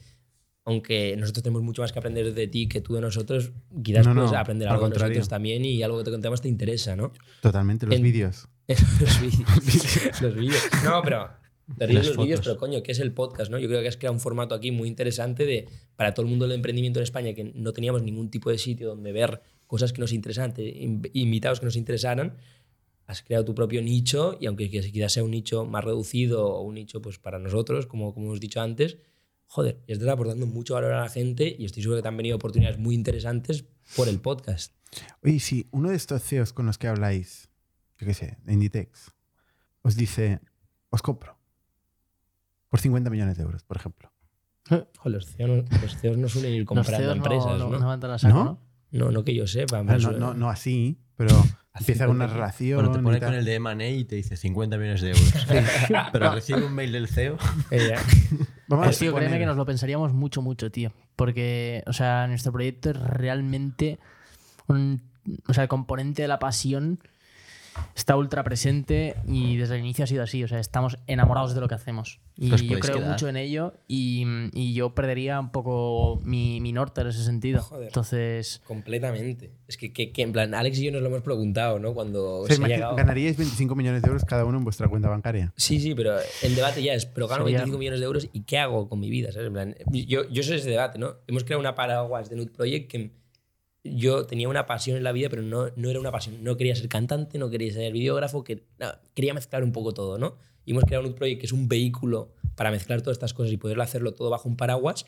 [0.65, 3.51] aunque nosotros tenemos mucho más que aprender de ti que tú de nosotros,
[3.83, 5.09] quizás No, no, puedes aprender al algo de contrario.
[5.15, 7.11] nosotros también y algo que te contemos te interesa, ¿no?
[7.41, 8.47] Totalmente, los En- vídeos.
[8.67, 10.21] los vídeos.
[10.21, 10.63] los vídeos.
[10.83, 11.29] No, pero.
[11.77, 13.49] Te ríes Las los vídeos, pero coño, ¿qué es el podcast?
[13.49, 13.57] ¿no?
[13.57, 16.45] Yo creo que has creado un formato aquí muy interesante de, para todo el mundo
[16.45, 19.41] del emprendimiento en España, que no teníamos ningún tipo de sitio donde ver
[19.73, 22.37] cosas que nos interesan, te- in- invitados que nos interesaran.
[23.07, 26.75] Has creado tu propio nicho y aunque quizás sea un nicho más reducido o un
[26.75, 28.97] nicho pues para nosotros, como, como hemos dicho antes,
[29.47, 32.17] joder, y estás aportando mucho valor a la gente y estoy seguro que te han
[32.17, 33.65] venido oportunidades muy interesantes
[33.95, 34.73] por el podcast.
[35.23, 37.49] Oye, si uno de estos CEOs con los que habláis,
[37.99, 39.11] yo qué sé, de Inditex,
[39.81, 40.39] os dice,
[40.91, 41.37] os compro
[42.69, 44.11] por 50 millones de euros, por ejemplo.
[44.69, 47.79] Joder, los CEOs, no- los CEOs no suelen ir Los comprando CEOs empresas, no, ¿no?
[47.79, 48.43] no van tan a saco, ¿No?
[48.45, 48.72] ¿no?
[48.93, 49.79] No, no que yo sepa.
[49.79, 51.31] Ah, no, no, no así, pero
[51.77, 52.33] empieza con una 50.
[52.33, 52.75] relación.
[52.77, 55.33] Bueno, te pone con el de M&A y te dice 50 millones de euros.
[56.13, 57.37] Pero recibe un mail del CEO.
[57.71, 58.01] ya.
[58.67, 60.93] Vamos a Eh, tío, créeme que nos lo pensaríamos mucho, mucho, tío.
[61.15, 63.99] Porque, o sea, nuestro proyecto es realmente
[64.67, 65.01] un.
[65.47, 66.99] O sea, el componente de la pasión
[67.95, 70.43] está ultra presente y desde el inicio ha sido así.
[70.43, 72.19] O sea, estamos enamorados de lo que hacemos.
[72.35, 73.09] Y Os yo creo quedar.
[73.11, 77.61] mucho en ello y, y yo perdería un poco mi, mi norte en ese sentido.
[77.61, 77.87] Joder.
[77.87, 79.51] Entonces, Completamente.
[79.67, 81.93] Es que, que, que en plan, Alex y yo nos lo hemos preguntado, ¿no?
[81.93, 82.95] Cuando O sea, se ha imagina- llegado.
[82.95, 85.53] ganaríais 25 millones de euros cada uno en vuestra cuenta bancaria.
[85.55, 88.41] Sí, sí, pero el debate ya es, pero gano Sería- 25 millones de euros y
[88.41, 89.31] ¿qué hago con mi vida?
[89.31, 89.47] ¿sabes?
[89.47, 91.15] En plan, yo, yo soy ese debate, ¿no?
[91.27, 93.11] Hemos creado una paraguas de Nut Project que
[93.83, 96.43] yo tenía una pasión en la vida, pero no, no era una pasión.
[96.43, 98.63] No quería ser cantante, no quería ser videógrafo, que,
[99.13, 100.37] quería mezclar un poco todo, ¿no?
[100.65, 103.57] Y hemos creado un proyecto que es un vehículo para mezclar todas estas cosas y
[103.57, 105.05] poderlo hacerlo todo bajo un paraguas.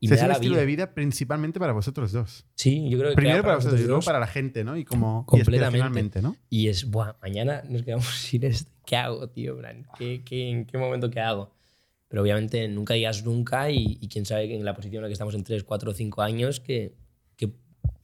[0.00, 0.60] Y O me sea, es da un la estilo vida.
[0.60, 2.46] de vida principalmente para vosotros dos.
[2.54, 4.76] Sí, yo creo que Primero para vosotros y luego para la gente, ¿no?
[4.76, 5.64] Y como y Completamente.
[5.66, 6.36] aspiracionalmente, ¿no?
[6.48, 8.70] Y es, buah, mañana nos quedamos sin esto.
[8.86, 9.58] ¿Qué hago, tío?
[9.98, 11.52] ¿Qué, qué, en qué momento qué hago?
[12.08, 15.08] Pero obviamente nunca digas nunca y, y quién sabe que en la posición en la
[15.08, 16.94] que estamos en 3, 4 o 5 años que,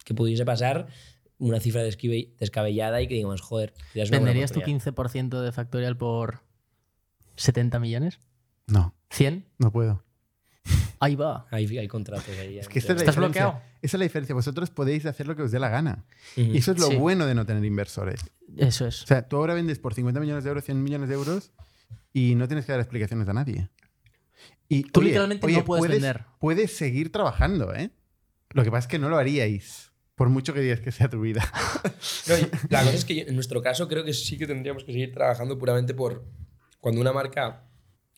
[0.04, 0.88] que, pudiese pasar
[1.38, 4.94] una cifra descabellada y que digamos, joder, ya es una ¿Venderías tu oportunidad.
[4.94, 6.40] 15% de Factorial por
[7.36, 8.20] 70 millones?
[8.66, 9.44] No, ¿100?
[9.58, 10.04] no puedo.
[11.02, 11.46] Ahí va.
[11.50, 12.58] Hay, hay contratos ahí.
[12.58, 13.46] Es que esta es la ¿Estás diferencia.
[13.46, 13.70] bloqueado?
[13.80, 14.34] Esa es la diferencia.
[14.34, 16.04] Vosotros podéis hacer lo que os dé la gana.
[16.36, 16.96] Y eso es lo Sí.
[16.96, 18.20] bueno de no tener inversores.
[18.58, 19.04] Eso es.
[19.04, 21.52] O sea, tú ahora vendes por 50 millones de euros, 100 millones de euros
[22.12, 23.70] y no tienes que dar explicaciones a nadie.
[24.68, 26.26] Y, Tú literalmente no puedes vender.
[26.38, 27.90] Puedes seguir trabajando, ¿eh?
[28.50, 29.89] Lo que pasa es que no lo haríais,
[30.20, 31.42] por mucho que digas que sea tu vida.
[32.28, 32.34] No,
[32.68, 35.12] la cosa es que yo- en nuestro caso creo que sí que tendríamos que seguir
[35.14, 36.26] trabajando puramente por
[36.78, 37.64] cuando una marca,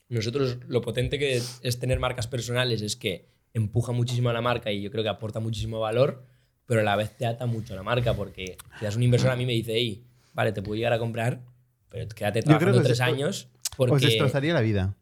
[0.09, 4.73] nosotros lo potente que es tener marcas personales es que empuja muchísimo a la marca
[4.73, 6.27] y yo creo que aporta muchísimo valor,
[6.67, 9.31] pero a la vez te ata mucho a la marca porque si das un inversor
[9.31, 11.45] a mí me dice, hey, vale, te puedo llegar a comprar,
[11.89, 14.97] pero quédate Yo creo trabajando os- tres años porque Os destrozaría la vida.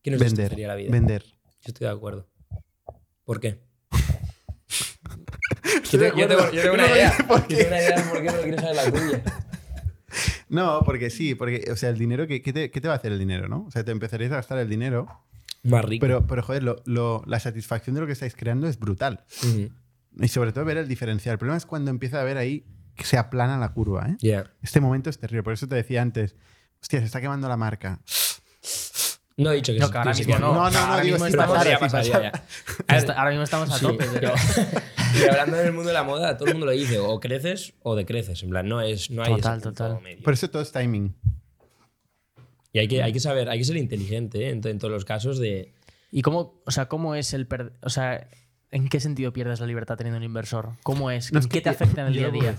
[0.00, 0.36] ¿qué nos Vender.
[0.38, 0.90] destrozaría la vida?
[0.90, 1.24] Vender.
[1.24, 2.26] Yo estoy de acuerdo.
[3.24, 3.65] ¿Por qué?
[5.92, 7.14] Yo tengo, yo tengo- yo tengo una idea.
[7.18, 9.22] Yo tengo una idea de por qué, pero quiero saber la tuya.
[10.48, 12.96] No, porque sí, porque, o sea, el dinero, ¿qué, qué te, qué te va a
[12.96, 13.64] hacer el dinero, no?
[13.66, 15.06] O sea, te empezaréis a gastar el dinero,
[15.64, 16.00] Más rico.
[16.06, 19.24] pero, pero joder, lo- lo- la satisfacción de lo que estáis creando es brutal.
[20.18, 21.34] Y sobre todo ver el diferencial.
[21.34, 22.64] El problema es cuando empieza a ver ahí
[22.94, 24.16] que se aplana la curva, ¿eh?
[24.20, 24.50] Ya.
[24.62, 25.42] Este momento es terrible.
[25.42, 26.34] Por eso te decía antes,
[26.80, 28.00] hostia, se está quemando la marca.
[29.38, 30.54] No he dicho que No, que ahora mismo no.
[30.54, 32.32] No, no, no, ahora digo, mismo estamos- ya,
[33.16, 34.06] ahora mismo estamos a sí, tope.
[34.14, 34.32] pero-
[35.20, 37.74] y hablando en el mundo de la moda, todo el mundo lo dice, o creces
[37.82, 38.42] o decreces.
[38.42, 40.00] En plan, no, es, no hay Total, ese total.
[40.00, 40.22] medio.
[40.24, 41.14] Por eso todo es timing.
[42.72, 44.50] Y hay que, hay que saber, hay que ser inteligente ¿eh?
[44.50, 45.74] en, to- en todos los casos de...
[46.10, 48.28] ¿Y cómo, o sea, cómo es el per- o sea,
[48.70, 50.70] ¿en qué sentido pierdes la libertad teniendo un inversor?
[50.82, 51.32] ¿Cómo es?
[51.32, 52.58] No, ¿En es qué que te afecta en el día a día?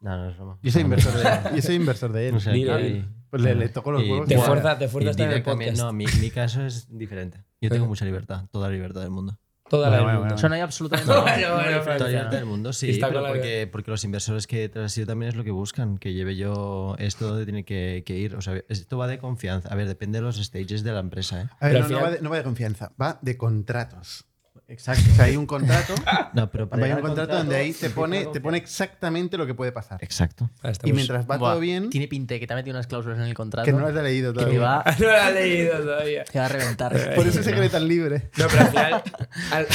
[0.00, 0.58] No, no es broma.
[0.62, 3.08] Yo soy inversor de, yo soy inversor de él.
[3.34, 4.28] Pues le, le toco los Y huevos.
[4.28, 5.76] Te fuerza, te fuerza estar en el podcast.
[5.78, 7.42] No, mi, mi caso es diferente.
[7.60, 9.38] Yo tengo mucha libertad, toda la libertad del mundo.
[9.68, 10.34] Toda la Bueno, del bueno, mundo.
[10.34, 11.68] O sea, no hay absolutamente Toda la ¿no?
[11.68, 15.06] libertad del mundo, sí, Está pero la- porque, porque los inversores que te han sido
[15.06, 18.36] también es lo que buscan, que lleve yo esto donde tiene que, que ir.
[18.36, 19.70] O sea, esto va de confianza.
[19.70, 21.40] A ver, depende de los stages de la empresa.
[21.42, 21.48] ¿eh?
[21.60, 23.36] A ver, Pero no, al no final- va de, no va de confianza, va de
[23.38, 24.26] contratos.
[24.66, 25.02] Exacto.
[25.12, 25.94] O sea, hay un contrato,
[26.32, 29.46] No, pero para hay un al contrato donde ahí te pone, te pone exactamente lo
[29.46, 30.02] que puede pasar.
[30.02, 30.48] Exacto.
[30.62, 33.18] Ah, Y mientras va Buah, todo bien, Tiene pinta que te ha metido unas cláusulas
[33.18, 34.60] en el contrato que no las he leído que todavía.
[34.60, 36.24] va, no la he leído todavía.
[36.24, 37.14] te va a reventar.
[37.14, 38.30] Por eso se cree tan libre.
[38.38, 39.02] No, pero al final...
[39.52, 39.66] al-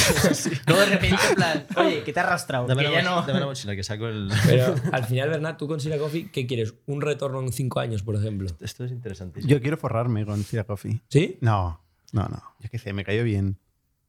[0.66, 2.66] Luego de repente, en plan, oye, que te ha arrastrado.
[2.66, 3.22] Dame que la, ya no.
[3.22, 4.30] dame la mochila que saco el.
[4.46, 6.74] pero al final, Bernat, tú con Sira Coffee, ¿qué quieres?
[6.86, 8.48] ¿Un retorno en cinco años, por ejemplo?
[8.60, 9.48] Esto es interesantísimo.
[9.50, 11.00] Yo quiero forrarme con Sierra Coffee.
[11.08, 11.38] ¿Sí?
[11.40, 11.80] No,
[12.12, 12.42] no, no.
[12.58, 13.56] Yo qué sé, me cayó bien.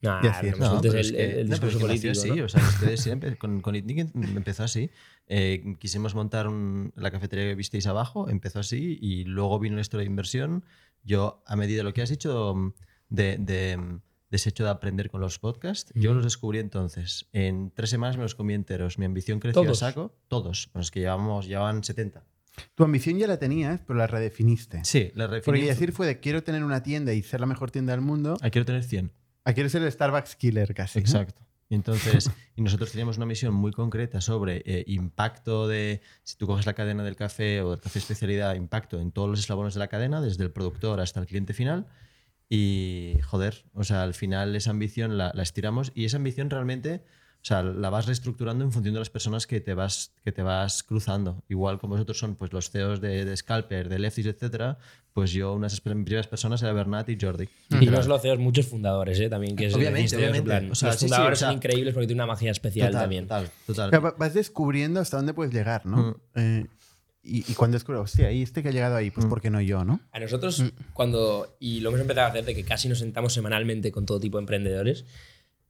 [0.02, 0.48] Nah, sí.
[0.60, 2.12] no pero el, es que- el no, discurso nació político.
[2.12, 2.46] así, ¿no?
[2.46, 4.90] o sea, ustedes siempre, con, con Itnic empezó así.
[5.28, 10.04] Eh, quisimos montar un- la cafetería que visteis abajo, empezó así, y luego vino historia
[10.06, 10.66] de inversión.
[11.04, 12.74] Yo, a medida de lo que has hecho mm,
[13.10, 17.28] de, de, mm, de ese hecho de aprender con los podcasts, yo los descubrí entonces.
[17.34, 18.98] En tres semanas me los comí enteros.
[18.98, 19.80] Mi ambición creció a ¿Todos?
[19.80, 20.16] saco.
[20.30, 20.70] Todos.
[20.74, 22.24] Los que llevamos, llevaban 70.
[22.76, 24.84] Tu ambición ya la tenías, pero la redefiniste.
[24.84, 25.46] Sí, la refiní.
[25.46, 28.38] Porque decir fue de quiero tener una tienda y ser la mejor tienda del mundo,
[28.42, 29.12] Ah, quiero tener 100.
[29.44, 31.00] A quiero ser el Starbucks killer casi.
[31.00, 31.42] Exacto.
[31.70, 36.46] Y entonces, y nosotros teníamos una misión muy concreta sobre eh, impacto de, si tú
[36.46, 39.80] coges la cadena del café o del café especialidad, impacto en todos los eslabones de
[39.80, 41.88] la cadena, desde el productor hasta el cliente final.
[42.50, 47.06] Y joder, o sea, al final esa ambición la, la estiramos y esa ambición realmente,
[47.42, 50.44] o sea, la vas reestructurando en función de las personas que te vas, que te
[50.44, 51.42] vas cruzando.
[51.50, 54.78] Igual como vosotros son pues los CEOs de, de Scalper, de Leftis, etcétera,
[55.14, 57.50] pues yo unas primeras personas era Bernat y Jordi.
[57.82, 59.28] Y no solo CEOs, muchos fundadores, ¿eh?
[59.28, 60.46] También, que es Obviamente, en obviamente.
[60.46, 62.52] plan, O sea, los sí, sí, fundadores o sea- son increíbles porque tienen una magia
[62.52, 63.24] especial Total, también.
[63.26, 63.88] total, total.
[63.88, 65.98] O sea, vas descubriendo hasta dónde puedes llegar, ¿no?
[65.98, 66.16] Mm.
[66.36, 66.66] Eh,
[67.24, 69.30] y, y cuando descubres, hostia, y este que ha llegado ahí, pues Mm.
[69.30, 70.00] ¿por qué no yo, no?
[70.12, 70.64] A nosotros,
[70.94, 74.20] cuando, y lo hemos empezado a hacer, de que casi nos sentamos semanalmente con todo
[74.20, 75.06] tipo de emprendedores,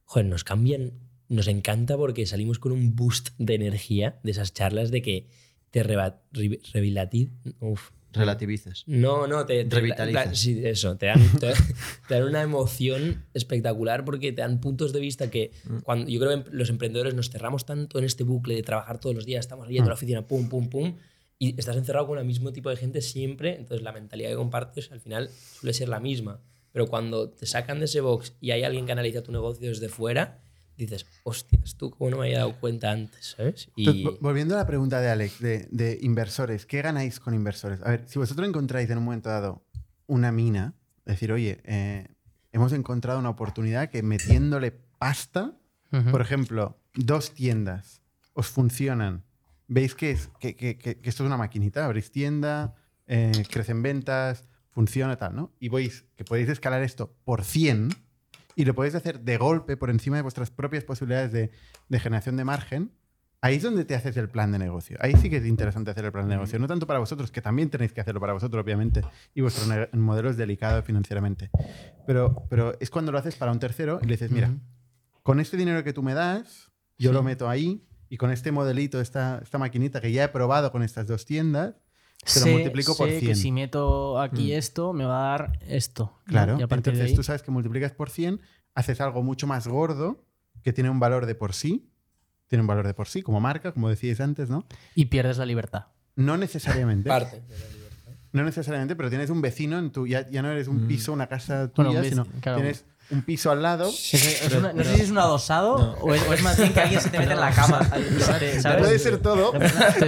[0.04, 0.92] joder, nos cambian,
[1.28, 5.26] nos encanta porque salimos con un boost de energía de esas charlas de que
[5.70, 7.30] te reba- re- revilati-
[7.60, 8.84] uf, Relativices.
[8.86, 10.26] No, no, te, te- Revitalizas.
[10.26, 11.50] la- sí, eso, te dan, te,
[12.08, 15.78] te dan una emoción espectacular porque te dan puntos de vista que Mm.
[15.78, 19.14] cuando yo creo que los emprendedores nos cerramos tanto en este bucle de trabajar todos
[19.16, 19.88] los días, estamos yendo a Mm.
[19.88, 20.94] la oficina, pum, pum, pum,
[21.38, 24.92] y estás encerrado con el mismo tipo de gente siempre, entonces la mentalidad que compartes
[24.92, 26.38] al final suele ser la misma.
[26.72, 29.88] Pero cuando te sacan de ese box y hay alguien que analiza tu negocio desde
[29.88, 30.42] fuera,
[30.82, 33.34] dices, hostias, tú, ¿cómo no me había dado cuenta antes?
[33.36, 33.68] ¿Sabes?
[33.76, 37.80] Y vo- volviendo a la pregunta de Alex, de, de inversores, ¿qué ganáis con inversores?
[37.82, 39.64] A ver, si vosotros encontráis en un momento dado
[40.06, 42.06] una mina, decir, oye, eh,
[42.52, 45.56] hemos encontrado una oportunidad que metiéndole pasta,
[46.10, 48.00] por ejemplo, dos tiendas
[48.34, 49.24] os funcionan,
[49.68, 52.74] veis que, es, que, que- que- que esto es una maquinita, abrís tienda,
[53.06, 55.52] eh, crecen ventas, funciona tal, ¿no?
[55.60, 57.90] Y veis que podéis escalar esto por 100
[58.54, 61.50] y lo podéis hacer de golpe por encima de vuestras propias posibilidades de,
[61.88, 62.92] de generación de margen,
[63.42, 64.96] ahí es donde te haces el plan de negocio.
[65.00, 66.58] Ahí sí que es interesante hacer el plan de negocio.
[66.58, 69.02] No tanto para vosotros, que también tenéis que hacerlo para vosotros, obviamente,
[69.34, 71.50] y vuestro modelo es delicado financieramente.
[72.06, 74.54] Pero, pero es cuando lo haces para un tercero y le dices, mira,
[75.22, 79.00] con este dinero que tú me das, yo lo meto ahí y con este modelito,
[79.00, 81.74] esta, esta maquinita que ya he probado con estas dos tiendas,
[82.24, 83.30] te lo Sé- multiplico por sé 100.
[83.32, 86.12] que si meto aquí esto, me va a dar esto.
[86.26, 86.30] ¿no?
[86.32, 88.40] Claro, Y a partir de entonces ahí- tú sabes que multiplicas por 100,
[88.74, 90.24] haces algo mucho más gordo
[90.62, 91.90] que tiene un valor de por sí,
[92.48, 94.64] tiene un valor de por sí, como marca, como decíais antes, ¿no?
[94.94, 95.86] y pierdes la libertad.
[96.16, 97.08] No necesariamente.
[97.08, 97.40] parte.
[97.40, 98.12] de la libertad.
[98.32, 100.06] No necesariamente, pero tienes un vecino en tu.
[100.06, 102.58] Ya, ya no eres un piso, una casa tuya, Bueno, un sino vecino, claro.
[102.60, 103.88] tienes un piso al lado.
[103.88, 106.72] Es- es una- no sé si es un adosado o, es, o es más bien
[106.72, 107.80] que alguien se te mete en la cama.
[108.20, 108.62] ¿sabes?
[108.78, 109.52] Puede ser todo.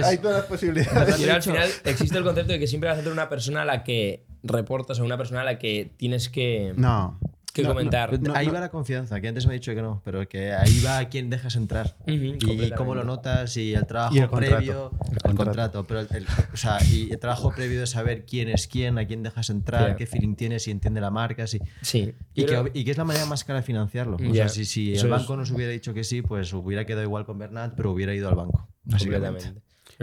[0.03, 0.97] Hay todas las posibilidades.
[1.29, 3.83] Al final existe el concepto de que siempre vas a tener una persona a la
[3.83, 7.19] que reportas o una persona a la que tienes que, No.
[7.55, 8.19] Que No, comentar.
[8.21, 8.53] No, ahí no.
[8.53, 11.07] va la confianza, que antes me ha dicho que no, pero que ahí va a
[11.07, 11.95] quién dejas entrar.
[12.05, 14.55] Y cómo lo notas y el trabajo Y el contrato.
[14.57, 14.91] previo.
[14.91, 15.35] El El contrato.
[15.45, 15.87] contrato.
[15.87, 19.07] pero el, el- o sea, y el trabajo previo de saber quién es quién, a
[19.07, 19.95] quién dejas entrar, Claro.
[19.97, 22.13] qué feeling tienes, si entiende la marca, si, Sí.
[22.33, 24.17] y, que, creo- y que es la manera más cara de financiarlo.
[24.17, 25.19] O sea, si, si Eso el es.
[25.19, 28.27] banco nos hubiera dicho que sí, pues hubiera quedado igual con Bernat, pero hubiera ido
[28.27, 28.67] al banco.
[28.89, 29.53] Completamente.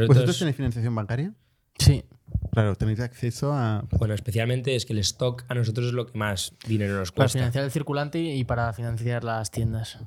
[0.09, 1.35] ¿Vosotros tenéis financiación bancaria?
[1.79, 2.03] Sí.
[2.51, 3.85] Claro, tenéis acceso a.
[3.98, 7.24] Bueno, especialmente es que el stock a nosotros es lo que más dinero nos Para
[7.27, 7.39] cuesta.
[7.39, 9.98] financiar el circulante y para financiar las tiendas.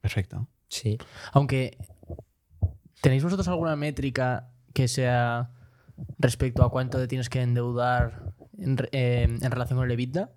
[0.00, 0.46] Perfecto.
[0.68, 0.98] Sí.
[1.32, 1.76] Aunque,
[3.00, 5.50] ¿tenéis vosotros alguna métrica que sea
[6.18, 10.30] respecto a cuánto te tienes que endeudar en, eh, en relación con el EBITDA?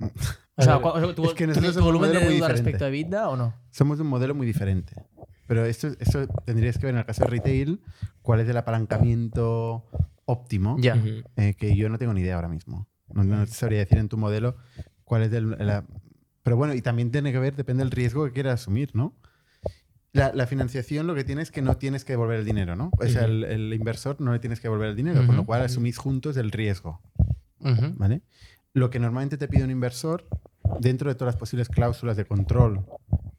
[0.56, 2.10] O sea, A ver, ¿cu- o sea, ¿tu, es que nosotros tu somos un volumen
[2.10, 2.62] de modelo muy deuda diferente.
[2.70, 3.54] respecto a EBITDA o no?
[3.70, 4.94] Somos de un modelo muy diferente.
[5.46, 7.80] Pero esto, esto tendrías que ver en el caso de retail
[8.30, 9.84] cuál es el apalancamiento
[10.24, 10.76] óptimo.
[11.36, 12.86] Eh, que yo no tengo ni idea ahora mismo.
[13.12, 14.56] No, no te sabría decir en tu modelo
[15.02, 15.84] cuál es el, la-
[16.44, 19.16] Pero bueno, y también tiene que ver, depende del riesgo que quieras asumir, ¿no?
[20.12, 22.92] La, la financiación lo que tiene es que no tienes que devolver el dinero, ¿no?
[22.98, 25.62] O sea, el, el inversor no le tienes que devolver el dinero, con lo cual
[25.62, 27.00] asumís juntos el riesgo.
[27.96, 28.22] ¿vale?
[28.74, 30.28] Lo que normalmente te pide un inversor,
[30.78, 32.84] dentro de todas las posibles cláusulas de control,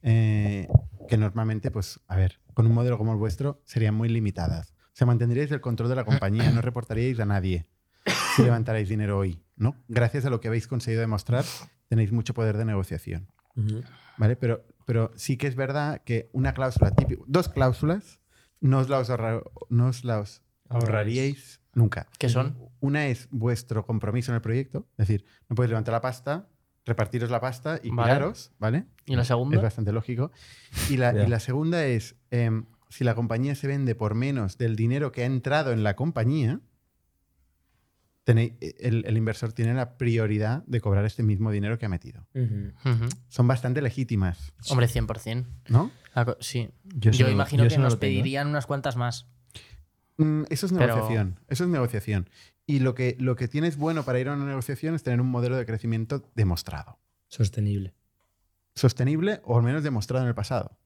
[0.02, 0.68] eh,
[1.08, 4.74] que normalmente, pues, a ver, con un modelo como el vuestro, serían muy limitadas.
[4.94, 7.66] O sea, mantendríais el control de la compañía, no reportaríais a nadie
[8.36, 9.76] si levantarais dinero hoy, ¿no?
[9.88, 11.46] Gracias a lo que habéis conseguido demostrar,
[11.88, 13.28] tenéis mucho poder de negociación.
[14.18, 14.36] ¿vale?
[14.36, 18.20] Pero, pero sí que es verdad que una cláusula típica, dos cláusulas,
[18.60, 22.08] no os las, ahorra- no os las ahorraríais nunca.
[22.18, 22.58] ¿Qué son?
[22.80, 26.50] Una es vuestro compromiso en el proyecto, es decir, no podéis levantar la pasta,
[26.86, 28.14] repartiros la pasta y Vale.
[28.14, 28.86] piraros, ¿vale?
[29.06, 29.62] ¿Y la Es segunda?
[29.62, 30.32] bastante lógico.
[30.90, 34.76] Y la, y la segunda es, em, si la compañía se vende por menos del
[34.76, 36.60] dinero que ha entrado en la compañía,
[38.26, 42.28] tenéis- el, el inversor tiene la prioridad de cobrar este mismo dinero que ha metido.
[43.30, 45.46] Son bastante legítimas, Hombre, 100%.
[45.70, 45.92] ¿no?
[46.40, 46.70] Sí.
[46.84, 49.28] Yo imagino yo que nos pedirían unas cuantas más.
[50.18, 51.40] Mm, eso es Pero- negociación.
[51.48, 52.30] Eso es negociación.
[52.68, 55.28] Y lo que, lo que tienes bueno para ir a una negociación es tener un
[55.28, 57.00] modelo de crecimiento demostrado.
[57.28, 57.96] Sostenible.
[58.76, 60.78] Sostenible o al menos demostrado en el pasado.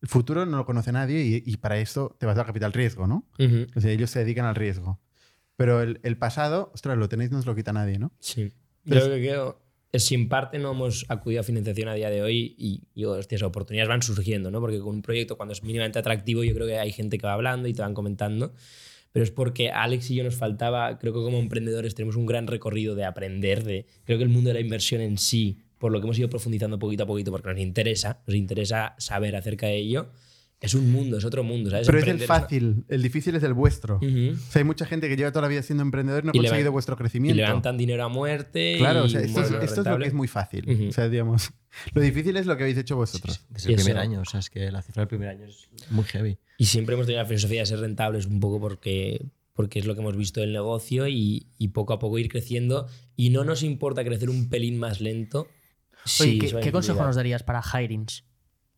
[0.00, 3.06] El futuro no lo conoce nadie y, y para esto te vas al capital riesgo,
[3.06, 3.26] ¿no?
[3.38, 3.66] Ujú.
[3.76, 5.00] O sea, ellos se dedican al riesgo.
[5.56, 8.12] Pero el, el pasado, ostras, lo tenéis, no os lo quita nadie, ¿no?
[8.18, 8.50] Sí.
[8.84, 9.62] Pero Yo lo que creo
[9.92, 13.04] es si en parte no hemos acudido a financiación a día de hoy y, y
[13.04, 14.60] hostias, oportunidades van surgiendo, ¿no?
[14.60, 17.34] Porque con un proyecto cuando es mínimamente atractivo yo creo que hay gente que va
[17.34, 18.54] hablando y te van comentando,
[19.12, 22.26] pero es porque a Alex y yo nos faltaba, creo que como emprendedores tenemos un
[22.26, 25.90] gran recorrido de aprender, de creo que el mundo de la inversión en sí, por
[25.90, 29.66] lo que hemos ido profundizando poquito a poquito porque nos interesa, nos interesa saber acerca
[29.66, 30.12] de ello,
[30.60, 31.86] es un mundo, es otro mundo, ¿sabes?
[31.86, 33.96] Pero es el fácil, el difícil es el vuestro.
[33.96, 34.32] Ujú.
[34.34, 36.36] O sea, hay mucha gente que lleva toda la vida siendo emprendedor y no ha
[36.36, 37.36] Y conseguido vuestro Y crecimiento.
[37.42, 38.74] levantan dinero a muerte.
[38.76, 40.68] Claro, y o sea, esto, es, esto es lo que es muy fácil.
[40.70, 40.88] Ujú.
[40.88, 41.50] O sea, digamos,
[41.94, 43.40] lo difícil es lo que habéis hecho vosotros.
[43.48, 45.46] Desde el Y eso- primer año, o sea, es que la cifra del primer año
[45.46, 46.36] es muy heavy.
[46.58, 49.24] Y siempre hemos tenido la filosofía de ser rentables un poco porque,
[49.54, 52.86] porque es lo que hemos visto del negocio y, y poco a poco ir creciendo.
[53.16, 55.48] Y no nos importa crecer un pelín más lento.
[56.18, 58.24] ¿Qué, qué consejo nos darías para hirings?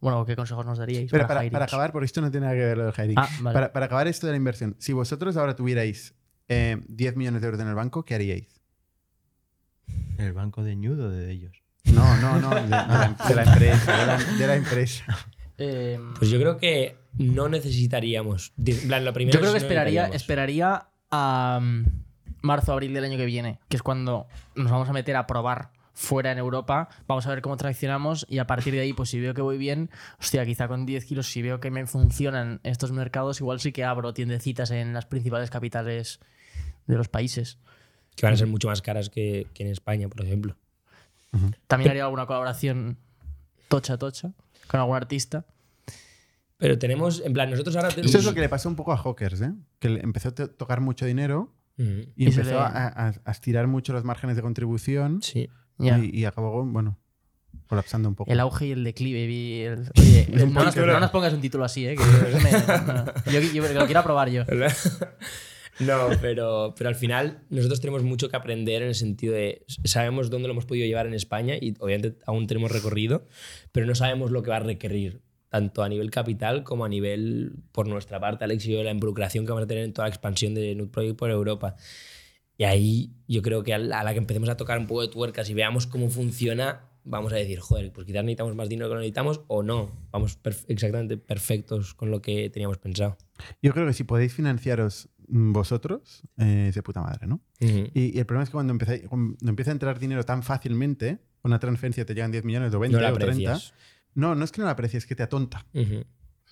[0.01, 1.53] Bueno, ¿qué consejos nos daríais Pero para, para, hirings?
[1.53, 3.19] para acabar, por esto no tiene nada que ver lo del hiring.
[3.19, 3.55] Ah, vale.
[3.55, 6.15] para, para acabar esto de la inversión, si vosotros ahora tuvierais
[6.49, 8.49] eh, 10 millones de euros en el banco, ¿qué haríais?
[10.19, 11.63] ¿El banco de Ñudo o de ellos?
[11.85, 15.05] No, no, no, de, de la, de la empresa, de la, de la empresa.
[15.59, 18.53] Eh, Pues yo creo que no necesitaríamos.
[18.57, 21.85] lo primero yo creo que no esperaría, esperaría a mm,
[22.43, 25.71] marzo, abril del año que viene, que es cuando nos vamos a meter a probar
[25.95, 29.21] fuera en Europa, vamos a ver cómo traccionamos y a partir de ahí, pues si
[29.21, 32.93] veo que voy bien, hostia, quizá con 10 kilos, si veo que me funcionan estos
[32.93, 36.21] mercados, igual sí que abro tiendecitas en las principales capitales
[36.87, 37.59] de los países.
[38.17, 40.57] Que van a ser mucho más caras que, que en España, por ejemplo.
[41.67, 42.99] También haría alguna colaboración
[43.69, 44.33] tocha tocha
[44.67, 45.47] con algún artista.
[46.59, 48.11] Pero tenemos, en plan, nosotros ahora tenemos.
[48.11, 49.53] Eso es lo que le pasó un poco a Hawkers, ¿eh?
[49.79, 53.93] Que empezó a to- tocar mucho dinero y, empezó le- a, a- a estirar mucho
[53.93, 55.49] los márgenes de contribución Sí.
[55.79, 55.99] Ya.
[55.99, 56.99] y, y acabó, bueno,
[57.67, 58.31] colapsando un poco.
[58.31, 59.27] El auge y el declive.
[59.27, 61.97] vi el- Oye, un no, nos, no nos pongas un título así, ¿eh?
[61.97, 62.03] Que
[63.33, 63.49] yo, me-.
[63.49, 64.45] Yo- yo lo quiero aprobar yo.
[65.81, 70.29] No, pero, pero al final nosotros tenemos mucho que aprender en el sentido de sabemos
[70.29, 73.27] dónde lo hemos podido llevar en España y obviamente aún tenemos recorrido,
[73.73, 77.55] pero no sabemos lo que va a requerir tanto a nivel capital como a nivel
[77.73, 80.15] por nuestra parte, Alex y yo, la involucración que vamos a tener en toda la
[80.15, 81.75] expansión de Nut Project por Europa.
[82.63, 85.51] Y ahí yo creo que a la, que empecemos a tocar un poco de tuercas
[85.51, 89.41] y veamos cómo funciona, vamos a decir, joder, pues quizás necesitamos más dinero que necesitamos
[89.49, 89.91] o no.
[90.13, 93.19] Vamos perf- exactamente perfectos con lo que teníamos pensado.
[93.61, 97.41] Yo creo que si podéis financiaros vosotros, eh, es de puta madre, ¿no?
[97.59, 101.19] Y, y el problema es que cuando, empezáis- cuando empieza a entrar dinero tan fácilmente,
[101.43, 103.25] una transferencia te llegan 10 millones o 20 No o 30.
[103.33, 103.75] aprecias.
[104.15, 105.67] No, no es que no la aprecies, es que te atonta.
[105.75, 106.05] O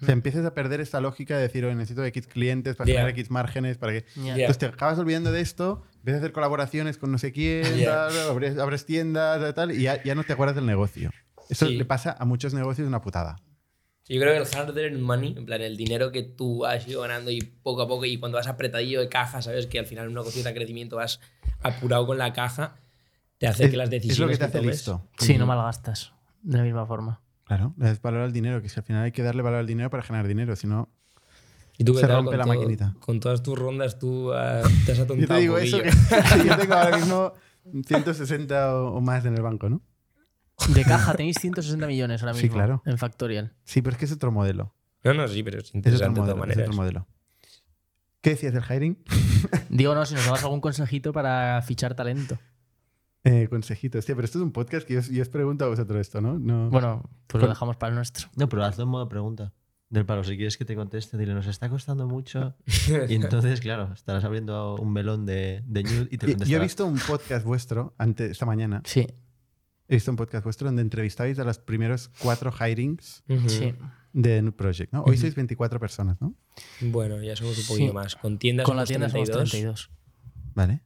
[0.07, 3.31] sea, empiezas a perder esta lógica de decir, oye, necesito X clientes para generar X
[3.31, 4.05] márgenes, para que...
[4.17, 4.33] Ya.
[4.35, 8.09] Entonces te acabas olvidando de esto, empiezas a hacer colaboraciones con no sé quién, Ya.
[8.09, 11.11] tal, abres, abres tiendas, tal, y ya, ya no te acuerdas del negocio.
[11.49, 11.77] Eso Sí.
[11.77, 13.37] le pasa a muchos negocios una putada.
[14.05, 16.87] Sí, Yo creo que el hard earned money, en plan, el dinero que tú has
[16.89, 19.87] ido ganando y poco a poco, y cuando vas apretadillo de caja, sabes que al
[19.87, 21.21] final en una cosita de crecimiento vas
[21.61, 22.77] apurado con la caja,
[23.39, 25.09] te hace Es, que las es decisiones lo que te hace tomes- listo.
[25.19, 26.13] Sí, no malgastas.
[26.43, 27.21] De la misma forma.
[27.51, 29.67] Claro, le das valor al dinero, que si al final hay que darle valor al
[29.67, 30.89] dinero para generar dinero, si no...
[31.77, 32.95] Y tú, ¿qué Se tal rompe la todo- maquinita.
[33.01, 35.93] Con todas tus rondas tú ah, te has Yo atontado te digo un eso, poquillo.
[36.43, 37.33] que yo tengo ahora mismo
[37.87, 39.83] 160 o o más en el banco, ¿no?
[40.69, 42.57] De caja tenéis 160 millones ahora Sí, mismo.
[42.57, 42.83] claro.
[42.87, 43.53] En Factorial.
[43.65, 44.73] Sí, pero es que es otro modelo.
[45.03, 46.69] No, no, sí, pero es Es otro interesante de todas modelo, es maneras.
[46.69, 47.07] otro modelo.
[48.21, 48.97] ¿Qué decías del hiring?
[49.71, 52.39] Digo, no, si nos dabas algún consejito para fichar talento.
[53.25, 53.99] Eh, consejito.
[53.99, 56.21] Hostia, pero esto es un podcast que yo, os- yo os pregunto a vosotros esto,
[56.21, 56.39] ¿no?
[56.39, 58.29] no Bueno, pues lo dejamos para el nuestro.
[58.37, 59.53] No, pero hazlo en modo pregunta.
[59.91, 62.55] Del palo, si quieres que te conteste, dile, nos está costando mucho.
[63.09, 66.47] Y entonces, claro, estarás abriendo un melón de, de nude y te Y- contestará.
[66.51, 68.83] Yo he visto un podcast vuestro antes, esta mañana.
[68.85, 69.07] Sí,
[69.89, 73.75] He visto un podcast vuestro donde entrevistabais a los primeros cuatro hirings sí.
[74.13, 75.03] de Nude Project, ¿no?
[75.03, 76.37] Hoy sois 24 personas, ¿no?
[76.81, 77.93] Bueno, ya somos un poquito Sí.
[77.93, 78.15] más.
[78.15, 79.51] Con tiendas Con la tienda somos 32.
[79.51, 79.91] 32.
[80.55, 80.83] Vale.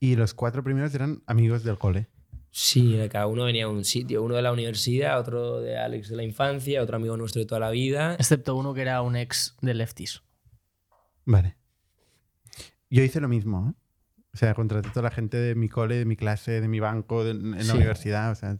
[0.00, 2.08] Y los cuatro primeros eran amigos del cole.
[2.50, 4.22] Sí, de cada uno venía a un sitio.
[4.22, 7.60] Uno de la universidad, otro de Alex de la infancia, otro amigo nuestro de toda
[7.60, 8.14] la vida.
[8.14, 10.22] Excepto uno que era un ex de Lefties.
[11.24, 11.56] Vale.
[12.90, 13.74] Yo hice lo mismo, ¿eh?
[14.32, 16.80] O sea, contraté a toda la gente de mi cole, de mi clase, de mi
[16.80, 17.72] banco, de- en la Sí.
[17.76, 18.58] universidad, o sea...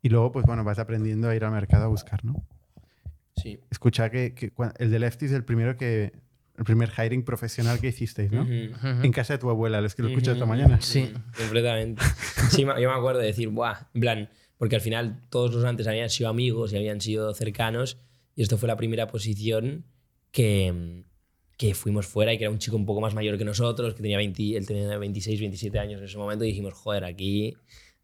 [0.00, 2.46] Y luego, pues bueno, vas aprendiendo a ir al mercado a buscar, ¿no?
[3.36, 3.58] Sí.
[3.70, 6.12] Escucha que, que el de Lefty es el primero que...
[6.58, 8.46] El primer hiring profesional que hicisteis, ¿no?
[8.46, 10.80] En casa de tu abuela, los que lo escuchas esta mañana.
[10.80, 11.12] Sí.
[11.36, 12.02] Completamente.
[12.50, 13.76] Sí, yo me acuerdo de decir, ¡buah!
[13.94, 17.98] En plan, porque al final todos los antes habían sido amigos y habían sido cercanos,
[18.34, 19.84] y esto fue la primera posición
[20.32, 21.04] que,
[21.56, 24.02] que fuimos fuera y que era un chico un poco más mayor que nosotros, que
[24.02, 27.56] tenía 20, él tenía 26, 27 años en ese momento, y dijimos, joder, aquí,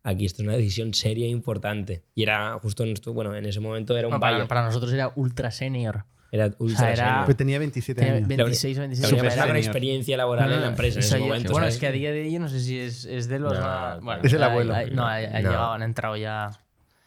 [0.05, 2.05] aquí esto es una decisión seria e importante.
[2.15, 4.67] Y era justo en nuestro, bueno, en ese momento era un No, valle, para, para
[4.67, 6.05] nosotros era ultra senior.
[6.35, 7.25] Era ultra era- senior.
[7.27, 8.29] Pues tenía 27 Tenía años.
[8.29, 9.65] 26 o La 26 única Súper persona con senior.
[9.67, 11.53] experiencia laboral en la empresa en ese yo- momento.
[11.53, 11.75] Bueno, ¿sabes?
[11.75, 14.01] es que a día de hoy no sé si es, es de los No, más.
[14.01, 14.75] Bueno, Es el abuelo.
[14.93, 15.37] no, ha, ha No.
[15.39, 16.51] llegado, han entrado ya.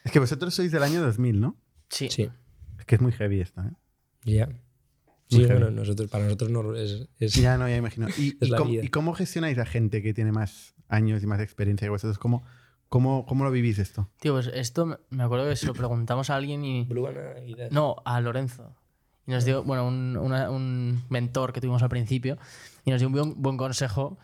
[0.04, 1.58] Es que vosotros sois del año 2000, ¿no?
[1.90, 2.10] Sí.
[2.10, 2.30] Sí,
[2.80, 3.72] Es que es muy heavy esto, ¿eh?
[4.24, 4.46] ya.
[4.48, 4.56] Muy
[5.30, 5.60] Sí, heavy.
[5.60, 8.08] bueno, nosotros, para nosotros no es, es- Ya no, ya imagino.
[8.18, 8.84] ¿Y, Es y la cómo, vida.
[8.86, 12.18] y cómo gestionáis a gente que tiene más años y más experiencia que vosotros?
[12.18, 12.44] ¿Cómo,
[12.88, 14.10] cómo, cómo lo vivís esto?
[14.22, 16.88] Tío, pues esto me- acuerdo que se lo preguntamos a alguien y.
[17.72, 18.74] No, a Lorenzo.
[19.28, 22.38] Y nos dio, bueno, un, una- un mentor que tuvimos al principio,
[22.86, 24.18] y nos dio un buen, buen consejo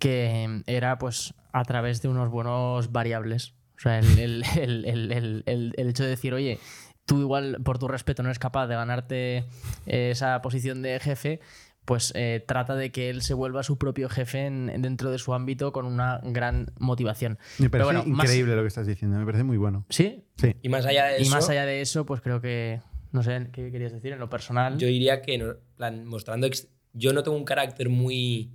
[0.00, 3.54] que era, pues, a través de unos buenos variables.
[3.76, 6.58] O sea, el, el- el- el- el- el- el hecho de decir, oye,
[7.04, 9.44] tú igual por tu respeto no eres capaz de ganarte
[9.86, 11.40] eh, esa posición de jefe,
[11.84, 15.18] pues eh, trata de que él se vuelva su propio jefe en- en- dentro de
[15.18, 17.38] su ámbito con una gran motivación.
[17.58, 19.84] Me parece bueno, más- increíble lo que estás diciendo, me parece muy bueno.
[19.90, 20.24] ¿Sí?
[20.36, 20.56] Sí.
[20.62, 22.80] Y más allá de Y eso, más allá de eso, pues creo que,
[23.16, 24.12] no sé, ¿qué querías decir?
[24.12, 24.78] En lo personal.
[24.78, 26.48] yo diría que, no- plan, mostrando.
[26.92, 28.50] Yo no tengo un carácter muy.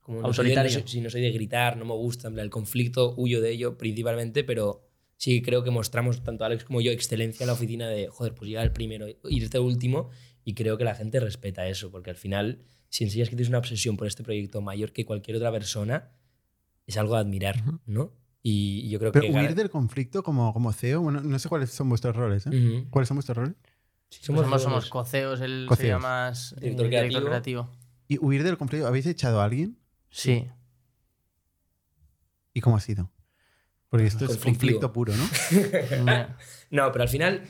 [0.00, 0.70] Como no soy de- Autoritario.
[0.78, 2.28] no soy- sí, no soy de gritar, no me gusta.
[2.28, 6.64] en plan, el conflicto huyo de ello principalmente, pero sí creo que mostramos, tanto Alex
[6.64, 10.10] como yo, excelencia en la oficina de, joder, pues llegar el primero, irte último,
[10.44, 13.58] y creo que la gente respeta eso, porque al final, si enseñas que tienes una
[13.58, 16.10] obsesión por este proyecto mayor que cualquier otra persona,
[16.86, 17.56] es algo a admirar,
[17.86, 18.12] ¿no?
[18.42, 19.32] Y y yo creo Pero que...
[19.32, 22.50] huir del conflicto como, como CEO, bueno, no sé cuáles son vuestros roles, ¿eh?
[22.50, 22.90] Ujú.
[22.90, 23.54] ¿Cuáles son vuestros roles?
[24.08, 25.78] Sí, Somos, somos, somos, coceos, él Coceos.
[25.80, 27.24] sería más eh, Director creativo.
[27.26, 27.70] creativo.
[28.08, 29.78] Y huir del conflicto, ¿habéis echado a alguien?
[30.10, 30.46] Sí.
[32.54, 33.10] ¿Y cómo ha sido?
[33.88, 34.80] Porque esto es Conflictivo.
[34.80, 35.28] conflicto puro, ¿no?
[36.04, 36.36] Mira,
[36.70, 37.42] No, pero al final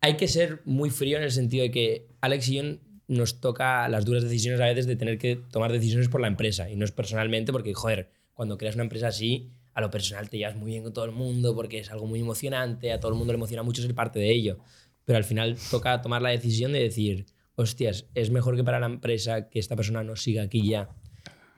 [0.00, 2.62] hay que ser muy frío en el sentido de que Alex y yo
[3.08, 6.70] nos toca las duras decisiones a veces de tener que tomar decisiones por la empresa
[6.70, 10.38] y no es personalmente porque, joder, cuando creas una empresa así, a lo personal te
[10.38, 13.18] llevas muy bien con todo el mundo porque es algo muy emocionante, a todo el
[13.18, 14.58] mundo le emociona mucho ser parte de ello.
[15.04, 18.86] Pero al final toca tomar la decisión de decir, hostias, es mejor que para la
[18.86, 20.88] empresa que esta persona no siga aquí ya.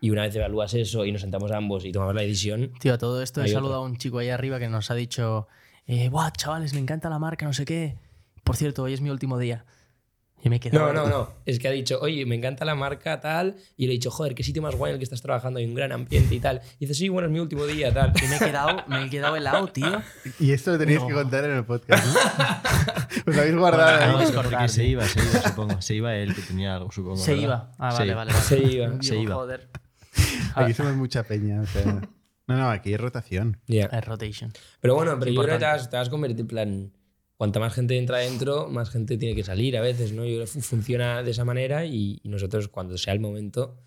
[0.01, 2.99] Y una vez evalúas eso y nos sentamos ambos y tomamos la decisión, Tío, a
[2.99, 5.47] todo esto he saludado a un chico ahí arriba que nos ha dicho,
[5.87, 7.99] eh, Buah, chavales, me encanta la marca, no sé qué.
[8.43, 9.65] Por cierto, hoy es mi último día.
[10.45, 10.93] Y me he quedado.
[10.93, 11.29] No, no, no.
[11.47, 13.55] Es que ha dicho, oye, me encanta la marca tal.
[13.77, 15.67] Y le he dicho, joder, qué sitio más guay en el que estás trabajando, hay
[15.67, 16.61] un gran ambiente y tal.
[16.79, 18.13] Y dice, sí, bueno, es mi último día, tal.
[18.23, 20.03] Y me he quedado, me he quedado helado, tío.
[20.41, 21.07] Y esto lo teníais No.
[21.09, 22.13] que contar en el podcast, ¿no?
[23.33, 24.25] Os habéis guardado Bueno, ahí.
[24.27, 25.81] vamos porque se iba, se iba, supongo.
[25.83, 27.17] Se iba él, que tenía algo, supongo.
[27.19, 27.45] Se ¿verdad?
[27.45, 27.71] iba.
[27.79, 28.17] Ah, Se vale, iba.
[28.17, 28.45] vale, vale.
[28.45, 28.87] Se iba.
[28.89, 29.35] Digo, Se iba.
[29.37, 29.69] Joder.
[30.57, 31.61] Aquí somos mucha peña.
[31.61, 32.01] o sea.
[32.49, 33.61] No, no, aquí hay rotación.
[33.69, 33.85] Ya.
[33.87, 34.53] Es rotation.
[34.81, 36.93] Pero bueno, pero Es yo creo que te vas, te vas a convertir en plan.
[37.43, 40.25] Cuanta más gente entra dentro, más gente tiene que salir a veces, ¿no?
[40.25, 43.83] Yo funciona de esa manera y, y nosotros, cuando sea el momento,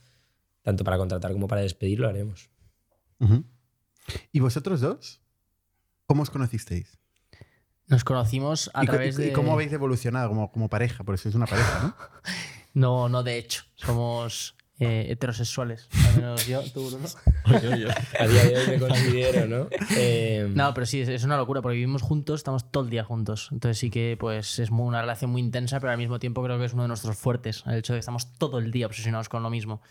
[0.61, 2.49] tanto para contratar como para despedir, lo haremos.
[4.33, 5.21] ¿Y vosotros dos?
[6.05, 6.99] ¿Cómo os conocisteis?
[7.87, 9.31] Nos conocimos a ¿Y, co- través y- y de.
[9.31, 11.05] cómo habéis evolucionado como, como pareja?
[11.05, 11.95] Por eso es una pareja, ¿no?
[12.73, 13.63] No, no, de hecho.
[13.75, 15.87] Somos eh, heterosexuales.
[16.09, 17.07] Al menos yo, tú, Bruno.
[17.45, 19.67] A día de hoy me considero, ¿no?
[19.95, 23.03] Eh, No, pero sí, es, es una locura porque vivimos juntos, estamos todo el día
[23.03, 23.49] juntos.
[23.51, 26.57] Entonces sí que pues es muy- una relación muy intensa, pero al mismo tiempo creo
[26.59, 29.29] que es uno de nuestros fuertes, el hecho de que estamos todo el día obsesionados
[29.29, 29.81] con lo mismo.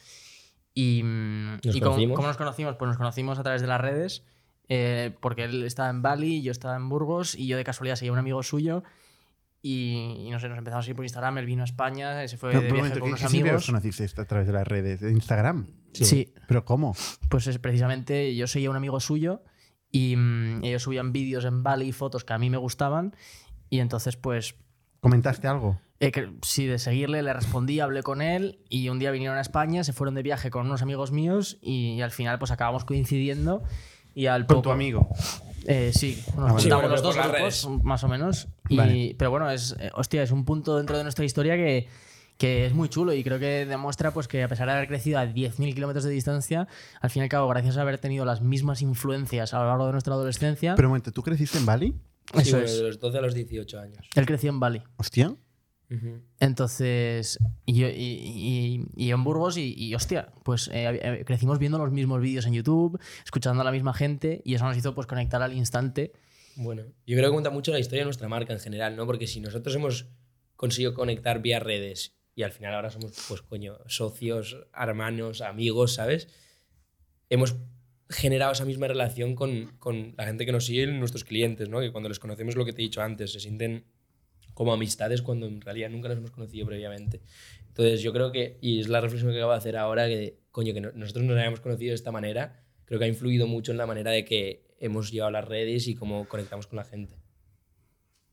[0.74, 1.97] Y, mm, ¿Nos y cómo,
[2.27, 2.77] nos conocimos?
[2.77, 4.24] Pues nos conocimos a través de las redes,
[4.69, 8.12] eh, porque él estaba en Bali, yo estaba en Burgos y yo de casualidad seguía
[8.12, 8.82] un amigo suyo.
[9.66, 12.36] Y, y no sé, nos empezamos a ir por Instagram, él vino a España, se
[12.36, 13.65] fue de pero un viaje momento, con ¿qué- unos amigos.
[13.66, 15.01] conocisteis a través de las redes?
[15.01, 15.66] ¿De Instagram?
[15.95, 16.35] sí.
[16.47, 16.95] ¿Pero cómo?
[17.31, 19.43] Pues es precisamente, yo seguía a un amigo suyo
[19.91, 23.16] y mm, ellos subían vídeos en Bali, fotos que a mí me gustaban
[23.70, 24.57] y entonces pues
[25.01, 25.81] ¿Comentaste algo?
[25.99, 29.41] eh, que- sí, de seguirle le respondí, hablé con él y un día vinieron a
[29.41, 33.62] España, se fueron de viaje con unos amigos míos y, al final pues acabamos coincidiendo
[34.15, 34.62] y al Con poco...
[34.65, 35.09] tu amigo.
[35.66, 38.49] Eh, sí, nos Ah, juntamos los dos grupos, más o menos.
[38.69, 39.15] Y, Vale.
[39.19, 41.89] Pero bueno, es, eh, hostia, es un punto dentro de nuestra historia que,
[42.39, 45.19] que es muy chulo y creo que demuestra pues, que a pesar de haber crecido
[45.19, 46.69] a 10.000 kilómetros de distancia,
[47.01, 49.86] al fin y al cabo, gracias a haber tenido las mismas influencias a lo largo
[49.86, 51.95] de nuestra adolescencia, Pero un momento, ¿tú creciste en Bali?
[52.35, 52.77] sí, eso bueno, es.
[52.78, 54.07] de los 12 a los 18 años.
[54.15, 54.82] Él creció en Bali.
[54.97, 55.35] Hostia.
[56.40, 61.90] Entonces, y, y, y- y en Burgos, y, hostia, pues eh, eh, crecimos viendo los
[61.93, 65.40] mismos vídeos en YouTube, escuchando a la misma gente, y eso nos hizo pues conectar
[65.43, 66.12] al instante.
[66.56, 69.06] Bueno, yo creo que cuenta mucho la historia de nuestra marca en general, ¿no?
[69.06, 70.06] Porque si nosotros hemos
[70.56, 76.28] conseguido conectar vía redes y al final ahora somos, pues, coño, socios, hermanos, amigos, ¿sabes?
[77.31, 77.56] Hemos
[78.09, 81.81] generado esa misma relación con, con la gente que nos sigue y nuestros clientes, ¿no?
[81.81, 83.85] Que cuando les conocemos lo que te he dicho antes, se sienten
[84.55, 87.20] como amistades cuando en realidad nunca los hemos conocido previamente.
[87.68, 90.72] Entonces yo creo que, y es la reflexión que acabo de hacer ahora, que coño,
[90.72, 93.78] que no- nosotros nos hayamos conocido de esta manera, creo que ha influido mucho en
[93.78, 97.16] la manera de que hemos llevado las redes y cómo conectamos con la gente.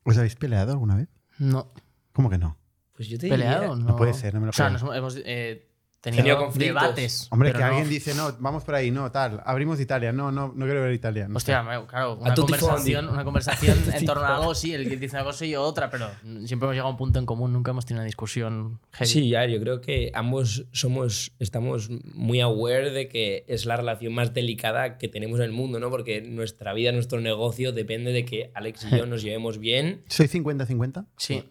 [0.04, 1.08] ¿Os habéis peleado alguna vez?
[1.38, 1.72] No,
[2.12, 2.58] ¿Cómo que no?
[2.92, 3.96] Pues yo te peleado, diría- no.
[3.96, 4.78] puede ser, no me lo O sea, creo.
[4.78, 5.71] nos hemos eh,
[6.02, 6.82] Tenido tenido, conflictos.
[6.82, 7.28] debates.
[7.30, 10.52] Hombre, que no- alguien dice, no, vamos por ahí, no, tal, abrimos Italia, no, no,
[10.52, 11.28] no quiero ver Italia.
[11.28, 14.96] no Hostia, me- claro, una conversación, una conversación en torno a algo, sí, el que
[14.96, 16.08] dice una cosa y yo otra, pero
[16.44, 19.08] siempre hemos llegado a un punto en común, nunca hemos tenido una discusión heavy.
[19.10, 24.12] Sí, ya, yo creo que ambos somos, estamos muy aware de que es la relación
[24.12, 25.88] más delicada que tenemos en el mundo, ¿no?
[25.88, 30.26] Porque nuestra vida, nuestro negocio depende de que Alex y yo nos llevemos bien ¿Soy
[30.26, 31.06] 50-50?
[31.16, 31.44] Sí.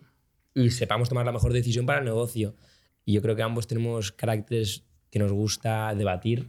[0.53, 2.53] y sepamos tomar la mejor decisión para el negocio.
[3.06, 6.48] Y yo creo que ambos tenemos caracteres que nos gusta debatir,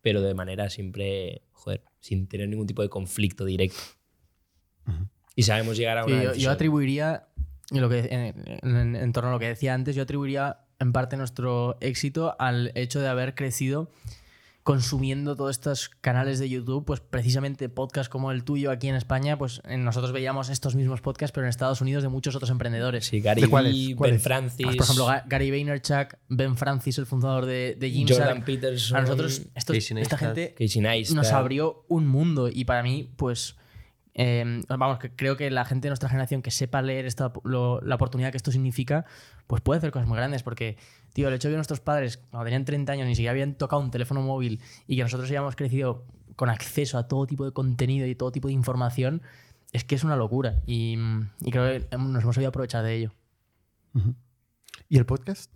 [0.00, 3.78] pero de manera siempre, joder, sin tener ningún tipo de conflicto directo.
[5.34, 7.28] Y sabemos llegar a Sí, una yo, yo atribuiría,
[7.70, 11.16] lo que, en, en- en torno a lo que decía antes, yo atribuiría en parte
[11.16, 13.90] nuestro éxito al hecho de haber crecido
[14.68, 19.38] consumiendo todos estos canales de YouTube, pues precisamente podcasts como el tuyo aquí en España,
[19.38, 23.06] pues nosotros veíamos estos mismos podcasts, pero en Estados Unidos de muchos otros emprendedores.
[23.06, 23.72] Sí, Gary ¿De cuáles?
[23.72, 24.16] Vee, ¿Cuáles?
[24.16, 28.20] Ben Francis, Pues, por ejemplo, Ga- Gary Vaynerchuk, Ben Francis, el fundador de, de Gymshark.
[28.26, 30.54] Jordan Peterson, A nosotros, estos- esta gente
[31.14, 33.56] nos abrió un mundo y para mí, pues
[34.20, 37.80] eh, vamos, que creo que la gente de nuestra generación que sepa leer esta, lo-
[37.80, 39.06] la oportunidad que esto significa,
[39.48, 40.44] pues puede hacer cosas muy grandes.
[40.44, 40.76] Porque,
[41.12, 43.82] tío, el hecho de que nuestros padres, cuando tenían 30 años, ni siquiera habían tocado
[43.82, 46.04] un teléfono móvil y que nosotros hayamos crecido
[46.36, 49.22] con acceso a todo tipo de contenido y todo tipo de información,
[49.72, 50.60] es que es una locura.
[50.66, 50.96] Y,
[51.44, 53.12] y creo que nos hemos sabido aprovechar de ello.
[54.88, 55.52] ¿Y el podcast?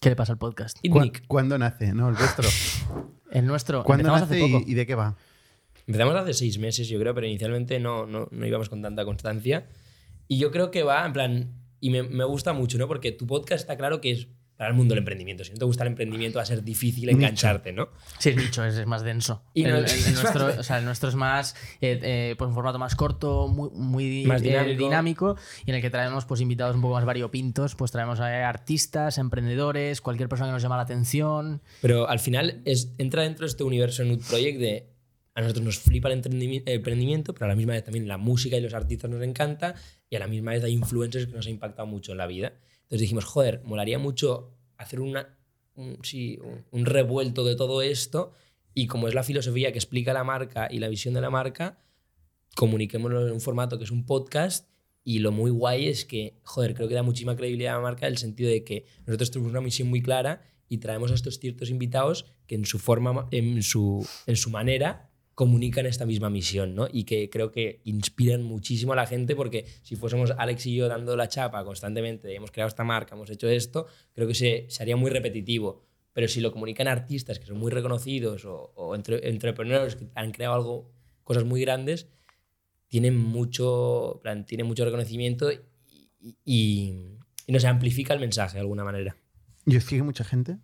[0.00, 0.78] ¿Qué le pasa al podcast?
[0.88, 1.26] ¿Cu- Nick.
[1.26, 1.92] ¿Cuándo nace?
[1.92, 2.48] No, el vuestro.
[3.32, 3.82] El nuestro.
[3.82, 4.64] ¿Cuándo empezamos nace hace y, poco.
[4.70, 5.16] y de qué va?
[5.86, 9.66] Empezamos hace seis meses, yo creo, pero inicialmente no, no, no íbamos con tanta constancia.
[10.28, 11.52] Y yo creo que va, en plan,
[11.82, 12.88] y me, me gusta mucho, ¿no?
[12.88, 15.42] Porque tu podcast está claro que es para el mundo del emprendimiento.
[15.42, 17.88] Si no te gusta el emprendimiento, va a ser difícil engancharte, ¿no?
[18.18, 19.42] Sí, es nicho, es, es más denso.
[19.54, 22.46] Y el, no- el- el nuestro, o sea, el nuestro es más, eh, eh, pues
[22.48, 24.84] un formato más corto, muy, muy Más eh, dinámico.
[24.84, 25.36] dinámico,
[25.66, 29.18] y en el que traemos pues invitados un poco más variopintos, pues traemos a artistas,
[29.18, 31.60] emprendedores, cualquier persona que nos llama la atención.
[31.80, 34.88] Pero al final es, entra dentro de este universo Nut Project de
[35.34, 38.56] a nosotros nos flipa el el emprendimiento, pero a la misma vez también la música
[38.56, 39.74] y los artistas nos encanta
[40.12, 42.48] y a la misma vez hay influencers que nos ha impactado mucho en la vida.
[42.82, 45.38] Entonces dijimos, joder, molaría mucho hacer una,
[45.74, 48.34] un, sí, un, un revuelto de todo esto
[48.74, 51.78] y como es la filosofía que explica la marca y la visión de la marca,
[52.56, 54.68] comuniquémoslo en un formato que es un podcast
[55.02, 58.06] y lo muy guay es que, joder, creo que da muchísima credibilidad a la marca
[58.06, 61.38] en el sentido de que nosotros tenemos una misión muy clara y traemos a estos
[61.38, 65.10] ciertos invitados que en su forma, en su, en su manera,
[65.42, 66.86] comunican esta misma misión, ¿no?
[66.88, 70.86] Y que creo que inspiran muchísimo a la gente porque si fuésemos Alex y yo
[70.86, 74.84] dando la chapa constantemente, hemos creado esta marca, hemos hecho esto, creo que se, se
[74.84, 75.82] haría muy repetitivo.
[76.12, 80.30] Pero si lo comunican artistas que son muy reconocidos o, o entre, entrepreneurs que han
[80.30, 80.92] creado algo,
[81.24, 82.06] cosas muy grandes,
[82.86, 85.58] tienen mucho, plan, tienen mucho reconocimiento y,
[86.20, 89.16] y, y, nos amplifica el mensaje de alguna manera.
[89.66, 90.58] ¿Y os sigue mucha gente?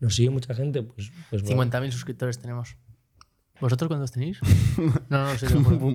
[0.00, 1.70] Nos sigue mucha gente, pues, pues bueno.
[1.70, 2.76] 50.000 suscriptores tenemos.
[3.60, 4.38] ¿Vosotros cuántos tenéis?
[5.08, 5.46] No, no, no sé.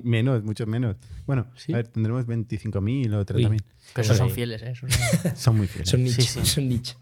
[0.04, 0.96] menos, mucho menos.
[1.26, 1.72] Bueno, ¿Sí?
[1.74, 3.62] a ver, tendremos 25.000 o 30.000.
[3.94, 4.72] Pero esos son fieles, ¿eh?
[4.72, 5.90] Esos son- Son muy fieles.
[5.90, 6.46] Son Son, nicho, Sí, sí.
[6.46, 6.96] son nicho.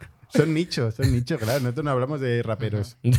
[0.48, 1.60] nichos, son nichos, claro.
[1.62, 2.98] Nosotros no hablamos de raperos.
[3.04, 3.12] Mm,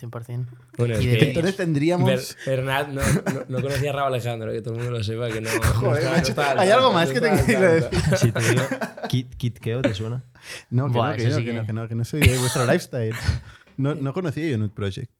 [0.00, 0.46] 100%.
[0.76, 2.06] Bueno, Y de que Entonces tendríamos...
[2.08, 5.28] Ber- Bernat no, no, no conocía a Raúl Alejandro, que todo el mundo lo sepa,
[5.30, 5.50] que no.
[5.54, 8.16] no Joder, no macho, hay algo más no que está te al quiero tanto.
[8.16, 8.62] Si te digo
[9.08, 10.24] Kit, Kit Keo, ¿te suena?
[10.70, 11.94] No, que, Buah, no, que, no, sí que, que- no, que no, que no, que
[11.94, 13.14] no soy de vuestro lifestyle.
[13.76, 15.10] No, no conocía yo Nut Project.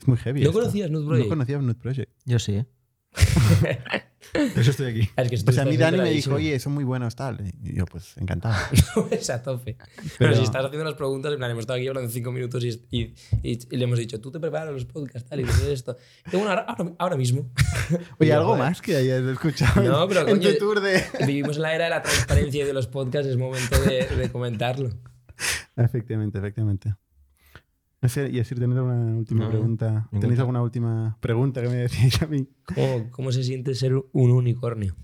[0.00, 0.40] Es muy heavy.
[0.40, 0.60] ¿No esto.
[0.60, 1.24] conocías Nut Project?
[1.24, 2.12] No conocía Nut Project.
[2.24, 2.66] Yo sí, ¿eh?
[4.32, 5.10] Eso estoy aquí.
[5.16, 7.52] Es que Pues a mí Dani me dijo, oye, son muy buenos, tal.
[7.64, 8.54] Y yo, pues, encantado.
[9.10, 9.76] es a tope.
[9.76, 12.62] Pero, Pero- si estás haciendo las preguntas, en plan, hemos estado aquí hablando cinco minutos
[12.64, 15.72] y, y- y- y le hemos dicho, tú te preparas los podcasts, tal, y todo
[15.72, 15.96] esto.
[16.32, 17.50] Y bueno, ahora, ahora, ahora mismo.
[18.20, 21.02] Oye, algo joder, más que hayas escuchado No, pero, en coño, tu tour de...
[21.26, 24.30] Vivimos en la era de la transparencia y de los podcasts, es momento de, de
[24.30, 24.90] comentarlo.
[25.76, 26.94] Efectivamente, efectivamente.
[28.02, 30.08] No sé, y así tener una última No, pregunta.
[30.10, 30.40] ¿Tenéis ninguna.
[30.40, 32.48] alguna última pregunta que me decís a mí?
[32.74, 34.96] ¿Cómo, cómo se siente ser un unicornio?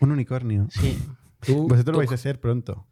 [0.00, 0.68] Un unicornio.
[0.70, 0.96] Sí.
[1.40, 2.86] Tú- Vosotros lo vais a hacer pronto.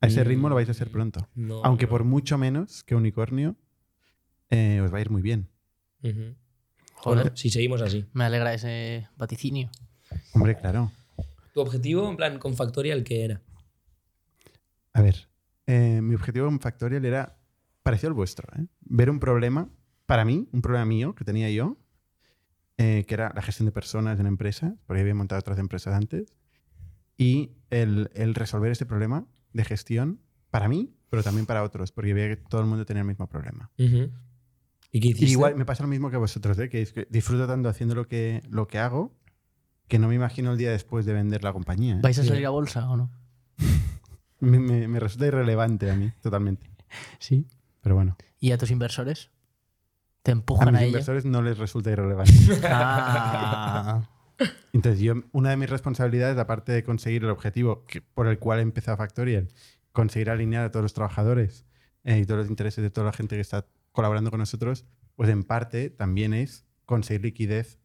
[0.00, 1.28] A ese Mm, ritmo lo vais a hacer pronto.
[1.34, 1.90] no, Aunque no.
[1.90, 3.56] por mucho menos que unicornio,
[4.50, 5.48] eh, os va a ir muy bien.
[6.02, 6.36] Ujú.
[6.94, 7.22] Joder.
[7.24, 8.06] Bueno, si seguimos así.
[8.12, 9.68] Me alegra ese vaticinio.
[10.32, 10.90] Hombre, claro.
[11.52, 13.42] ¿Tu objetivo, en plan, con Factorial, qué era?
[14.92, 15.28] A ver,
[15.66, 17.36] eh, mi objetivo con Factorial era
[17.82, 18.48] parecido al vuestro.
[18.60, 18.66] ¿eh?
[18.80, 19.68] Ver un problema,
[20.06, 21.78] para mí, un problema mío que tenía yo,
[22.78, 26.34] eh, que era la gestión de personas en empresas, porque había montado otras empresas antes,
[27.16, 30.20] y el, el resolver ese problema de gestión
[30.50, 33.26] para mí, pero también para otros, porque veía que todo el mundo tenía el mismo
[33.28, 33.70] problema.
[33.78, 34.10] Ujú.
[34.92, 35.26] ¿Y qué hiciste?
[35.26, 36.68] Y igual me pasa lo mismo que a vosotros, ¿eh?
[36.68, 39.14] que, es que disfruto tanto haciendo lo que, lo que hago
[39.88, 41.96] que no me imagino el día después de vender la compañía.
[41.96, 42.00] ¿eh?
[42.00, 43.10] ¿Vais a salir a bolsa o no?
[44.40, 46.70] Me, me- me resulta irrelevante a mí, totalmente.
[47.18, 47.46] Sí.
[47.82, 49.30] Pero bueno, ¿Y a tus inversores?
[50.22, 50.88] ¿Te a empujan mis a, ello?
[50.88, 52.32] inversores no les resulta irrelevante.
[52.64, 54.08] Ah.
[54.72, 58.58] Entonces, yo, una de mis responsabilidades, aparte de conseguir el objetivo que- por el cual
[58.60, 59.48] he empezado Factorial,
[59.92, 61.66] conseguir alinear a todos los trabajadores
[62.04, 64.86] eh, y todos los intereses de toda la gente que está colaborando con nosotros,
[65.16, 67.78] pues en parte también es conseguir liquidez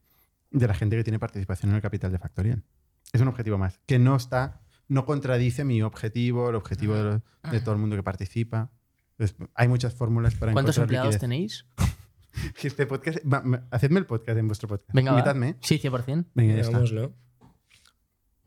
[0.52, 2.64] de la gente que tiene participación en el capital de Factorial.
[3.12, 7.74] Es un objetivo más, que no está, no contradice mi objetivo, el objetivo de todo
[7.74, 8.72] el mundo que participa.
[9.18, 11.22] Entonces, hay muchas fórmulas para ¿Cuántos encontrar empleados liquidez.
[11.22, 11.66] tenéis?
[12.64, 14.90] Este podcast, va, me- hacedme el podcast en vuestro podcast.
[14.94, 15.20] Venga, va.
[15.20, 15.56] Invitadme.
[15.62, 16.26] Sí, 100%.
[16.34, 16.80] Venga, ya está.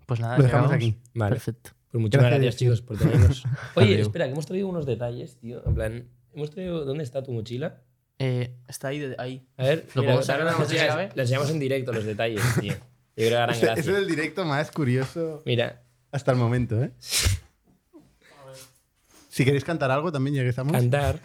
[0.07, 0.73] Pues nada, Lo dejamos llegamos.
[0.73, 0.99] aquí.
[1.15, 1.31] Vale.
[1.37, 1.71] Perfecto.
[1.91, 3.45] Pues muchas Gracias, chicos, por tenernos.
[3.77, 4.01] Oye, Adiós.
[4.09, 5.63] espera, que hemos traído unos detalles, tío.
[5.67, 6.85] En plan, hemos traído.
[6.85, 7.83] ¿Dónde está tu mochila?
[8.19, 9.47] Eh, está ahí, de- ahí.
[9.57, 11.03] A ver, ¿Lo mira, saca sacar la que mochila.
[11.15, 12.73] Les enseñamos en directo los detalles, tío.
[12.75, 12.79] Yo
[13.15, 13.81] creo que harán gracia.
[13.81, 15.83] es el directo más curioso Mira,
[16.13, 16.93] hasta el momento, ¿eh?
[19.39, 20.73] Si queréis cantar algo también, ya que estamos.
[20.73, 21.21] cantar,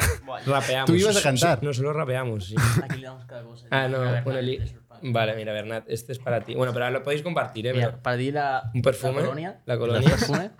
[0.45, 0.85] rapeamos.
[0.85, 1.63] Tú ibas a Sí, cantar.
[1.63, 2.55] No, solo rapeamos, sí.
[2.83, 3.65] Aquí le damos cada cosa.
[3.71, 6.53] Ah, no, A ver, bueno, vale, li- es mira, Bernat, este es para ti.
[6.53, 7.73] Bueno, pero lo podéis compartir, ¿eh?
[7.73, 9.61] Mira, para ti la, Un perfume, la colonia.
[9.65, 10.09] la colonia.
[10.11, 10.51] perfume,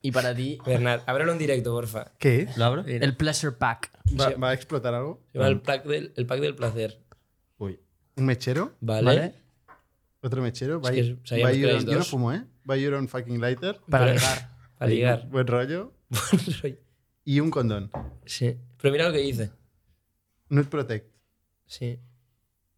[0.00, 2.12] y para ti Bernat, ábrelo en directo, porfa.
[2.18, 2.48] ¿Qué?
[2.56, 2.84] ¿Lo abro?
[2.86, 3.90] el Pleasure Pack.
[4.18, 5.22] ¿Va, va a explotar algo?
[5.30, 7.00] Se llama el pack del, el pack del placer.
[7.58, 7.80] Uy.
[8.16, 8.72] ¿Un mechero?
[8.80, 9.04] Vale.
[9.04, 9.34] ¿Vale?
[10.22, 10.76] ¿Otro mechero?
[10.76, 10.94] Es Buy-
[11.30, 12.44] que own- yo no fumo, ¿eh?
[12.64, 13.78] Buy your own fucking lighter.
[13.90, 14.50] Para ligar.
[14.78, 15.28] Para ligar.
[15.28, 15.92] Buen rollo.
[16.60, 16.78] Soy-
[17.24, 17.90] Y un condón.
[18.24, 18.56] sí.
[18.80, 19.50] Pero mira lo que dice.
[20.50, 21.06] Nude Protect.
[21.66, 21.98] Sí.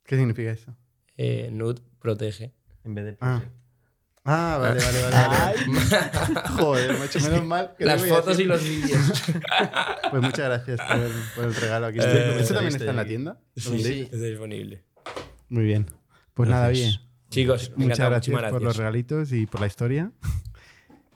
[0.05, 0.77] ¿Qué significa eso?
[1.17, 2.53] Eh, Nude protege.
[2.85, 3.17] En vez de.
[3.21, 3.43] Ah.
[4.29, 5.29] Ah, vale, vale, vale.
[5.29, 6.49] vale.
[6.59, 9.23] Joder, macho, menos mal que Las fotos y los vídeos.
[10.11, 11.99] Pues muchas gracias por el, por el regalo aquí.
[12.01, 13.41] Eh, ¿Eso también está en la tienda?
[13.57, 14.01] ¿Lo Sí, sí.
[14.03, 14.85] Está disponible.
[15.49, 15.87] Muy bien.
[16.35, 16.89] Pues nada, Gracias.
[16.99, 17.01] bien.
[17.31, 18.77] Chicos, Muchas gracias, muchísimas por los gracias.
[18.79, 20.13] regalitos y por la historia.